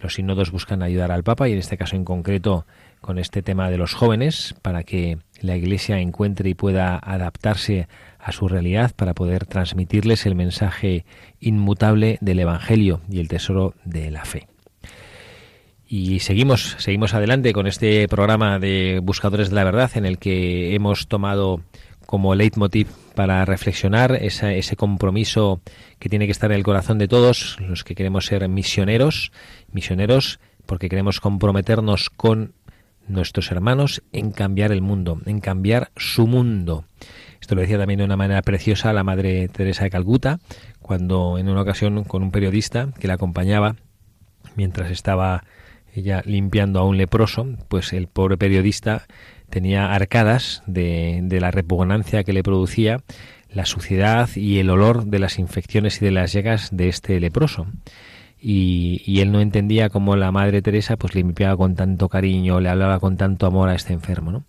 Los 0.00 0.14
sínodos 0.14 0.52
buscan 0.52 0.82
ayudar 0.82 1.10
al 1.10 1.24
Papa 1.24 1.48
y 1.48 1.52
en 1.52 1.58
este 1.58 1.78
caso 1.78 1.96
en 1.96 2.04
concreto 2.04 2.66
con 3.00 3.18
este 3.18 3.42
tema 3.42 3.70
de 3.70 3.78
los 3.78 3.94
jóvenes 3.94 4.54
para 4.62 4.84
que 4.84 5.18
la 5.44 5.56
Iglesia 5.56 6.00
encuentre 6.00 6.48
y 6.48 6.54
pueda 6.54 6.98
adaptarse 6.98 7.88
a 8.18 8.32
su 8.32 8.48
realidad 8.48 8.92
para 8.96 9.14
poder 9.14 9.46
transmitirles 9.46 10.26
el 10.26 10.34
mensaje 10.34 11.04
inmutable 11.40 12.18
del 12.20 12.40
Evangelio 12.40 13.02
y 13.10 13.20
el 13.20 13.28
tesoro 13.28 13.74
de 13.84 14.10
la 14.10 14.24
fe. 14.24 14.48
Y 15.86 16.20
seguimos, 16.20 16.76
seguimos 16.78 17.12
adelante 17.12 17.52
con 17.52 17.66
este 17.66 18.08
programa 18.08 18.58
de 18.58 19.00
Buscadores 19.02 19.50
de 19.50 19.54
la 19.54 19.64
Verdad 19.64 19.90
en 19.94 20.06
el 20.06 20.18
que 20.18 20.74
hemos 20.74 21.06
tomado 21.08 21.60
como 22.06 22.34
leitmotiv 22.34 22.88
para 23.14 23.44
reflexionar 23.44 24.12
ese 24.12 24.76
compromiso 24.76 25.60
que 25.98 26.08
tiene 26.08 26.26
que 26.26 26.32
estar 26.32 26.50
en 26.50 26.56
el 26.56 26.64
corazón 26.64 26.98
de 26.98 27.08
todos 27.08 27.58
los 27.60 27.84
que 27.84 27.94
queremos 27.94 28.26
ser 28.26 28.48
misioneros, 28.48 29.30
misioneros 29.72 30.40
porque 30.66 30.88
queremos 30.88 31.20
comprometernos 31.20 32.10
con 32.10 32.54
nuestros 33.08 33.50
hermanos 33.50 34.02
en 34.12 34.30
cambiar 34.30 34.72
el 34.72 34.82
mundo, 34.82 35.20
en 35.26 35.40
cambiar 35.40 35.90
su 35.96 36.26
mundo. 36.26 36.84
Esto 37.40 37.54
lo 37.54 37.60
decía 37.60 37.78
también 37.78 37.98
de 37.98 38.04
una 38.04 38.16
manera 38.16 38.42
preciosa 38.42 38.92
la 38.92 39.04
Madre 39.04 39.48
Teresa 39.48 39.84
de 39.84 39.90
Calcuta, 39.90 40.38
cuando 40.80 41.36
en 41.38 41.48
una 41.48 41.62
ocasión 41.62 42.04
con 42.04 42.22
un 42.22 42.30
periodista 42.30 42.88
que 42.98 43.08
la 43.08 43.14
acompañaba 43.14 43.76
mientras 44.56 44.90
estaba 44.90 45.44
ella 45.94 46.22
limpiando 46.24 46.80
a 46.80 46.84
un 46.84 46.96
leproso, 46.96 47.46
pues 47.68 47.92
el 47.92 48.08
pobre 48.08 48.36
periodista 48.36 49.06
tenía 49.50 49.92
arcadas 49.92 50.62
de, 50.66 51.20
de 51.22 51.40
la 51.40 51.50
repugnancia 51.50 52.24
que 52.24 52.32
le 52.32 52.42
producía 52.42 53.00
la 53.50 53.66
suciedad 53.66 54.28
y 54.34 54.58
el 54.58 54.70
olor 54.70 55.06
de 55.06 55.20
las 55.20 55.38
infecciones 55.38 56.02
y 56.02 56.04
de 56.04 56.10
las 56.10 56.32
llagas 56.32 56.70
de 56.72 56.88
este 56.88 57.20
leproso. 57.20 57.66
Y, 58.46 59.20
él 59.20 59.32
no 59.32 59.40
entendía 59.40 59.88
cómo 59.88 60.16
la 60.16 60.30
Madre 60.30 60.60
Teresa 60.60 60.98
pues 60.98 61.14
le 61.14 61.22
limpiaba 61.22 61.56
con 61.56 61.76
tanto 61.76 62.10
cariño, 62.10 62.60
le 62.60 62.68
hablaba 62.68 63.00
con 63.00 63.16
tanto 63.16 63.46
amor 63.46 63.70
a 63.70 63.74
este 63.74 63.94
enfermo, 63.94 64.32
¿no? 64.32 64.44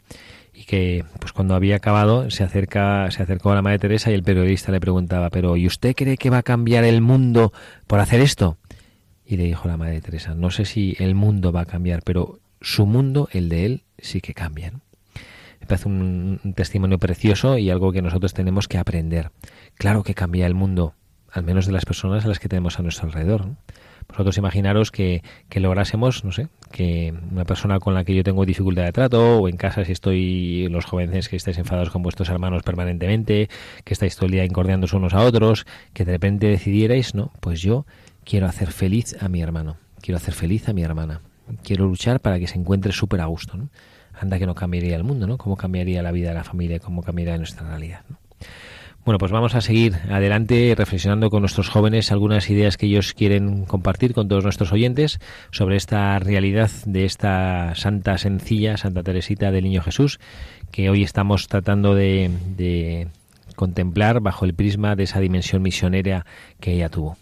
Y 0.54 0.66
que 0.66 1.06
pues 1.22 1.32
cuando 1.32 1.56
había 1.56 1.78
acabado 1.78 2.30
se 2.30 2.44
acerca 2.44 3.10
se 3.12 3.24
acercó 3.24 3.52
a 3.52 3.56
la 3.56 3.62
madre 3.62 3.80
Teresa 3.80 4.12
y 4.12 4.14
el 4.14 4.24
periodista 4.24 4.72
le 4.72 4.80
preguntaba 4.80 5.30
pero 5.30 5.58
¿y 5.58 5.68
usted 5.68 5.94
cree 5.96 6.18
que 6.18 6.30
va 6.30 6.40
a 6.40 6.44
cambiar 6.44 6.86
el 6.86 7.02
mundo 7.02 7.52
por 7.88 8.00
hacer 8.00 8.22
esto? 8.22 8.58
Y 9.26 9.36
le 9.36 9.44
dijo 9.44 9.68
la 9.68 9.76
madre 9.76 10.00
Teresa 10.00 10.34
no 10.34 10.52
sé 10.52 10.64
si 10.64 10.96
el 11.00 11.14
mundo 11.14 11.52
va 11.52 11.62
a 11.62 11.66
cambiar 11.66 12.04
pero 12.04 12.40
su 12.62 12.86
mundo 12.86 13.28
el 13.32 13.50
de 13.50 13.66
él 13.66 13.84
sí 13.98 14.22
que 14.22 14.34
cambia. 14.34 14.72
Me 15.60 15.68
parece 15.68 15.90
un, 15.90 16.40
un 16.42 16.54
testimonio 16.54 17.00
precioso 17.00 17.58
y 17.58 17.70
algo 17.70 17.92
que 17.92 18.02
nosotros 18.02 18.34
tenemos 18.34 18.70
que 18.70 18.78
aprender. 18.78 19.32
Claro 19.76 20.04
que 20.04 20.16
cambia 20.16 20.46
el 20.46 20.54
mundo, 20.54 20.96
al 21.32 21.44
menos 21.44 21.66
de 21.66 21.74
las 21.74 21.86
personas 21.86 22.24
a 22.24 22.28
las 22.30 22.40
que 22.40 22.48
tenemos 22.48 22.80
a 22.80 22.84
nuestro 22.84 23.08
alrededor. 23.08 23.46
¿no? 23.46 23.58
Vosotros 24.08 24.38
imaginaros 24.38 24.92
que, 24.92 25.24
que, 25.50 25.60
lográsemos, 25.60 26.24
no 26.24 26.32
sé, 26.32 26.48
que 26.72 27.14
una 27.32 27.44
persona 27.44 27.80
con 27.80 27.94
la 27.94 28.04
que 28.04 28.16
yo 28.16 28.24
tengo 28.24 28.46
dificultad 28.46 28.84
de 28.84 28.92
trato, 28.92 29.40
o 29.40 29.50
en 29.50 29.58
casa 29.58 29.84
si 29.84 29.92
estoy, 29.92 30.68
los 30.70 30.86
jóvenes 30.86 31.28
que 31.28 31.36
estáis 31.36 31.58
enfadados 31.58 31.90
con 31.90 32.02
vuestros 32.04 32.30
hermanos 32.30 32.64
permanentemente, 32.64 33.50
que 33.84 33.94
estáis 33.94 34.16
todo 34.16 34.28
el 34.28 34.34
día 34.34 34.46
incordiándose 34.46 34.96
unos 34.96 35.14
a 35.14 35.22
otros, 35.22 35.66
que 35.94 36.06
de 36.06 36.14
repente 36.14 36.48
decidierais, 36.48 37.16
no, 37.16 37.32
pues 37.40 37.62
yo 37.62 37.86
quiero 38.24 38.48
hacer 38.48 38.72
feliz 38.72 39.16
a 39.22 39.28
mi 39.28 39.42
hermano, 39.42 39.78
quiero 40.02 40.18
hacer 40.18 40.34
feliz 40.34 40.70
a 40.70 40.74
mi 40.74 40.84
hermana, 40.84 41.22
quiero 41.64 41.86
luchar 41.86 42.20
para 42.20 42.40
que 42.40 42.48
se 42.48 42.58
encuentre 42.58 42.92
súper 42.92 43.22
a 43.22 43.26
gusto, 43.26 43.58
¿no? 43.58 43.70
Anda 44.18 44.40
que 44.40 44.46
no 44.46 44.56
cambiaría 44.56 44.96
el 44.96 45.04
mundo, 45.04 45.28
¿no? 45.28 45.38
¿Cómo 45.38 45.58
cambiaría 45.58 46.02
la 46.02 46.12
vida 46.12 46.30
de 46.30 46.36
la 46.36 46.46
familia? 46.46 46.80
¿Cómo 46.80 47.04
cambiaría 47.04 47.38
nuestra 47.38 47.68
realidad? 47.68 48.02
¿no? 48.10 48.18
Bueno, 49.06 49.20
pues 49.20 49.32
vamos 49.32 49.54
a 49.54 49.62
seguir 49.62 49.94
adelante 50.10 50.74
reflexionando 50.76 51.30
con 51.30 51.42
nuestros 51.42 51.70
jóvenes 51.70 52.12
algunas 52.12 52.50
ideas 52.50 52.76
que 52.76 52.88
ellos 52.88 53.14
quieren 53.14 53.66
compartir 53.66 54.16
con 54.16 54.28
todos 54.28 54.44
nuestros 54.44 54.72
oyentes 54.72 55.20
sobre 55.52 55.76
esta 55.76 56.18
realidad 56.18 56.72
de 56.88 57.06
esta 57.06 57.76
santa 57.76 58.18
sencilla, 58.18 58.78
Santa 58.78 59.04
Teresita 59.04 59.52
del 59.52 59.66
Niño 59.66 59.84
Jesús, 59.84 60.20
que 60.72 60.90
hoy 60.90 61.04
estamos 61.04 61.48
tratando 61.48 61.94
de, 61.94 63.08
contemplar 63.56 64.22
bajo 64.22 64.44
el 64.44 64.56
prisma 64.56 64.96
de 64.96 65.04
esa 65.04 65.20
dimensión 65.20 65.62
misionera 65.62 66.26
que 66.60 66.74
ella 66.74 66.90
tuvo. 66.90 67.16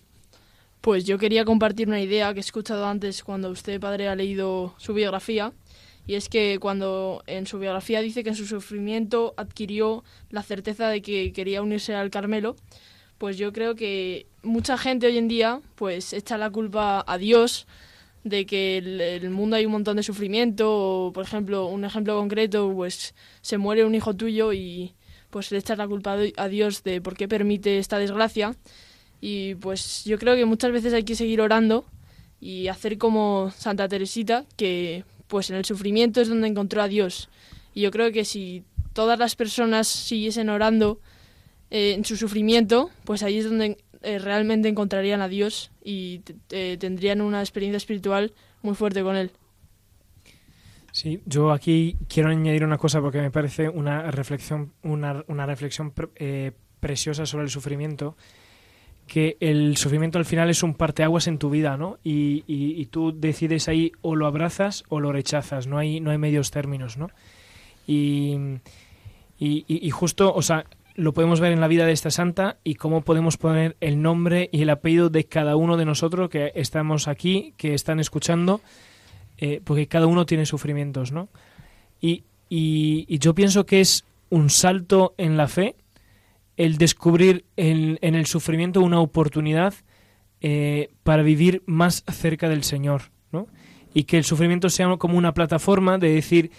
Pues 0.80 1.04
yo 1.04 1.18
quería 1.18 1.44
compartir 1.44 1.90
una 1.90 2.00
idea 2.00 2.34
que 2.34 2.40
he 2.40 2.48
escuchado 2.48 2.88
antes 2.88 3.26
cuando 3.26 3.50
usted, 3.50 3.82
padre, 3.82 4.08
ha 4.08 4.16
leído 4.16 4.74
su 4.78 4.94
biografía 4.94 5.52
y 6.06 6.16
es 6.16 6.30
que 6.30 6.58
cuando 6.60 7.24
en 7.28 7.48
su 7.48 7.60
biografía 7.60 8.02
dice 8.02 8.24
que 8.24 8.30
en 8.30 8.36
su 8.36 8.46
sufrimiento 8.46 9.34
adquirió 9.38 10.04
la 10.30 10.44
certeza 10.44 10.90
de 10.90 11.02
que 11.02 11.32
quería 11.34 11.62
unirse 11.62 11.96
al 11.96 12.10
Carmelo, 12.10 12.56
pues 13.18 13.38
yo 13.38 13.54
creo 13.54 13.76
que 13.76 14.28
mucha 14.42 14.78
gente 14.78 15.08
hoy 15.08 15.18
en 15.18 15.28
día 15.28 15.62
pues 15.76 16.14
echa 16.14 16.38
la 16.38 16.50
culpa 16.50 17.04
a 17.08 17.18
Dios 17.18 17.68
de 18.24 18.46
que 18.46 18.78
el, 18.78 19.02
el 19.02 19.30
mundo 19.30 19.56
hay 19.56 19.66
un 19.66 19.74
montón 19.74 19.98
de 19.98 20.04
sufrimiento 20.04 21.12
por 21.14 21.26
ejemplo 21.26 21.66
un 21.68 21.84
ejemplo 21.84 22.18
concreto 22.18 22.72
pues 22.74 23.14
se 23.42 23.58
muere 23.58 23.86
un 23.86 23.96
hijo 23.96 24.14
tuyo 24.14 24.54
y 24.54 24.94
pues 25.34 25.52
le 25.52 25.58
echas 25.58 25.80
la 25.80 25.88
culpa 25.88 26.16
a 26.38 26.48
Dios 26.48 26.84
de 26.84 27.02
por 27.02 27.18
qué 27.18 27.28
permite 27.28 27.80
esta 27.80 27.98
desgracia. 27.98 28.56
Y 29.20 29.56
pues 29.56 30.04
yo 30.06 30.20
creo 30.20 30.36
que 30.36 30.46
muchas 30.46 30.72
veces 30.72 30.94
hay 30.94 31.04
que 31.04 31.16
seguir 31.16 31.42
orando 31.42 31.86
y 32.40 32.68
hacer 32.68 33.00
como 33.00 33.52
Santa 33.58 33.88
Teresita 33.88 34.46
que 34.56 35.04
pues 35.34 35.50
en 35.50 35.56
el 35.56 35.66
sufrimiento 35.66 36.22
es 36.22 36.30
donde 36.30 36.48
encontró 36.48 36.84
a 36.84 36.88
Dios. 36.88 37.28
Y 37.74 37.82
yo 37.82 37.90
creo 37.90 38.12
que 38.12 38.24
si 38.24 38.66
todas 38.94 39.18
las 39.18 39.36
personas 39.36 39.88
siguiesen 39.88 40.48
orando 40.48 41.00
eh, 41.72 41.94
en 41.94 42.06
su 42.06 42.18
sufrimiento, 42.18 42.92
pues 43.04 43.24
ahí 43.24 43.40
es 43.40 43.46
donde 43.46 43.80
eh, 44.04 44.20
realmente 44.20 44.70
encontrarían 44.70 45.22
a 45.22 45.28
Dios 45.28 45.72
y 45.84 46.22
eh, 46.52 46.78
tendrían 46.80 47.20
una 47.20 47.40
experiencia 47.40 47.78
espiritual 47.78 48.36
muy 48.62 48.76
fuerte 48.76 49.02
con 49.02 49.16
Él. 49.16 49.32
Sí, 50.92 51.20
yo 51.26 51.52
aquí 51.52 51.98
quiero 52.08 52.30
añadir 52.30 52.64
una 52.64 52.78
cosa 52.78 53.02
porque 53.02 53.20
me 53.20 53.32
parece 53.32 53.70
una 53.70 54.12
reflexión, 54.12 54.72
una, 54.84 55.24
una 55.28 55.48
reflexión 55.48 55.90
pre 55.90 56.54
preciosa 56.80 57.26
sobre 57.26 57.46
el 57.46 57.50
sufrimiento 57.50 58.18
que 59.08 59.38
el 59.40 59.78
sufrimiento 59.78 60.18
al 60.18 60.26
final 60.26 60.50
es 60.50 60.64
un 60.64 60.76
parteaguas 60.76 61.28
en 61.28 61.38
tu 61.38 61.50
vida, 61.50 61.78
¿no? 61.78 61.98
Y, 62.04 62.44
y, 62.48 62.86
tú 62.88 63.14
decides 63.16 63.68
ahí 63.68 63.92
o 64.02 64.16
lo 64.16 64.28
abrazas 64.28 64.84
o 64.90 65.00
lo 65.00 65.12
rechazas, 65.12 65.68
no 65.68 65.78
hay, 65.78 66.00
no 66.00 66.12
hay 66.12 66.18
medios 66.18 66.52
términos, 66.52 66.98
¿no? 66.98 67.10
Y, 67.86 68.60
y, 69.40 69.90
justo, 69.90 70.34
o 70.34 70.42
sea, 70.42 70.66
lo 70.96 71.14
podemos 71.14 71.40
ver 71.40 71.52
en 71.52 71.60
la 71.60 71.68
vida 71.68 71.86
de 71.86 71.92
esta 71.92 72.12
santa 72.12 72.58
y 72.64 72.76
cómo 72.76 73.02
podemos 73.02 73.38
poner 73.38 73.76
el 73.82 74.02
nombre 74.02 74.50
y 74.52 74.62
el 74.62 74.70
apellido 74.70 75.10
de 75.10 75.26
cada 75.26 75.56
uno 75.56 75.76
de 75.76 75.86
nosotros 75.86 76.30
que 76.30 76.52
estamos 76.56 77.08
aquí, 77.08 77.54
que 77.58 77.74
están 77.74 78.00
escuchando, 78.00 78.62
eh, 79.38 79.60
porque 79.64 79.88
cada 79.88 80.08
uno 80.08 80.26
tiene 80.26 80.46
sufrimientos, 80.46 81.12
¿no? 81.12 81.28
Y 82.00 82.24
yo 83.20 83.34
pienso 83.34 83.66
que 83.66 83.82
es 83.82 84.06
un 84.30 84.50
salto 84.50 85.14
en 85.18 85.38
la 85.38 85.48
fe 85.48 85.76
el 86.58 86.78
descubrir 86.78 87.46
en, 87.58 87.98
en 88.02 88.16
el 88.16 88.26
sufrimiento 88.26 88.82
una 88.82 89.00
oportunidad 89.00 89.74
eh, 90.46 90.90
para 91.04 91.24
vivir 91.24 91.64
más 91.66 92.04
cerca 92.12 92.50
del 92.50 92.66
Señor, 92.66 93.04
¿no? 93.32 93.48
Y 93.94 94.04
que 94.04 94.18
el 94.18 94.26
sufrimiento 94.26 94.70
sea 94.70 94.98
como 94.98 95.18
una 95.18 95.34
plataforma 95.34 95.98
de 95.98 96.14
decir, 96.14 96.52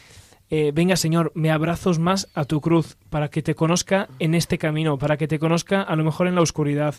eh, 0.49 0.73
venga 0.75 0.97
Señor, 0.97 1.33
me 1.35 1.51
abrazos 1.51 1.99
más 1.99 2.31
a 2.35 2.47
tu 2.47 2.63
cruz, 2.63 2.97
para 3.11 3.29
que 3.29 3.43
te 3.43 3.55
conozca 3.55 4.09
en 4.21 4.35
este 4.35 4.57
camino, 4.57 4.97
para 4.97 5.19
que 5.19 5.29
te 5.29 5.39
conozca 5.39 5.83
a 5.83 5.97
lo 5.97 6.05
mejor 6.05 6.29
en 6.29 6.35
la 6.35 6.41
oscuridad, 6.41 6.95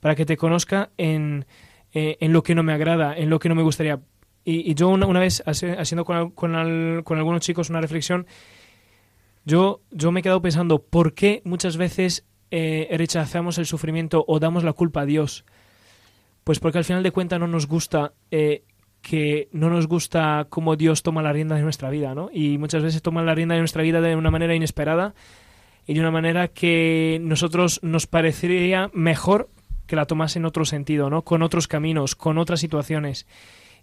para 0.00 0.14
que 0.14 0.26
te 0.26 0.36
conozca 0.36 0.90
en, 0.98 1.46
eh, 1.94 2.18
en 2.20 2.34
lo 2.34 2.42
que 2.42 2.54
no 2.54 2.62
me 2.62 2.74
agrada, 2.74 3.16
en 3.16 3.30
lo 3.30 3.38
que 3.38 3.48
no 3.48 3.54
me 3.54 3.62
gustaría. 3.62 4.00
Y, 4.44 4.74
yo 4.74 4.90
una, 4.90 5.06
una, 5.06 5.20
vez, 5.20 5.42
haciendo 5.46 6.04
con, 6.04 6.32
con, 6.32 6.54
al, 6.54 7.02
con 7.02 7.16
algunos 7.16 7.40
chicos 7.40 7.70
una 7.70 7.80
reflexión, 7.80 8.26
yo, 9.46 9.80
yo 9.90 10.12
me 10.12 10.20
he 10.20 10.22
quedado 10.22 10.42
pensando, 10.42 10.82
¿por 10.82 11.14
qué 11.14 11.40
muchas 11.44 11.78
veces 11.78 12.26
eh, 12.50 12.88
rechazamos 12.96 13.58
el 13.58 13.66
sufrimiento 13.66 14.24
o 14.26 14.38
damos 14.38 14.64
la 14.64 14.72
culpa 14.72 15.02
a 15.02 15.06
Dios? 15.06 15.44
Pues 16.44 16.60
porque 16.60 16.78
al 16.78 16.84
final 16.84 17.02
de 17.02 17.10
cuentas 17.10 17.40
no 17.40 17.48
nos 17.48 17.66
gusta 17.66 18.12
eh, 18.30 18.62
que 19.02 19.48
no 19.52 19.70
nos 19.70 19.86
gusta 19.86 20.46
cómo 20.48 20.76
Dios 20.76 21.02
toma 21.02 21.22
la 21.22 21.32
rienda 21.32 21.56
de 21.56 21.62
nuestra 21.62 21.90
vida, 21.90 22.14
¿no? 22.14 22.28
Y 22.32 22.58
muchas 22.58 22.82
veces 22.82 23.02
toma 23.02 23.22
la 23.22 23.34
rienda 23.34 23.54
de 23.54 23.60
nuestra 23.60 23.82
vida 23.82 24.00
de 24.00 24.16
una 24.16 24.30
manera 24.30 24.54
inesperada 24.54 25.14
y 25.86 25.94
de 25.94 26.00
una 26.00 26.10
manera 26.10 26.48
que 26.48 27.18
nosotros 27.22 27.80
nos 27.82 28.06
parecería 28.06 28.90
mejor 28.92 29.48
que 29.86 29.96
la 29.96 30.06
tomase 30.06 30.38
en 30.38 30.44
otro 30.44 30.64
sentido, 30.64 31.10
¿no? 31.10 31.22
Con 31.22 31.42
otros 31.42 31.68
caminos, 31.68 32.16
con 32.16 32.38
otras 32.38 32.60
situaciones. 32.60 33.26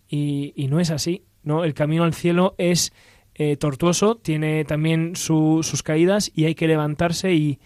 Y, 0.09 0.53
no 0.69 0.79
es 0.79 0.91
así, 0.91 1.23
¿no? 1.43 1.63
El 1.63 1.73
camino 1.73 2.03
al 2.03 2.13
cielo 2.13 2.55
es 2.57 2.93
eh, 3.35 3.55
tortuoso, 3.55 4.15
tiene 4.15 4.65
también 4.65 5.15
su, 5.15 5.61
sus 5.63 5.81
caídas 5.83 6.31
y 6.35 6.45
hay 6.45 6.55
que 6.55 6.67
levantarse 6.67 7.33
y, 7.33 7.59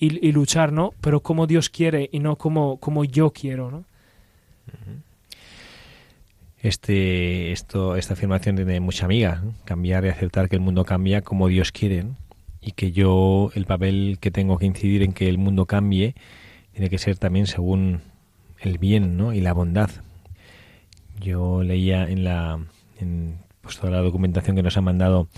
y, 0.00 0.32
luchar, 0.32 0.72
¿no? 0.72 0.94
Pero 1.00 1.20
como 1.20 1.46
Dios 1.46 1.68
quiere 1.68 2.08
y 2.10 2.20
no 2.20 2.36
como, 2.36 2.78
como 2.78 3.04
yo 3.04 3.30
quiero, 3.30 3.70
¿no? 3.70 3.84
Este, 6.62 7.52
esto, 7.52 7.96
esta 7.96 8.14
afirmación 8.14 8.56
tiene 8.56 8.80
mucha 8.80 9.06
amiga, 9.06 9.42
cambiar 9.64 10.04
y 10.04 10.08
aceptar 10.08 10.48
que 10.48 10.56
el 10.56 10.62
mundo 10.62 10.84
cambia 10.84 11.22
como 11.22 11.48
Dios 11.48 11.72
quiere 11.72 12.04
y 12.60 12.72
que 12.72 12.92
yo 12.92 13.50
el 13.54 13.64
papel 13.64 14.18
que 14.20 14.30
tengo 14.30 14.58
que 14.58 14.66
incidir 14.66 15.02
en 15.02 15.12
que 15.12 15.28
el 15.28 15.38
mundo 15.38 15.64
cambie 15.64 16.14
tiene 16.72 16.90
que 16.90 16.98
ser 16.98 17.16
también 17.16 17.46
según 17.46 18.02
el 18.58 18.78
bien 18.78 19.16
¿no? 19.16 19.32
y 19.32 19.40
la 19.40 19.52
bondad. 19.52 19.90
Yo 21.18 21.62
leía 21.62 22.04
en 22.04 22.24
la 22.24 22.58
en 23.00 23.38
pues, 23.62 23.78
toda 23.78 23.90
la 23.90 24.00
documentación 24.00 24.56
que 24.56 24.62
nos 24.62 24.76
han 24.76 24.84
mandado 24.84 25.28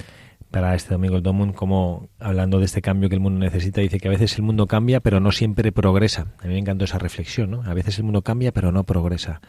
para 0.52 0.74
este 0.76 0.94
domingo 0.94 1.16
el 1.16 1.22
Domund, 1.22 1.54
como 1.54 2.08
hablando 2.20 2.60
de 2.60 2.66
este 2.66 2.82
cambio 2.82 3.08
que 3.08 3.16
el 3.16 3.20
mundo 3.20 3.40
necesita, 3.40 3.80
dice 3.80 3.98
que 3.98 4.06
a 4.06 4.10
veces 4.12 4.36
el 4.36 4.42
mundo 4.42 4.68
cambia, 4.68 5.00
pero 5.00 5.18
no 5.18 5.32
siempre 5.32 5.72
progresa. 5.72 6.28
A 6.38 6.46
mí 6.46 6.52
me 6.52 6.58
encantó 6.60 6.84
esa 6.84 6.98
reflexión, 6.98 7.50
¿no? 7.50 7.62
A 7.64 7.74
veces 7.74 7.98
el 7.98 8.04
mundo 8.04 8.22
cambia, 8.22 8.52
pero 8.52 8.70
no 8.70 8.84
progresa. 8.84 9.40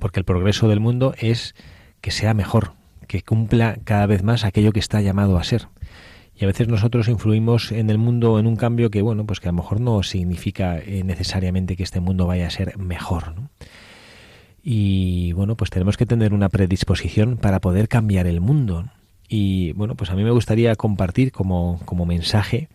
Porque 0.00 0.18
el 0.18 0.24
progreso 0.24 0.66
del 0.66 0.80
mundo 0.80 1.14
es 1.18 1.54
que 2.00 2.10
sea 2.10 2.34
mejor, 2.34 2.72
que 3.06 3.22
cumpla 3.22 3.78
cada 3.84 4.06
vez 4.06 4.24
más 4.24 4.44
aquello 4.44 4.72
que 4.72 4.80
está 4.80 5.00
llamado 5.00 5.38
a 5.38 5.44
ser. 5.44 5.68
Y 6.34 6.44
a 6.44 6.46
veces 6.48 6.68
nosotros 6.68 7.08
influimos 7.08 7.70
en 7.70 7.88
el 7.88 7.98
mundo 7.98 8.38
en 8.38 8.46
un 8.46 8.56
cambio 8.56 8.90
que, 8.90 9.02
bueno, 9.02 9.24
pues 9.24 9.40
que 9.40 9.48
a 9.48 9.52
lo 9.52 9.58
mejor 9.58 9.80
no 9.80 10.02
significa 10.02 10.78
eh, 10.78 11.02
necesariamente 11.04 11.76
que 11.76 11.82
este 11.82 12.00
mundo 12.00 12.26
vaya 12.26 12.46
a 12.46 12.50
ser 12.50 12.76
mejor, 12.76 13.34
¿no? 13.36 13.50
Y 14.68 15.32
bueno, 15.32 15.56
pues 15.56 15.70
tenemos 15.70 15.96
que 15.96 16.06
tener 16.06 16.34
una 16.34 16.48
predisposición 16.48 17.36
para 17.36 17.60
poder 17.60 17.86
cambiar 17.86 18.26
el 18.26 18.40
mundo. 18.40 18.82
¿no? 18.82 18.90
Y 19.28 19.72
bueno, 19.72 19.94
pues 19.94 20.10
a 20.10 20.14
mí 20.14 20.22
me 20.24 20.30
gustaría 20.30 20.74
compartir 20.76 21.32
como, 21.32 21.80
como 21.84 22.06
mensaje 22.06 22.68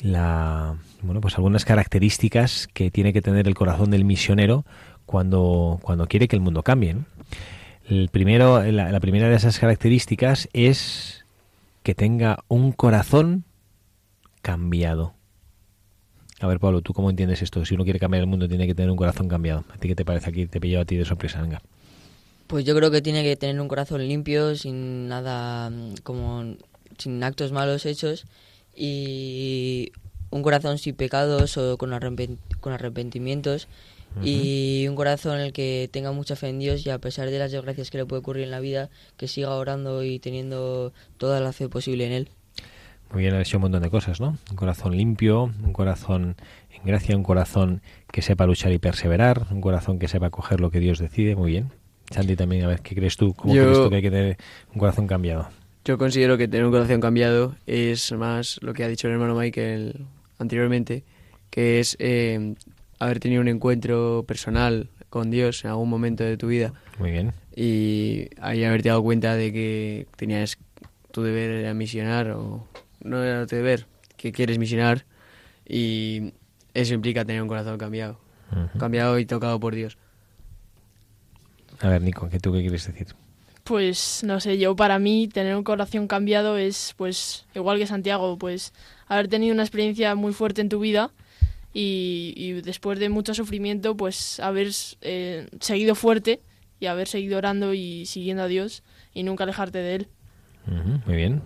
la, 0.00 0.76
bueno, 1.02 1.20
pues 1.20 1.36
algunas 1.36 1.64
características 1.64 2.68
que 2.72 2.90
tiene 2.90 3.12
que 3.12 3.22
tener 3.22 3.46
el 3.46 3.54
corazón 3.54 3.90
del 3.90 4.04
misionero 4.04 4.64
cuando, 5.06 5.78
cuando 5.82 6.06
quiere 6.06 6.28
que 6.28 6.36
el 6.36 6.42
mundo 6.42 6.62
cambie. 6.62 6.96
El 7.88 8.08
primero, 8.08 8.62
la, 8.62 9.00
primera 9.00 9.28
de 9.28 9.36
esas 9.36 9.58
características 9.58 10.48
es 10.52 11.24
que 11.82 11.94
tenga 11.94 12.44
un 12.48 12.72
corazón 12.72 13.44
cambiado. 14.40 15.14
A 16.40 16.46
ver, 16.46 16.58
Pablo, 16.58 16.80
¿tú 16.80 16.92
cómo 16.92 17.10
entiendes 17.10 17.42
esto? 17.42 17.64
Si 17.64 17.74
uno 17.74 17.84
quiere 17.84 17.98
cambiar 17.98 18.22
el 18.22 18.26
mundo, 18.26 18.48
tiene 18.48 18.66
que 18.66 18.74
tener 18.74 18.90
un 18.90 18.96
corazón 18.96 19.28
cambiado. 19.28 19.64
¿A 19.72 19.78
ti 19.78 19.88
qué 19.88 19.94
te 19.94 20.04
parece 20.04 20.30
aquí? 20.30 20.46
Te 20.46 20.60
pillo 20.60 20.80
a 20.80 20.84
ti 20.84 20.96
de 20.96 21.04
sorpresa, 21.04 21.40
venga. 21.40 21.62
Pues 22.54 22.64
yo 22.64 22.76
creo 22.76 22.92
que 22.92 23.02
tiene 23.02 23.24
que 23.24 23.34
tener 23.34 23.60
un 23.60 23.66
corazón 23.66 24.06
limpio, 24.06 24.54
sin 24.54 25.08
nada, 25.08 25.72
como 26.04 26.54
sin 26.98 27.20
actos 27.24 27.50
malos 27.50 27.84
hechos 27.84 28.26
y 28.72 29.90
un 30.30 30.42
corazón 30.42 30.78
sin 30.78 30.94
pecados 30.94 31.56
o 31.56 31.76
con, 31.78 31.90
arrepen- 31.90 32.38
con 32.60 32.72
arrepentimientos 32.72 33.66
y 34.22 34.86
un 34.88 34.94
corazón 34.94 35.40
en 35.40 35.46
el 35.46 35.52
que 35.52 35.88
tenga 35.90 36.12
mucha 36.12 36.36
fe 36.36 36.48
en 36.48 36.60
Dios 36.60 36.86
y 36.86 36.90
a 36.90 37.00
pesar 37.00 37.28
de 37.28 37.40
las 37.40 37.50
desgracias 37.50 37.90
que 37.90 37.98
le 37.98 38.06
puede 38.06 38.20
ocurrir 38.20 38.44
en 38.44 38.52
la 38.52 38.60
vida, 38.60 38.88
que 39.16 39.26
siga 39.26 39.50
orando 39.56 40.04
y 40.04 40.20
teniendo 40.20 40.92
toda 41.18 41.40
la 41.40 41.50
fe 41.50 41.68
posible 41.68 42.06
en 42.06 42.12
Él. 42.12 42.28
Muy 43.12 43.22
bien, 43.22 43.34
ha 43.34 43.40
dicho 43.40 43.56
un 43.56 43.62
montón 43.62 43.82
de 43.82 43.90
cosas, 43.90 44.20
¿no? 44.20 44.38
Un 44.48 44.56
corazón 44.56 44.96
limpio, 44.96 45.42
un 45.42 45.72
corazón 45.72 46.36
en 46.70 46.84
gracia, 46.84 47.16
un 47.16 47.24
corazón 47.24 47.82
que 48.12 48.22
sepa 48.22 48.46
luchar 48.46 48.70
y 48.70 48.78
perseverar, 48.78 49.48
un 49.50 49.60
corazón 49.60 49.98
que 49.98 50.06
sepa 50.06 50.30
coger 50.30 50.60
lo 50.60 50.70
que 50.70 50.78
Dios 50.78 51.00
decide. 51.00 51.34
Muy 51.34 51.50
bien. 51.50 51.72
Santi, 52.10 52.36
también, 52.36 52.64
a 52.64 52.68
ver, 52.68 52.80
¿qué 52.80 52.94
crees 52.94 53.16
tú? 53.16 53.34
¿Cómo 53.34 53.54
Yo- 53.54 53.62
crees 53.62 53.82
tú 53.82 53.90
que 53.90 53.96
hay 53.96 54.02
que 54.02 54.10
tener 54.10 54.36
un 54.72 54.78
corazón 54.78 55.06
cambiado? 55.06 55.48
Yo 55.84 55.98
considero 55.98 56.38
que 56.38 56.48
tener 56.48 56.64
un 56.64 56.72
corazón 56.72 57.00
cambiado 57.00 57.56
es 57.66 58.12
más 58.12 58.58
lo 58.62 58.72
que 58.72 58.84
ha 58.84 58.88
dicho 58.88 59.06
el 59.08 59.14
hermano 59.14 59.34
Michael 59.34 60.06
anteriormente, 60.38 61.04
que 61.50 61.80
es 61.80 61.96
eh, 61.98 62.54
haber 62.98 63.20
tenido 63.20 63.40
un 63.42 63.48
encuentro 63.48 64.24
personal 64.26 64.88
con 65.10 65.30
Dios 65.30 65.64
en 65.64 65.70
algún 65.70 65.90
momento 65.90 66.24
de 66.24 66.36
tu 66.36 66.48
vida 66.48 66.72
Muy 66.98 67.10
bien. 67.10 67.32
y 67.54 68.28
ahí 68.40 68.64
haberte 68.64 68.88
dado 68.88 69.02
cuenta 69.02 69.36
de 69.36 69.52
que 69.52 70.06
tenías 70.16 70.56
tu 71.12 71.22
deber 71.22 71.50
era 71.50 71.74
misionar 71.74 72.30
o 72.30 72.66
no 73.02 73.22
era 73.22 73.46
tu 73.46 73.54
deber, 73.56 73.86
que 74.16 74.32
quieres 74.32 74.58
misionar 74.58 75.04
y 75.68 76.32
eso 76.72 76.94
implica 76.94 77.24
tener 77.24 77.42
un 77.42 77.48
corazón 77.48 77.76
cambiado, 77.78 78.18
Ujú. 78.52 78.78
cambiado 78.78 79.18
y 79.18 79.26
tocado 79.26 79.60
por 79.60 79.74
Dios. 79.74 79.98
A 81.80 81.88
ver, 81.88 82.02
Nico, 82.02 82.28
¿qué 82.30 82.38
tú 82.38 82.52
qué 82.52 82.60
quieres 82.60 82.86
decir? 82.86 83.08
Pues 83.64 84.22
no 84.24 84.40
sé, 84.40 84.58
yo 84.58 84.76
para 84.76 84.98
mí 84.98 85.26
tener 85.28 85.56
un 85.56 85.64
corazón 85.64 86.06
cambiado 86.06 86.58
es 86.58 86.94
pues 86.96 87.46
igual 87.54 87.78
que 87.78 87.86
Santiago, 87.86 88.36
pues 88.38 88.72
haber 89.06 89.28
tenido 89.28 89.54
una 89.54 89.62
experiencia 89.62 90.14
muy 90.14 90.32
fuerte 90.34 90.60
en 90.60 90.68
tu 90.68 90.80
vida 90.80 91.10
y, 91.72 92.34
y 92.36 92.52
después 92.60 92.98
de 92.98 93.08
mucho 93.08 93.32
sufrimiento 93.34 93.96
pues 93.96 94.38
haber 94.40 94.68
eh, 95.00 95.48
seguido 95.60 95.94
fuerte 95.94 96.40
y 96.78 96.86
haber 96.86 97.08
seguido 97.08 97.38
orando 97.38 97.72
y 97.72 98.04
siguiendo 98.04 98.42
a 98.42 98.48
Dios 98.48 98.82
y 99.14 99.22
nunca 99.22 99.44
alejarte 99.44 99.78
de 99.78 99.94
Él. 99.94 100.08
Ujú, 100.66 101.00
Muy 101.06 101.16
bien. 101.16 101.42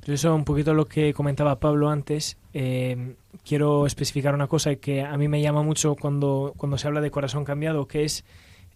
Pero 0.00 0.14
eso 0.14 0.34
un 0.34 0.44
poquito 0.44 0.74
lo 0.74 0.86
que 0.86 1.12
comentaba 1.14 1.60
Pablo 1.60 1.88
antes. 1.90 2.36
eh, 2.54 3.14
quiero 3.44 3.86
especificar 3.86 4.34
una 4.34 4.46
cosa 4.48 4.74
que 4.76 5.02
a 5.02 5.16
mí 5.16 5.28
me 5.28 5.40
llama 5.40 5.62
mucho 5.62 5.94
cuando, 5.94 6.52
cuando 6.56 6.78
se 6.78 6.88
habla 6.88 7.00
de 7.00 7.10
corazón 7.10 7.44
cambiado, 7.44 7.86
que 7.86 8.04
es 8.04 8.24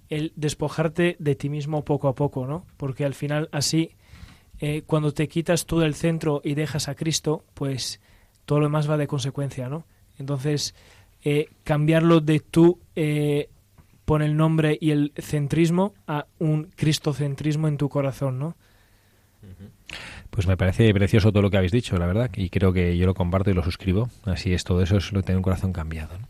el 0.09 0.33
despojarte 0.37 1.17
de 1.19 1.35
ti 1.35 1.49
mismo 1.49 1.85
poco 1.85 2.09
a 2.09 2.15
poco, 2.15 2.47
¿no? 2.47 2.67
Porque 2.77 3.05
al 3.05 3.15
final 3.15 3.49
así, 3.53 3.93
eh, 4.61 4.83
cuando 4.87 5.13
te 5.13 5.29
quitas 5.29 5.67
tú 5.67 5.79
del 5.79 5.95
centro 5.95 6.41
y 6.45 6.55
dejas 6.55 6.89
a 6.89 6.95
Cristo, 6.95 7.45
pues 7.55 8.01
todo 8.45 8.61
lo 8.61 8.67
demás 8.67 8.89
va 8.89 8.97
de 8.97 9.07
consecuencia, 9.07 9.69
¿no? 9.69 9.87
Entonces, 10.19 10.75
eh, 11.25 11.49
cambiarlo 11.65 12.21
de 12.21 12.41
tú 12.41 12.79
eh, 12.95 13.49
pon 14.05 14.23
el 14.23 14.37
nombre 14.37 14.77
y 14.81 14.91
el 14.91 15.13
centrismo 15.17 15.95
a 16.07 16.27
un 16.39 16.71
cristocentrismo 16.77 17.69
en 17.69 17.79
tu 17.79 17.89
corazón, 17.89 18.39
¿no? 18.39 18.57
Pues 20.31 20.47
me 20.47 20.57
parece 20.57 20.93
precioso 20.93 21.31
todo 21.31 21.43
lo 21.43 21.51
que 21.51 21.57
habéis 21.57 21.73
dicho, 21.73 21.97
la 21.97 22.07
verdad, 22.07 22.31
y 22.35 22.51
creo 22.51 22.73
que 22.73 22.97
yo 22.97 23.07
lo 23.07 23.15
comparto 23.15 23.51
y 23.51 23.55
lo 23.55 23.63
suscribo. 23.63 24.09
Así 24.25 24.53
es, 24.53 24.65
todo 24.65 24.83
eso 24.83 24.97
es 24.97 25.13
lo 25.13 25.23
tener 25.23 25.37
un 25.37 25.43
corazón 25.43 25.73
cambiado. 25.73 26.19
¿no? 26.19 26.27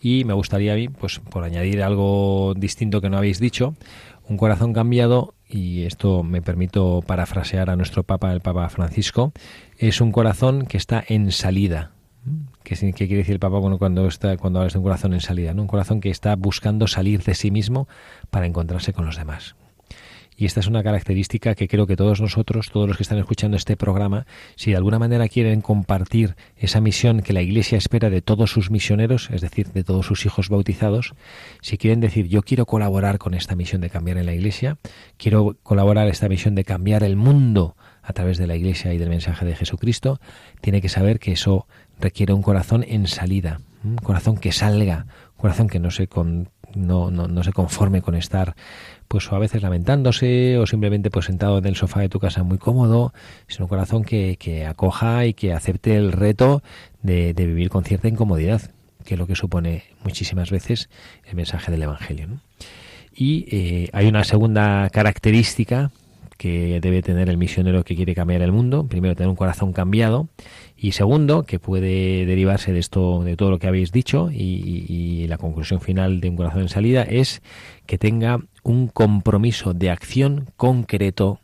Y 0.00 0.24
me 0.24 0.34
gustaría 0.34 0.74
pues 0.98 1.18
por 1.18 1.44
añadir 1.44 1.82
algo 1.82 2.54
distinto 2.56 3.00
que 3.00 3.10
no 3.10 3.18
habéis 3.18 3.40
dicho, 3.40 3.74
un 4.28 4.36
corazón 4.36 4.72
cambiado, 4.72 5.34
y 5.48 5.84
esto 5.84 6.22
me 6.22 6.42
permito 6.42 7.02
parafrasear 7.06 7.70
a 7.70 7.76
nuestro 7.76 8.04
Papa, 8.04 8.32
el 8.32 8.40
Papa 8.40 8.68
Francisco, 8.68 9.32
es 9.78 10.00
un 10.00 10.12
corazón 10.12 10.66
que 10.66 10.76
está 10.76 11.02
en 11.06 11.32
salida. 11.32 11.92
¿Qué, 12.62 12.74
qué 12.76 13.06
quiere 13.06 13.18
decir 13.18 13.34
el 13.34 13.40
Papa 13.40 13.58
cuando, 13.60 13.78
cuando, 13.78 14.06
está, 14.06 14.36
cuando 14.36 14.58
hablas 14.58 14.74
de 14.74 14.80
un 14.80 14.84
corazón 14.84 15.14
en 15.14 15.20
salida? 15.20 15.54
¿no? 15.54 15.62
Un 15.62 15.68
corazón 15.68 16.00
que 16.00 16.10
está 16.10 16.36
buscando 16.36 16.86
salir 16.86 17.22
de 17.22 17.34
sí 17.34 17.50
mismo 17.50 17.88
para 18.30 18.46
encontrarse 18.46 18.92
con 18.92 19.06
los 19.06 19.16
demás. 19.16 19.56
Y 20.40 20.46
esta 20.46 20.60
es 20.60 20.68
una 20.68 20.84
característica 20.84 21.56
que 21.56 21.66
creo 21.66 21.88
que 21.88 21.96
todos 21.96 22.20
nosotros, 22.20 22.70
todos 22.70 22.86
los 22.86 22.96
que 22.96 23.02
están 23.02 23.18
escuchando 23.18 23.56
este 23.56 23.76
programa, 23.76 24.24
si 24.54 24.70
de 24.70 24.76
alguna 24.76 25.00
manera 25.00 25.28
quieren 25.28 25.60
compartir 25.60 26.36
esa 26.56 26.80
misión 26.80 27.22
que 27.22 27.32
la 27.32 27.42
Iglesia 27.42 27.76
espera 27.76 28.08
de 28.08 28.22
todos 28.22 28.52
sus 28.52 28.70
misioneros, 28.70 29.30
es 29.32 29.40
decir, 29.40 29.72
de 29.72 29.82
todos 29.82 30.06
sus 30.06 30.24
hijos 30.26 30.48
bautizados, 30.48 31.14
si 31.60 31.76
quieren 31.76 31.98
decir 31.98 32.28
yo 32.28 32.42
quiero 32.42 32.66
colaborar 32.66 33.18
con 33.18 33.34
esta 33.34 33.56
misión 33.56 33.80
de 33.80 33.90
cambiar 33.90 34.16
en 34.16 34.26
la 34.26 34.32
Iglesia, 34.32 34.78
quiero 35.16 35.56
colaborar 35.64 36.06
esta 36.06 36.28
misión 36.28 36.54
de 36.54 36.62
cambiar 36.62 37.02
el 37.02 37.16
mundo 37.16 37.76
a 38.00 38.12
través 38.12 38.38
de 38.38 38.46
la 38.46 38.54
Iglesia 38.54 38.94
y 38.94 38.98
del 38.98 39.08
mensaje 39.08 39.44
de 39.44 39.56
Jesucristo, 39.56 40.20
tiene 40.60 40.80
que 40.80 40.88
saber 40.88 41.18
que 41.18 41.32
eso 41.32 41.66
requiere 41.98 42.32
un 42.32 42.42
corazón 42.42 42.84
en 42.86 43.08
salida, 43.08 43.60
un 43.82 43.96
corazón 43.96 44.36
que 44.36 44.52
salga, 44.52 45.06
un 45.32 45.36
corazón 45.36 45.66
que 45.66 45.80
no 45.80 45.90
se, 45.90 46.06
con, 46.06 46.50
no, 46.76 47.10
no, 47.10 47.26
no 47.26 47.42
se 47.42 47.52
conforme 47.52 48.02
con 48.02 48.14
estar 48.14 48.54
pues 49.08 49.32
a 49.32 49.38
veces 49.38 49.62
lamentándose 49.62 50.58
o 50.58 50.66
simplemente 50.66 51.10
pues 51.10 51.24
sentado 51.24 51.58
en 51.58 51.66
el 51.66 51.76
sofá 51.76 52.00
de 52.00 52.08
tu 52.08 52.20
casa 52.20 52.42
muy 52.42 52.58
cómodo, 52.58 53.12
sino 53.46 53.64
un 53.64 53.68
corazón 53.68 54.04
que, 54.04 54.36
que 54.38 54.66
acoja 54.66 55.26
y 55.26 55.34
que 55.34 55.52
acepte 55.52 55.96
el 55.96 56.12
reto 56.12 56.62
de, 57.02 57.34
de 57.34 57.46
vivir 57.46 57.70
con 57.70 57.84
cierta 57.84 58.08
incomodidad, 58.08 58.70
que 59.04 59.14
es 59.14 59.18
lo 59.18 59.26
que 59.26 59.34
supone 59.34 59.84
muchísimas 60.04 60.50
veces 60.50 60.90
el 61.24 61.34
mensaje 61.34 61.72
del 61.72 61.82
Evangelio. 61.82 62.28
Y 63.14 63.46
eh, 63.50 63.88
hay 63.92 64.06
una 64.06 64.22
segunda 64.22 64.88
característica 64.90 65.90
que 66.36 66.78
debe 66.80 67.02
tener 67.02 67.28
el 67.28 67.36
misionero 67.36 67.82
que 67.82 67.96
quiere 67.96 68.14
cambiar 68.14 68.42
el 68.42 68.52
mundo. 68.52 68.86
Primero, 68.86 69.16
tener 69.16 69.28
un 69.28 69.34
corazón 69.34 69.72
cambiado. 69.72 70.28
Y 70.76 70.92
segundo, 70.92 71.42
que 71.42 71.58
puede 71.58 72.24
derivarse 72.26 72.72
de 72.72 72.78
esto, 72.78 73.24
de 73.24 73.34
todo 73.34 73.50
lo 73.50 73.58
que 73.58 73.66
habéis 73.66 73.90
dicho, 73.90 74.30
y 74.30 75.26
la 75.26 75.36
conclusión 75.36 75.80
final 75.80 76.20
de 76.20 76.28
un 76.28 76.36
corazón 76.36 76.62
en 76.62 76.68
salida 76.68 77.02
es 77.02 77.42
que 77.86 77.98
tenga 77.98 78.38
un 78.68 78.88
compromiso 78.88 79.72
de 79.72 79.88
acción 79.88 80.46
concreto. 80.58 81.40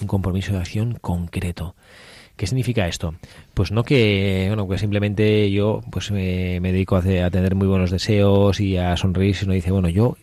Un 0.00 0.06
compromiso 0.06 0.52
de 0.52 0.58
acción 0.58 0.96
concreto. 1.00 1.74
¿Qué 2.36 2.46
significa 2.46 2.86
esto? 2.86 3.16
Pues 3.52 3.72
no 3.72 3.82
que, 3.82 4.44
bueno, 4.46 4.68
que 4.68 4.78
simplemente 4.78 5.50
yo 5.50 5.80
pues 5.90 6.12
me, 6.12 6.60
dedico 6.60 6.94
a, 6.94 7.00
a 7.00 7.30
tener 7.30 7.56
muy 7.56 7.66
buenos 7.66 7.90
deseos 7.90 8.60
y 8.60 8.76
a 8.76 8.96
sonreír, 8.96 9.34
sino 9.34 9.54
dice, 9.54 9.72
bueno, 9.72 9.88
yo, 9.88 10.16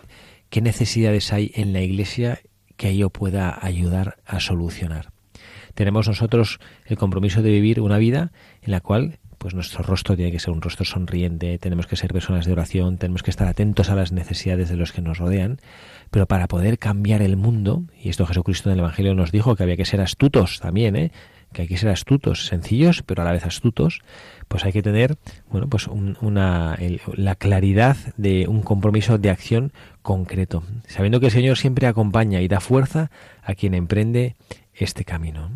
¿qué 0.50 0.62
necesidades 0.62 1.34
hay 1.34 1.52
en 1.56 1.74
la 1.74 1.82
iglesia 1.82 2.40
que 2.78 2.96
yo 2.96 3.10
pueda 3.10 3.60
ayudar 3.62 4.16
a 4.26 4.40
solucionar? 4.40 5.12
Tenemos 5.74 6.08
nosotros 6.08 6.60
el 6.86 6.98
compromiso 6.98 7.42
de 7.42 7.52
vivir 7.52 7.82
una 7.82 7.98
vida 7.98 8.32
en 8.62 8.72
la 8.72 8.80
cual 8.80 9.20
pues 9.46 9.54
nuestro 9.54 9.84
rostro 9.84 10.16
tiene 10.16 10.32
que 10.32 10.40
ser 10.40 10.52
un 10.52 10.60
rostro 10.60 10.86
sonriente, 10.86 11.60
tenemos 11.60 11.86
que 11.86 11.96
ser 11.96 12.12
personas 12.12 12.48
de 12.48 12.52
oración, 12.54 12.98
tenemos 12.98 13.22
que 13.22 13.30
estar 13.30 13.48
atentos 13.48 13.92
a 13.92 13.96
las 13.96 14.12
necesidades 14.12 14.70
de 14.70 14.76
los 14.76 14.92
que 14.92 15.04
nos 15.04 15.20
rodean, 15.20 15.60
pero 16.10 16.26
para 16.26 16.48
poder 16.48 16.80
cambiar 16.80 17.22
el 17.22 17.38
mundo, 17.38 17.84
y 18.02 18.10
esto 18.10 18.26
Jesucristo 18.26 18.70
en 18.70 18.74
el 18.74 18.80
Evangelio 18.80 19.14
nos 19.14 19.32
dijo 19.32 19.56
que 19.56 19.62
había 19.62 19.78
que 19.78 19.86
ser 19.86 20.02
astutos 20.02 20.60
también, 20.62 20.96
¿eh? 20.96 21.12
que 21.54 21.62
hay 21.62 21.68
que 21.68 21.78
ser 21.78 21.90
astutos, 21.92 22.48
sencillos, 22.48 23.04
pero 23.04 23.22
a 23.22 23.26
la 23.26 23.34
vez 23.34 23.46
astutos, 23.46 24.00
pues 24.48 24.66
hay 24.66 24.72
que 24.74 24.82
tener, 24.82 25.16
bueno, 25.52 25.68
pues 25.70 25.86
un- 25.86 26.18
una, 26.22 26.76
la 27.16 27.36
claridad 27.36 27.98
de 28.18 28.48
un 28.48 28.64
compromiso 28.64 29.20
de 29.20 29.30
acción 29.30 29.74
concreto, 30.02 30.64
sabiendo 30.88 31.20
que 31.20 31.28
el 31.28 31.32
Señor 31.32 31.60
siempre 31.60 31.86
acompaña 31.86 32.42
y 32.42 32.48
da 32.48 32.62
fuerza 32.62 33.12
a 33.44 33.54
quien 33.54 33.76
emprende 33.76 34.36
este 34.74 35.06
camino. 35.06 35.52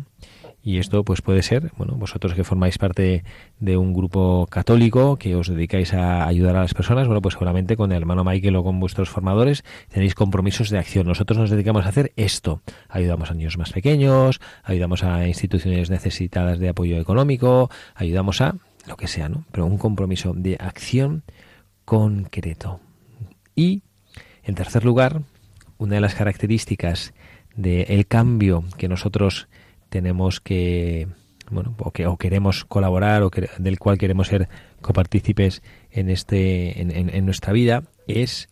Y 0.62 0.78
esto 0.78 1.04
pues 1.04 1.22
puede 1.22 1.42
ser, 1.42 1.72
bueno, 1.78 1.94
vosotros 1.94 2.34
que 2.34 2.44
formáis 2.44 2.76
parte 2.76 3.24
de 3.60 3.76
un 3.78 3.94
grupo 3.94 4.46
católico 4.50 5.16
que 5.16 5.34
os 5.34 5.48
dedicáis 5.48 5.94
a 5.94 6.26
ayudar 6.26 6.56
a 6.56 6.60
las 6.60 6.74
personas, 6.74 7.06
bueno, 7.06 7.22
pues 7.22 7.32
seguramente 7.32 7.76
con 7.76 7.92
el 7.92 7.98
hermano 7.98 8.24
Michael 8.24 8.56
o 8.56 8.64
con 8.64 8.78
vuestros 8.78 9.08
formadores 9.08 9.64
tenéis 9.88 10.14
compromisos 10.14 10.68
de 10.68 10.78
acción. 10.78 11.06
Nosotros 11.06 11.38
nos 11.38 11.50
dedicamos 11.50 11.86
a 11.86 11.88
hacer 11.88 12.12
esto. 12.16 12.60
Ayudamos 12.88 13.30
a 13.30 13.34
niños 13.34 13.56
más 13.56 13.72
pequeños, 13.72 14.40
ayudamos 14.62 15.02
a 15.02 15.26
instituciones 15.26 15.88
necesitadas 15.88 16.58
de 16.58 16.68
apoyo 16.68 17.00
económico, 17.00 17.70
ayudamos 17.94 18.42
a 18.42 18.56
lo 18.86 18.96
que 18.96 19.08
sea, 19.08 19.28
¿no? 19.28 19.44
Pero 19.52 19.64
un 19.64 19.78
compromiso 19.78 20.34
de 20.34 20.56
acción 20.60 21.22
concreto. 21.86 22.80
Y, 23.54 23.82
en 24.42 24.54
tercer 24.54 24.84
lugar, 24.84 25.22
una 25.78 25.94
de 25.94 26.00
las 26.02 26.14
características 26.14 27.14
del 27.56 28.06
cambio 28.06 28.64
que 28.76 28.88
nosotros 28.88 29.48
tenemos 29.90 30.40
que 30.40 31.08
bueno 31.50 31.74
o 31.78 31.90
que 31.90 32.06
o 32.06 32.16
queremos 32.16 32.64
colaborar 32.64 33.22
o 33.22 33.30
del 33.58 33.78
cual 33.78 33.98
queremos 33.98 34.28
ser 34.28 34.48
copartícipes 34.80 35.62
en 35.90 36.08
este 36.08 36.80
en, 36.80 37.26
nuestra 37.26 37.52
vida 37.52 37.82
es 38.06 38.48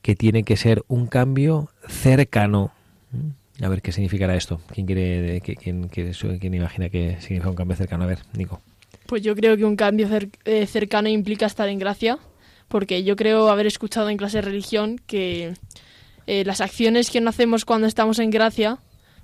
que 0.00 0.14
tiene 0.14 0.44
que 0.44 0.56
ser 0.56 0.84
un 0.88 1.06
cambio 1.06 1.68
cercano. 1.86 2.72
¿Mm? 3.12 3.64
a 3.64 3.68
ver 3.68 3.82
qué 3.82 3.90
significará 3.90 4.36
esto 4.36 4.60
quién 4.72 4.86
quiere 4.86 5.40
quién, 5.40 5.88
quién, 5.88 6.12
quién 6.38 6.54
imagina 6.54 6.88
que 6.88 7.20
significa 7.20 7.50
un 7.50 7.56
cambio 7.56 7.76
cercano 7.76 8.04
a 8.04 8.06
ver 8.06 8.20
Nico. 8.34 8.62
Pues 9.08 9.22
yo 9.22 9.34
creo 9.34 9.56
que 9.56 9.64
un 9.64 9.74
cambio 9.74 10.06
eh, 10.44 10.66
cercano 10.66 11.08
implica 11.08 11.46
estar 11.46 11.66
en 11.70 11.78
gracia, 11.78 12.18
porque 12.68 13.04
yo 13.04 13.16
creo 13.16 13.48
haber 13.48 13.66
escuchado 13.66 14.10
en 14.10 14.18
clase 14.18 14.36
de 14.36 14.42
religión 14.42 15.00
que 15.06 15.54
eh, 16.26 16.44
las 16.44 16.60
acciones 16.60 17.10
que 17.10 17.22
no 17.22 17.30
hacemos 17.30 17.64
cuando 17.64 17.86
estamos 17.86 18.18
en 18.18 18.28
gracia, 18.28 18.80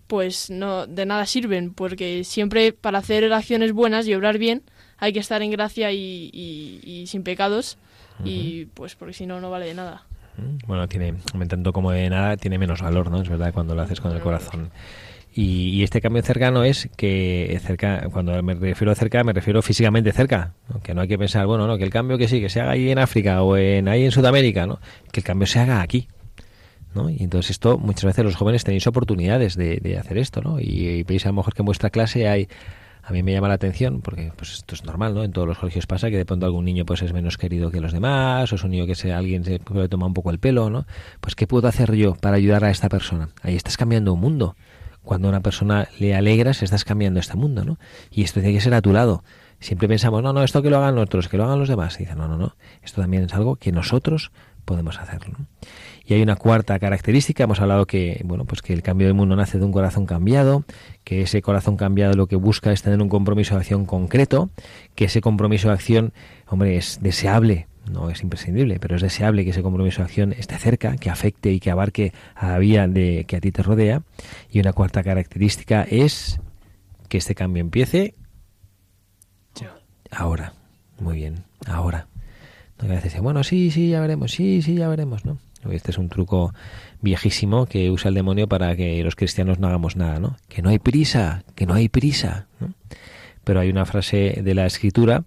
pues 0.06 0.50
no 0.50 0.86
de 0.86 1.06
nada 1.06 1.26
sirven, 1.26 1.72
porque 1.72 2.24
siempre 2.24 2.72
para 2.72 2.98
hacer 2.98 3.32
acciones 3.32 3.72
buenas 3.72 4.06
y 4.06 4.14
obrar 4.14 4.38
bien 4.38 4.62
hay 4.98 5.12
que 5.12 5.18
estar 5.20 5.42
en 5.42 5.50
gracia 5.50 5.92
y, 5.92 6.30
y- 6.32 6.80
y 6.84 7.06
sin 7.06 7.22
pecados, 7.24 7.78
y 8.24 8.66
pues 8.66 8.94
porque 8.94 9.12
si 9.14 9.26
no, 9.26 9.40
no 9.40 9.50
vale 9.50 9.66
de 9.66 9.74
nada. 9.74 10.04
Bueno, 10.66 10.88
tiene, 10.88 11.14
tanto 11.48 11.72
como 11.72 11.90
de 11.92 12.08
nada, 12.10 12.36
tiene 12.36 12.58
menos 12.58 12.80
valor, 12.82 13.10
¿no? 13.10 13.20
Es 13.22 13.28
verdad, 13.28 13.52
cuando 13.52 13.74
lo 13.74 13.82
haces 13.82 14.00
con 14.00 14.12
el 14.12 14.20
corazón. 14.20 14.70
Y, 15.36 15.70
y 15.70 15.82
este 15.82 16.00
cambio 16.00 16.22
cercano 16.22 16.62
es 16.62 16.88
que 16.96 17.58
cerca, 17.64 18.08
cuando 18.12 18.40
me 18.42 18.54
refiero 18.54 18.92
a 18.92 18.94
cerca, 18.94 19.24
me 19.24 19.32
refiero 19.32 19.62
físicamente 19.62 20.12
cerca. 20.12 20.54
¿no? 20.72 20.80
Que 20.80 20.94
no 20.94 21.00
hay 21.00 21.08
que 21.08 21.18
pensar, 21.18 21.46
bueno, 21.46 21.66
no, 21.66 21.76
que 21.76 21.82
el 21.84 21.90
cambio 21.90 22.16
que 22.18 22.28
sí, 22.28 22.40
que 22.40 22.48
se 22.48 22.60
haga 22.60 22.72
ahí 22.72 22.88
en 22.90 22.98
África 23.00 23.42
o 23.42 23.56
en 23.56 23.88
ahí 23.88 24.04
en 24.04 24.12
Sudamérica, 24.12 24.64
¿no? 24.66 24.78
Que 25.12 25.20
el 25.20 25.24
cambio 25.24 25.46
se 25.48 25.58
haga 25.58 25.80
aquí. 25.82 26.06
¿No? 26.94 27.10
Y 27.10 27.18
entonces 27.20 27.52
esto, 27.52 27.78
muchas 27.78 28.04
veces 28.04 28.24
los 28.24 28.36
jóvenes 28.36 28.64
tenéis 28.64 28.86
oportunidades 28.86 29.56
de, 29.56 29.78
de 29.78 29.98
hacer 29.98 30.18
esto, 30.18 30.40
¿no? 30.42 30.60
Y, 30.60 31.02
veis 31.04 31.24
a 31.26 31.28
lo 31.28 31.34
mejor 31.34 31.54
que 31.54 31.62
en 31.62 31.66
vuestra 31.66 31.90
clase 31.90 32.28
hay, 32.28 32.48
a 33.02 33.12
mí 33.12 33.22
me 33.22 33.32
llama 33.32 33.48
la 33.48 33.54
atención, 33.54 34.00
porque 34.00 34.32
pues 34.36 34.52
esto 34.52 34.74
es 34.74 34.84
normal, 34.84 35.14
¿no? 35.14 35.24
En 35.24 35.32
todos 35.32 35.46
los 35.46 35.58
colegios 35.58 35.86
pasa 35.86 36.10
que 36.10 36.16
de 36.16 36.24
pronto 36.24 36.46
algún 36.46 36.64
niño 36.64 36.84
pues 36.86 37.02
es 37.02 37.12
menos 37.12 37.36
querido 37.36 37.70
que 37.70 37.80
los 37.80 37.92
demás, 37.92 38.50
o 38.52 38.54
es 38.56 38.64
un 38.64 38.70
niño 38.70 38.86
que 38.86 38.94
se, 38.94 39.12
alguien 39.12 39.44
se 39.44 39.60
le 39.74 39.88
toma 39.88 40.06
un 40.06 40.14
poco 40.14 40.30
el 40.30 40.38
pelo, 40.38 40.70
¿no? 40.70 40.86
Pues 41.20 41.34
¿qué 41.34 41.46
puedo 41.46 41.68
hacer 41.68 41.94
yo 41.94 42.14
para 42.14 42.36
ayudar 42.36 42.64
a 42.64 42.70
esta 42.70 42.88
persona? 42.88 43.28
Ahí 43.42 43.56
estás 43.56 43.76
cambiando 43.76 44.12
un 44.12 44.20
mundo. 44.20 44.56
Cuando 45.02 45.28
a 45.28 45.30
una 45.30 45.40
persona 45.40 45.88
le 45.98 46.14
alegras, 46.14 46.62
estás 46.62 46.84
cambiando 46.84 47.20
este 47.20 47.36
mundo, 47.36 47.62
¿no? 47.62 47.78
Y 48.10 48.22
esto 48.22 48.40
tiene 48.40 48.54
que 48.54 48.62
ser 48.62 48.72
a 48.72 48.80
tu 48.80 48.92
lado. 48.92 49.22
Siempre 49.60 49.86
pensamos, 49.86 50.22
no, 50.22 50.32
no, 50.32 50.42
esto 50.42 50.62
que 50.62 50.70
lo 50.70 50.78
hagan 50.78 50.96
otros, 50.98 51.28
que 51.28 51.36
lo 51.36 51.44
hagan 51.44 51.58
los 51.58 51.68
demás. 51.68 51.96
Y 51.96 52.04
dice, 52.04 52.14
no, 52.14 52.26
no, 52.26 52.38
no, 52.38 52.56
esto 52.82 53.02
también 53.02 53.24
es 53.24 53.34
algo 53.34 53.56
que 53.56 53.70
nosotros 53.70 54.32
podemos 54.64 54.98
hacerlo. 54.98 55.36
Y 56.06 56.14
hay 56.14 56.22
una 56.22 56.36
cuarta 56.36 56.78
característica, 56.78 57.44
hemos 57.44 57.60
hablado 57.60 57.86
que, 57.86 58.20
bueno, 58.24 58.44
pues 58.44 58.60
que 58.60 58.72
el 58.72 58.82
cambio 58.82 59.06
del 59.06 59.14
mundo 59.14 59.36
nace 59.36 59.58
de 59.58 59.64
un 59.64 59.72
corazón 59.72 60.04
cambiado, 60.06 60.64
que 61.02 61.22
ese 61.22 61.40
corazón 61.40 61.76
cambiado 61.76 62.14
lo 62.14 62.26
que 62.26 62.36
busca 62.36 62.72
es 62.72 62.82
tener 62.82 63.00
un 63.00 63.08
compromiso 63.08 63.54
de 63.54 63.60
acción 63.60 63.86
concreto, 63.86 64.50
que 64.94 65.06
ese 65.06 65.20
compromiso 65.20 65.68
de 65.68 65.74
acción, 65.74 66.12
hombre, 66.46 66.76
es 66.76 66.98
deseable, 67.00 67.68
no 67.90 68.10
es 68.10 68.22
imprescindible, 68.22 68.78
pero 68.80 68.96
es 68.96 69.02
deseable 69.02 69.44
que 69.44 69.50
ese 69.50 69.62
compromiso 69.62 70.02
de 70.02 70.06
acción 70.06 70.32
esté 70.32 70.58
cerca, 70.58 70.96
que 70.96 71.10
afecte 71.10 71.52
y 71.52 71.60
que 71.60 71.70
abarque 71.70 72.12
a 72.34 72.48
la 72.48 72.58
vida 72.58 72.86
de 72.86 73.24
que 73.26 73.36
a 73.36 73.40
ti 73.40 73.52
te 73.52 73.62
rodea. 73.62 74.02
Y 74.50 74.60
una 74.60 74.72
cuarta 74.72 75.02
característica 75.02 75.86
es 75.88 76.40
que 77.08 77.18
este 77.18 77.34
cambio 77.34 77.60
empiece 77.60 78.14
ahora. 80.10 80.52
Muy 80.98 81.16
bien, 81.16 81.44
ahora. 81.66 82.06
Que 82.84 82.92
a 82.92 82.96
veces 82.96 83.12
dice, 83.12 83.20
bueno, 83.20 83.42
sí, 83.42 83.70
sí, 83.70 83.88
ya 83.88 84.00
veremos, 84.00 84.32
sí, 84.32 84.60
sí, 84.60 84.74
ya 84.74 84.88
veremos, 84.88 85.24
¿no? 85.24 85.38
Este 85.70 85.90
es 85.90 85.96
un 85.96 86.10
truco 86.10 86.52
viejísimo 87.00 87.64
que 87.64 87.90
usa 87.90 88.10
el 88.10 88.14
demonio 88.14 88.46
para 88.46 88.76
que 88.76 89.02
los 89.02 89.16
cristianos 89.16 89.58
no 89.58 89.68
hagamos 89.68 89.96
nada, 89.96 90.20
¿no? 90.20 90.36
Que 90.48 90.60
no 90.60 90.68
hay 90.68 90.78
prisa, 90.78 91.44
que 91.54 91.64
no 91.64 91.72
hay 91.72 91.88
prisa, 91.88 92.46
¿no? 92.60 92.74
Pero 93.42 93.60
hay 93.60 93.70
una 93.70 93.86
frase 93.86 94.42
de 94.44 94.54
la 94.54 94.66
escritura 94.66 95.24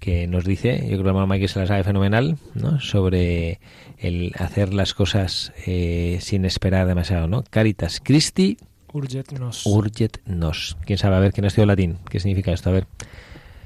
que 0.00 0.26
nos 0.26 0.44
dice, 0.44 0.80
yo 0.82 0.88
creo 0.88 0.98
que 0.98 1.04
la 1.04 1.12
mamá 1.14 1.38
que 1.38 1.48
se 1.48 1.58
la 1.58 1.66
sabe 1.66 1.82
fenomenal, 1.82 2.36
¿no? 2.54 2.78
Sobre 2.78 3.58
el 3.96 4.34
hacer 4.38 4.74
las 4.74 4.92
cosas 4.92 5.54
eh, 5.66 6.18
sin 6.20 6.44
esperar 6.44 6.86
demasiado, 6.86 7.26
¿no? 7.26 7.42
Caritas 7.48 8.00
Christi 8.04 8.58
Urget 8.92 9.32
nos. 9.32 9.64
urget 9.64 10.18
nos. 10.26 10.76
¿Quién 10.84 10.98
sabe? 10.98 11.16
A 11.16 11.20
ver, 11.20 11.32
¿quién 11.32 11.46
ha 11.46 11.48
estudiado 11.48 11.68
latín? 11.68 11.96
¿Qué 12.10 12.20
significa 12.20 12.52
esto? 12.52 12.68
A 12.68 12.74
ver. 12.74 12.86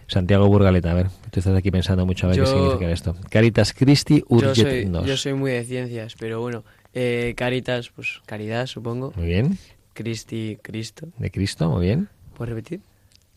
Santiago 0.07 0.46
Burgaleta, 0.48 0.90
a 0.90 0.94
ver. 0.94 1.07
Tú 1.30 1.40
estás 1.40 1.57
aquí 1.57 1.70
pensando 1.70 2.05
mucho 2.07 2.26
a 2.26 2.30
ver 2.30 2.38
Yo- 2.38 2.44
qué 2.44 2.50
significa 2.50 2.90
esto. 2.90 3.16
Caritas 3.30 3.72
Christi 3.72 4.20
Yo 4.20 4.26
urget 4.36 4.55
soy, 4.68 4.86
nos. 4.86 5.07
yo 5.07 5.16
soy 5.16 5.34
muy 5.34 5.53
de 5.53 5.64
ciencias, 5.64 6.14
pero 6.18 6.40
bueno, 6.40 6.64
eh, 6.92 7.34
Caritas, 7.36 7.88
pues 7.90 8.20
caridad, 8.26 8.66
supongo. 8.66 9.12
Muy 9.16 9.26
bien. 9.26 9.59
Cristi, 9.94 10.59
Cristo. 10.62 11.09
De 11.18 11.30
Cristo, 11.30 11.68
muy 11.70 11.86
bien. 11.86 12.09
¿Puedes 12.36 12.55
repetir? 12.55 12.80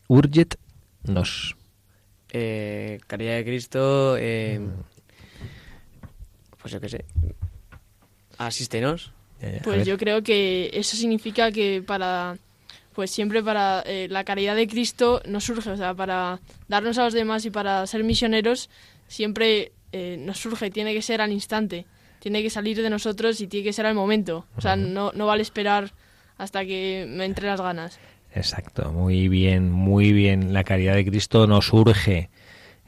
Urget 0.08 0.56
nos. 1.04 1.56
Eh, 2.32 3.00
caridad 3.08 3.36
de 3.36 3.46
Cristo, 3.46 4.16
eh, 4.18 4.60
pues 6.62 6.74
yo 6.74 6.82
qué 6.82 6.90
sé. 6.90 7.06
Asístenos. 8.38 9.12
Pues 9.64 9.86
yo 9.86 9.98
creo 9.98 10.24
que 10.24 10.72
eso 10.74 10.98
significa 10.98 11.52
que 11.52 11.84
para, 11.86 12.38
pues 12.96 13.12
siempre 13.12 13.44
para 13.44 13.84
eh, 13.86 14.08
la 14.10 14.24
caridad 14.24 14.56
de 14.56 14.68
Cristo 14.68 15.22
nos 15.28 15.44
surge, 15.44 15.70
o 15.70 15.78
sea, 15.78 15.94
para 15.94 16.40
darnos 16.68 16.98
a 16.98 17.04
los 17.04 17.14
demás 17.14 17.46
y 17.46 17.52
para 17.52 17.86
ser 17.88 18.04
misioneros, 18.04 18.70
siempre 19.08 19.74
eh, 19.92 20.18
nos 20.20 20.40
surge, 20.40 20.72
tiene 20.72 20.94
que 20.94 21.02
ser 21.02 21.22
al 21.22 21.32
instante, 21.32 21.86
tiene 22.20 22.42
que 22.42 22.50
salir 22.50 22.82
de 22.82 22.90
nosotros 22.90 23.42
y 23.42 23.48
tiene 23.48 23.66
que 23.66 23.74
ser 23.74 23.86
al 23.86 23.96
momento, 23.96 24.46
o 24.56 24.62
sea, 24.62 24.78
no, 24.78 25.12
no 25.14 25.28
vale 25.28 25.42
esperar 25.42 25.92
hasta 26.38 26.66
que 26.66 27.06
me 27.10 27.26
entre 27.26 27.48
las 27.48 27.60
ganas. 27.60 28.00
Exacto, 28.34 28.92
muy 28.92 29.30
bien, 29.30 29.72
muy 29.72 30.12
bien. 30.12 30.54
La 30.54 30.66
caridad 30.66 30.96
de 30.96 31.06
Cristo 31.06 31.48
nos 31.48 31.72
urge 31.72 32.30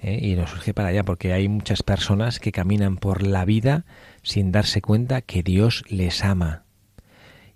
¿eh? 0.02 0.20
y 0.22 0.36
nos 0.36 0.54
urge 0.54 0.74
para 0.74 0.90
allá 0.90 1.04
porque 1.04 1.32
hay 1.32 1.48
muchas 1.48 1.84
personas 1.84 2.40
que 2.40 2.52
caminan 2.52 2.98
por 2.98 3.24
la 3.24 3.46
vida 3.46 3.86
sin 4.24 4.52
darse 4.52 4.82
cuenta 4.82 5.22
que 5.22 5.44
Dios 5.44 5.84
les 5.88 6.24
ama. 6.26 6.67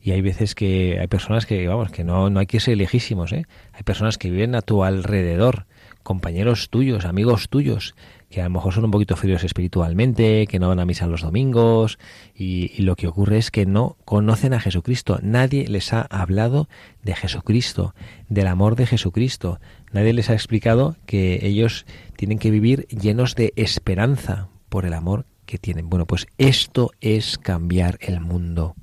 Y 0.02 0.12
hay 0.12 0.22
veces 0.22 0.56
que 0.56 0.98
hay 1.00 1.08
personas 1.08 1.46
que, 1.46 1.68
vamos, 1.68 1.92
que 1.92 2.04
no, 2.04 2.30
no 2.30 2.40
hay 2.40 2.48
que 2.48 2.60
ser 2.60 2.78
lejísimos, 2.78 3.32
¿eh? 3.34 3.46
Hay 3.74 3.84
personas 3.84 4.18
que 4.18 4.32
viven 4.32 4.56
a 4.56 4.62
tu 4.62 4.84
alrededor, 4.84 5.68
compañeros 6.02 6.70
tuyos, 6.70 7.06
amigos 7.06 7.50
tuyos, 7.50 7.94
que 8.32 8.42
a 8.42 8.46
lo 8.46 8.50
mejor 8.50 8.74
son 8.74 8.86
un 8.86 8.92
poquito 8.92 9.16
fríos 9.16 9.44
espiritualmente, 9.44 10.48
que 10.48 10.58
no 10.58 10.70
van 10.70 10.80
a 10.80 10.86
misa 10.86 11.06
los 11.06 11.22
domingos, 11.22 12.00
y, 12.34 12.72
y 12.76 12.82
lo 12.82 12.96
que 12.96 13.08
ocurre 13.08 13.38
es 13.38 13.52
que 13.52 13.66
no 13.68 13.98
conocen 14.06 14.54
a 14.54 14.60
Jesucristo. 14.60 15.20
Nadie 15.22 15.68
les 15.68 15.94
ha 15.94 16.02
hablado 16.02 16.68
de 17.04 17.14
Jesucristo, 17.14 17.94
del 18.28 18.48
amor 18.48 18.76
de 18.76 18.88
Jesucristo. 18.88 19.60
Nadie 19.92 20.14
les 20.14 20.30
ha 20.30 20.34
explicado 20.34 20.96
que 21.06 21.46
ellos 21.46 21.86
tienen 22.16 22.40
que 22.40 22.50
vivir 22.50 22.88
llenos 22.88 23.36
de 23.36 23.54
esperanza 23.56 24.48
por 24.70 24.86
el 24.86 24.94
amor 24.94 25.26
que 25.46 25.58
tienen. 25.58 25.90
Bueno, 25.90 26.08
pues 26.08 26.26
esto 26.38 26.92
es 27.02 27.38
cambiar 27.38 27.98
el 28.00 28.22
mundo. 28.22 28.76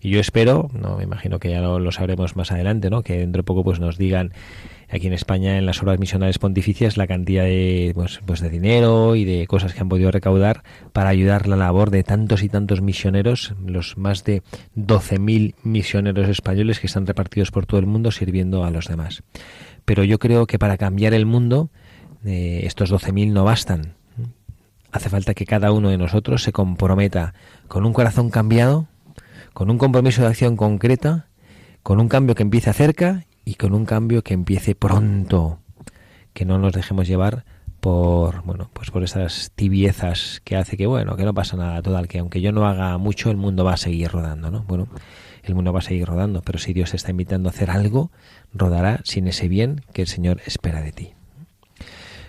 Y 0.00 0.10
yo 0.10 0.20
espero, 0.20 0.70
no 0.72 0.96
me 0.96 1.04
imagino 1.04 1.38
que 1.38 1.50
ya 1.50 1.60
lo, 1.60 1.92
sabremos 1.92 2.36
más 2.36 2.52
adelante, 2.52 2.90
¿no? 2.90 3.02
Que 3.02 3.18
dentro 3.18 3.40
de 3.40 3.44
poco 3.44 3.64
pues 3.64 3.80
nos 3.80 3.98
digan 3.98 4.32
aquí 4.88 5.06
en 5.06 5.12
España 5.12 5.58
en 5.58 5.66
las 5.66 5.82
obras 5.82 5.98
misionales 5.98 6.38
pontificias 6.38 6.96
la 6.96 7.06
cantidad 7.06 7.44
de 7.44 7.92
pues, 7.94 8.20
pues 8.26 8.40
de 8.40 8.50
dinero 8.50 9.14
y 9.14 9.24
de 9.24 9.46
cosas 9.46 9.72
que 9.72 9.80
han 9.80 9.88
podido 9.88 10.10
recaudar 10.10 10.62
para 10.92 11.10
ayudar 11.10 11.46
la 11.46 11.56
labor 11.56 11.90
de 11.90 12.02
tantos 12.02 12.42
y 12.42 12.48
tantos 12.48 12.80
misioneros, 12.80 13.54
los 13.64 13.96
más 13.96 14.24
de 14.24 14.42
12.000 14.76 15.54
misioneros 15.62 16.28
españoles 16.28 16.80
que 16.80 16.86
están 16.86 17.06
repartidos 17.06 17.50
por 17.50 17.66
todo 17.66 17.78
el 17.78 17.86
mundo 17.86 18.10
sirviendo 18.10 18.64
a 18.64 18.70
los 18.70 18.86
demás. 18.86 19.22
Pero 19.84 20.04
yo 20.04 20.18
creo 20.18 20.46
que 20.46 20.58
para 20.58 20.76
cambiar 20.76 21.14
el 21.14 21.26
mundo 21.26 21.70
eh, 22.24 22.62
estos 22.64 22.92
12.000 22.92 23.32
no 23.32 23.44
bastan. 23.44 23.94
Hace 24.92 25.08
falta 25.08 25.34
que 25.34 25.46
cada 25.46 25.72
uno 25.72 25.88
de 25.88 25.98
nosotros 25.98 26.42
se 26.42 26.52
comprometa 26.52 27.34
con 27.68 27.86
un 27.86 27.92
corazón 27.92 28.30
cambiado, 28.30 28.88
con 29.52 29.70
un 29.70 29.78
compromiso 29.78 30.22
de 30.22 30.28
acción 30.28 30.56
concreta, 30.56 31.26
con 31.82 32.00
un 32.00 32.08
cambio 32.08 32.34
que 32.34 32.42
empiece 32.42 32.72
cerca 32.72 33.24
y 33.44 33.54
con 33.54 33.74
un 33.74 33.84
cambio 33.84 34.22
que 34.22 34.34
empiece 34.34 34.74
pronto, 34.74 35.60
que 36.32 36.44
no 36.44 36.58
nos 36.58 36.72
dejemos 36.72 37.08
llevar 37.08 37.44
por 37.80 38.42
bueno 38.42 38.70
pues 38.72 38.90
por 38.90 39.02
esas 39.02 39.52
tibiezas 39.54 40.42
que 40.44 40.56
hace 40.56 40.76
que 40.76 40.86
bueno 40.86 41.16
que 41.16 41.24
no 41.24 41.34
pasa 41.34 41.56
nada. 41.56 41.82
Total 41.82 42.08
que 42.08 42.18
aunque 42.18 42.40
yo 42.40 42.52
no 42.52 42.66
haga 42.66 42.98
mucho 42.98 43.30
el 43.30 43.36
mundo 43.36 43.64
va 43.64 43.74
a 43.74 43.78
seguir 43.78 44.10
rodando 44.10 44.50
no 44.50 44.64
bueno 44.68 44.88
el 45.42 45.54
mundo 45.54 45.72
va 45.72 45.78
a 45.78 45.82
seguir 45.82 46.06
rodando 46.06 46.42
pero 46.42 46.58
si 46.58 46.72
Dios 46.72 46.90
te 46.90 46.96
está 46.96 47.10
invitando 47.10 47.48
a 47.48 47.52
hacer 47.52 47.70
algo 47.70 48.10
rodará 48.52 49.00
sin 49.04 49.26
ese 49.28 49.48
bien 49.48 49.82
que 49.92 50.02
el 50.02 50.08
Señor 50.08 50.40
espera 50.46 50.82
de 50.82 50.92
ti. 50.92 51.12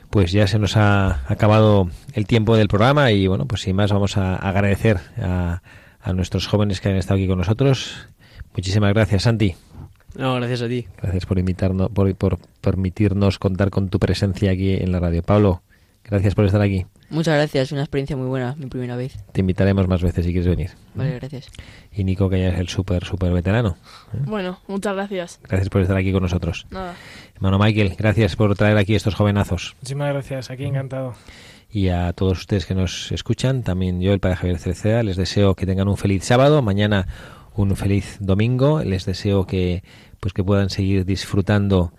Pues 0.09 0.31
ya 0.31 0.47
se 0.47 0.59
nos 0.59 0.75
ha 0.75 1.21
acabado 1.31 1.89
el 2.13 2.27
tiempo 2.27 2.55
del 2.55 2.67
programa 2.67 3.11
y 3.11 3.27
bueno 3.27 3.45
pues 3.45 3.61
sin 3.61 3.75
más 3.75 3.91
vamos 3.91 4.17
a 4.17 4.35
agradecer 4.35 4.99
a, 5.21 5.61
a 6.01 6.13
nuestros 6.13 6.47
jóvenes 6.47 6.81
que 6.81 6.89
han 6.89 6.95
estado 6.95 7.17
aquí 7.17 7.27
con 7.27 7.37
nosotros 7.37 8.07
muchísimas 8.55 8.93
gracias 8.93 9.23
Santi 9.23 9.55
No, 10.15 10.35
gracias 10.35 10.61
a 10.61 10.67
ti. 10.67 10.85
Gracias 11.01 11.25
por 11.25 11.39
invitarnos, 11.39 11.89
por, 11.91 12.13
por 12.15 12.37
permitirnos 12.59 13.39
contar 13.39 13.69
con 13.69 13.89
tu 13.89 13.97
presencia 13.99 14.51
aquí 14.51 14.73
en 14.73 14.91
la 14.91 14.99
radio. 14.99 15.23
Pablo, 15.23 15.61
gracias 16.03 16.35
por 16.35 16.45
estar 16.45 16.61
aquí. 16.61 16.85
Muchas 17.09 17.35
gracias, 17.35 17.73
una 17.73 17.81
experiencia 17.81 18.15
muy 18.15 18.27
buena, 18.27 18.55
mi 18.57 18.67
primera 18.67 18.95
vez. 18.95 19.17
Te 19.33 19.41
invitaremos 19.41 19.85
más 19.87 20.01
veces 20.01 20.25
si 20.25 20.31
quieres 20.31 20.47
venir. 20.47 20.71
Vale, 20.95 21.15
gracias. 21.19 21.47
Y 21.91 22.05
Nico, 22.05 22.29
que 22.29 22.39
ya 22.39 22.49
es 22.49 22.59
el 22.59 22.69
súper, 22.69 23.03
súper 23.03 23.33
veterano. 23.33 23.75
Bueno, 24.13 24.59
muchas 24.67 24.95
gracias. 24.95 25.39
Gracias 25.43 25.69
por 25.69 25.81
estar 25.81 25.97
aquí 25.97 26.13
con 26.13 26.23
nosotros. 26.23 26.67
Nada. 26.71 26.95
Hermano 27.35 27.59
Michael, 27.59 27.95
gracias 27.97 28.37
por 28.37 28.55
traer 28.55 28.77
aquí 28.77 28.95
estos 28.95 29.15
jovenazos. 29.15 29.75
Muchísimas 29.81 30.13
gracias, 30.13 30.51
aquí 30.51 30.63
encantado. 30.63 31.13
Y 31.71 31.87
a 31.89 32.11
todos 32.13 32.39
ustedes 32.39 32.65
que 32.65 32.75
nos 32.75 33.11
escuchan, 33.11 33.63
también 33.63 34.01
yo, 34.01 34.11
el 34.13 34.19
Padre 34.19 34.35
Javier 34.35 34.59
Cereceda, 34.59 35.03
les 35.03 35.15
deseo 35.15 35.55
que 35.55 35.65
tengan 35.65 35.87
un 35.87 35.97
feliz 35.97 36.23
sábado. 36.25 36.61
Mañana 36.61 37.07
un 37.55 37.75
feliz 37.75 38.17
domingo. 38.19 38.83
Les 38.83 39.05
deseo 39.05 39.45
que 39.45 39.83
pues 40.19 40.33
que 40.33 40.43
puedan 40.43 40.69
seguir 40.69 41.05
disfrutando 41.05 41.93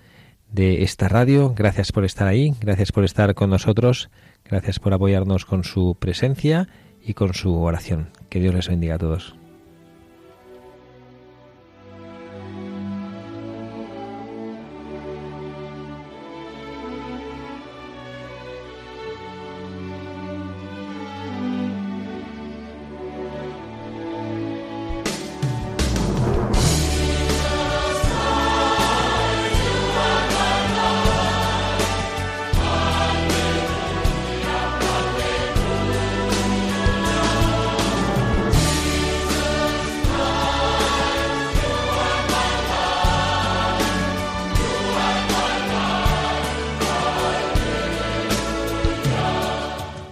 de 0.51 0.83
esta 0.83 1.09
radio. 1.09 1.55
Gracias 1.57 1.93
por 1.93 2.05
estar 2.05 2.29
ahí, 2.29 2.55
gracias 2.61 2.93
por 2.93 3.05
estar 3.05 3.35
con 3.35 3.51
nosotros, 3.51 4.11
gracias 4.45 4.79
por 4.79 4.93
apoyarnos 4.93 5.45
con 5.45 5.65
su 5.65 5.97
presencia 5.99 6.69
y 7.05 7.15
con 7.15 7.35
su 7.35 7.55
oración. 7.55 8.11
Que 8.29 8.39
Dios 8.39 8.55
les 8.55 8.69
bendiga 8.69 8.95
a 8.95 8.99
todos. 8.99 9.42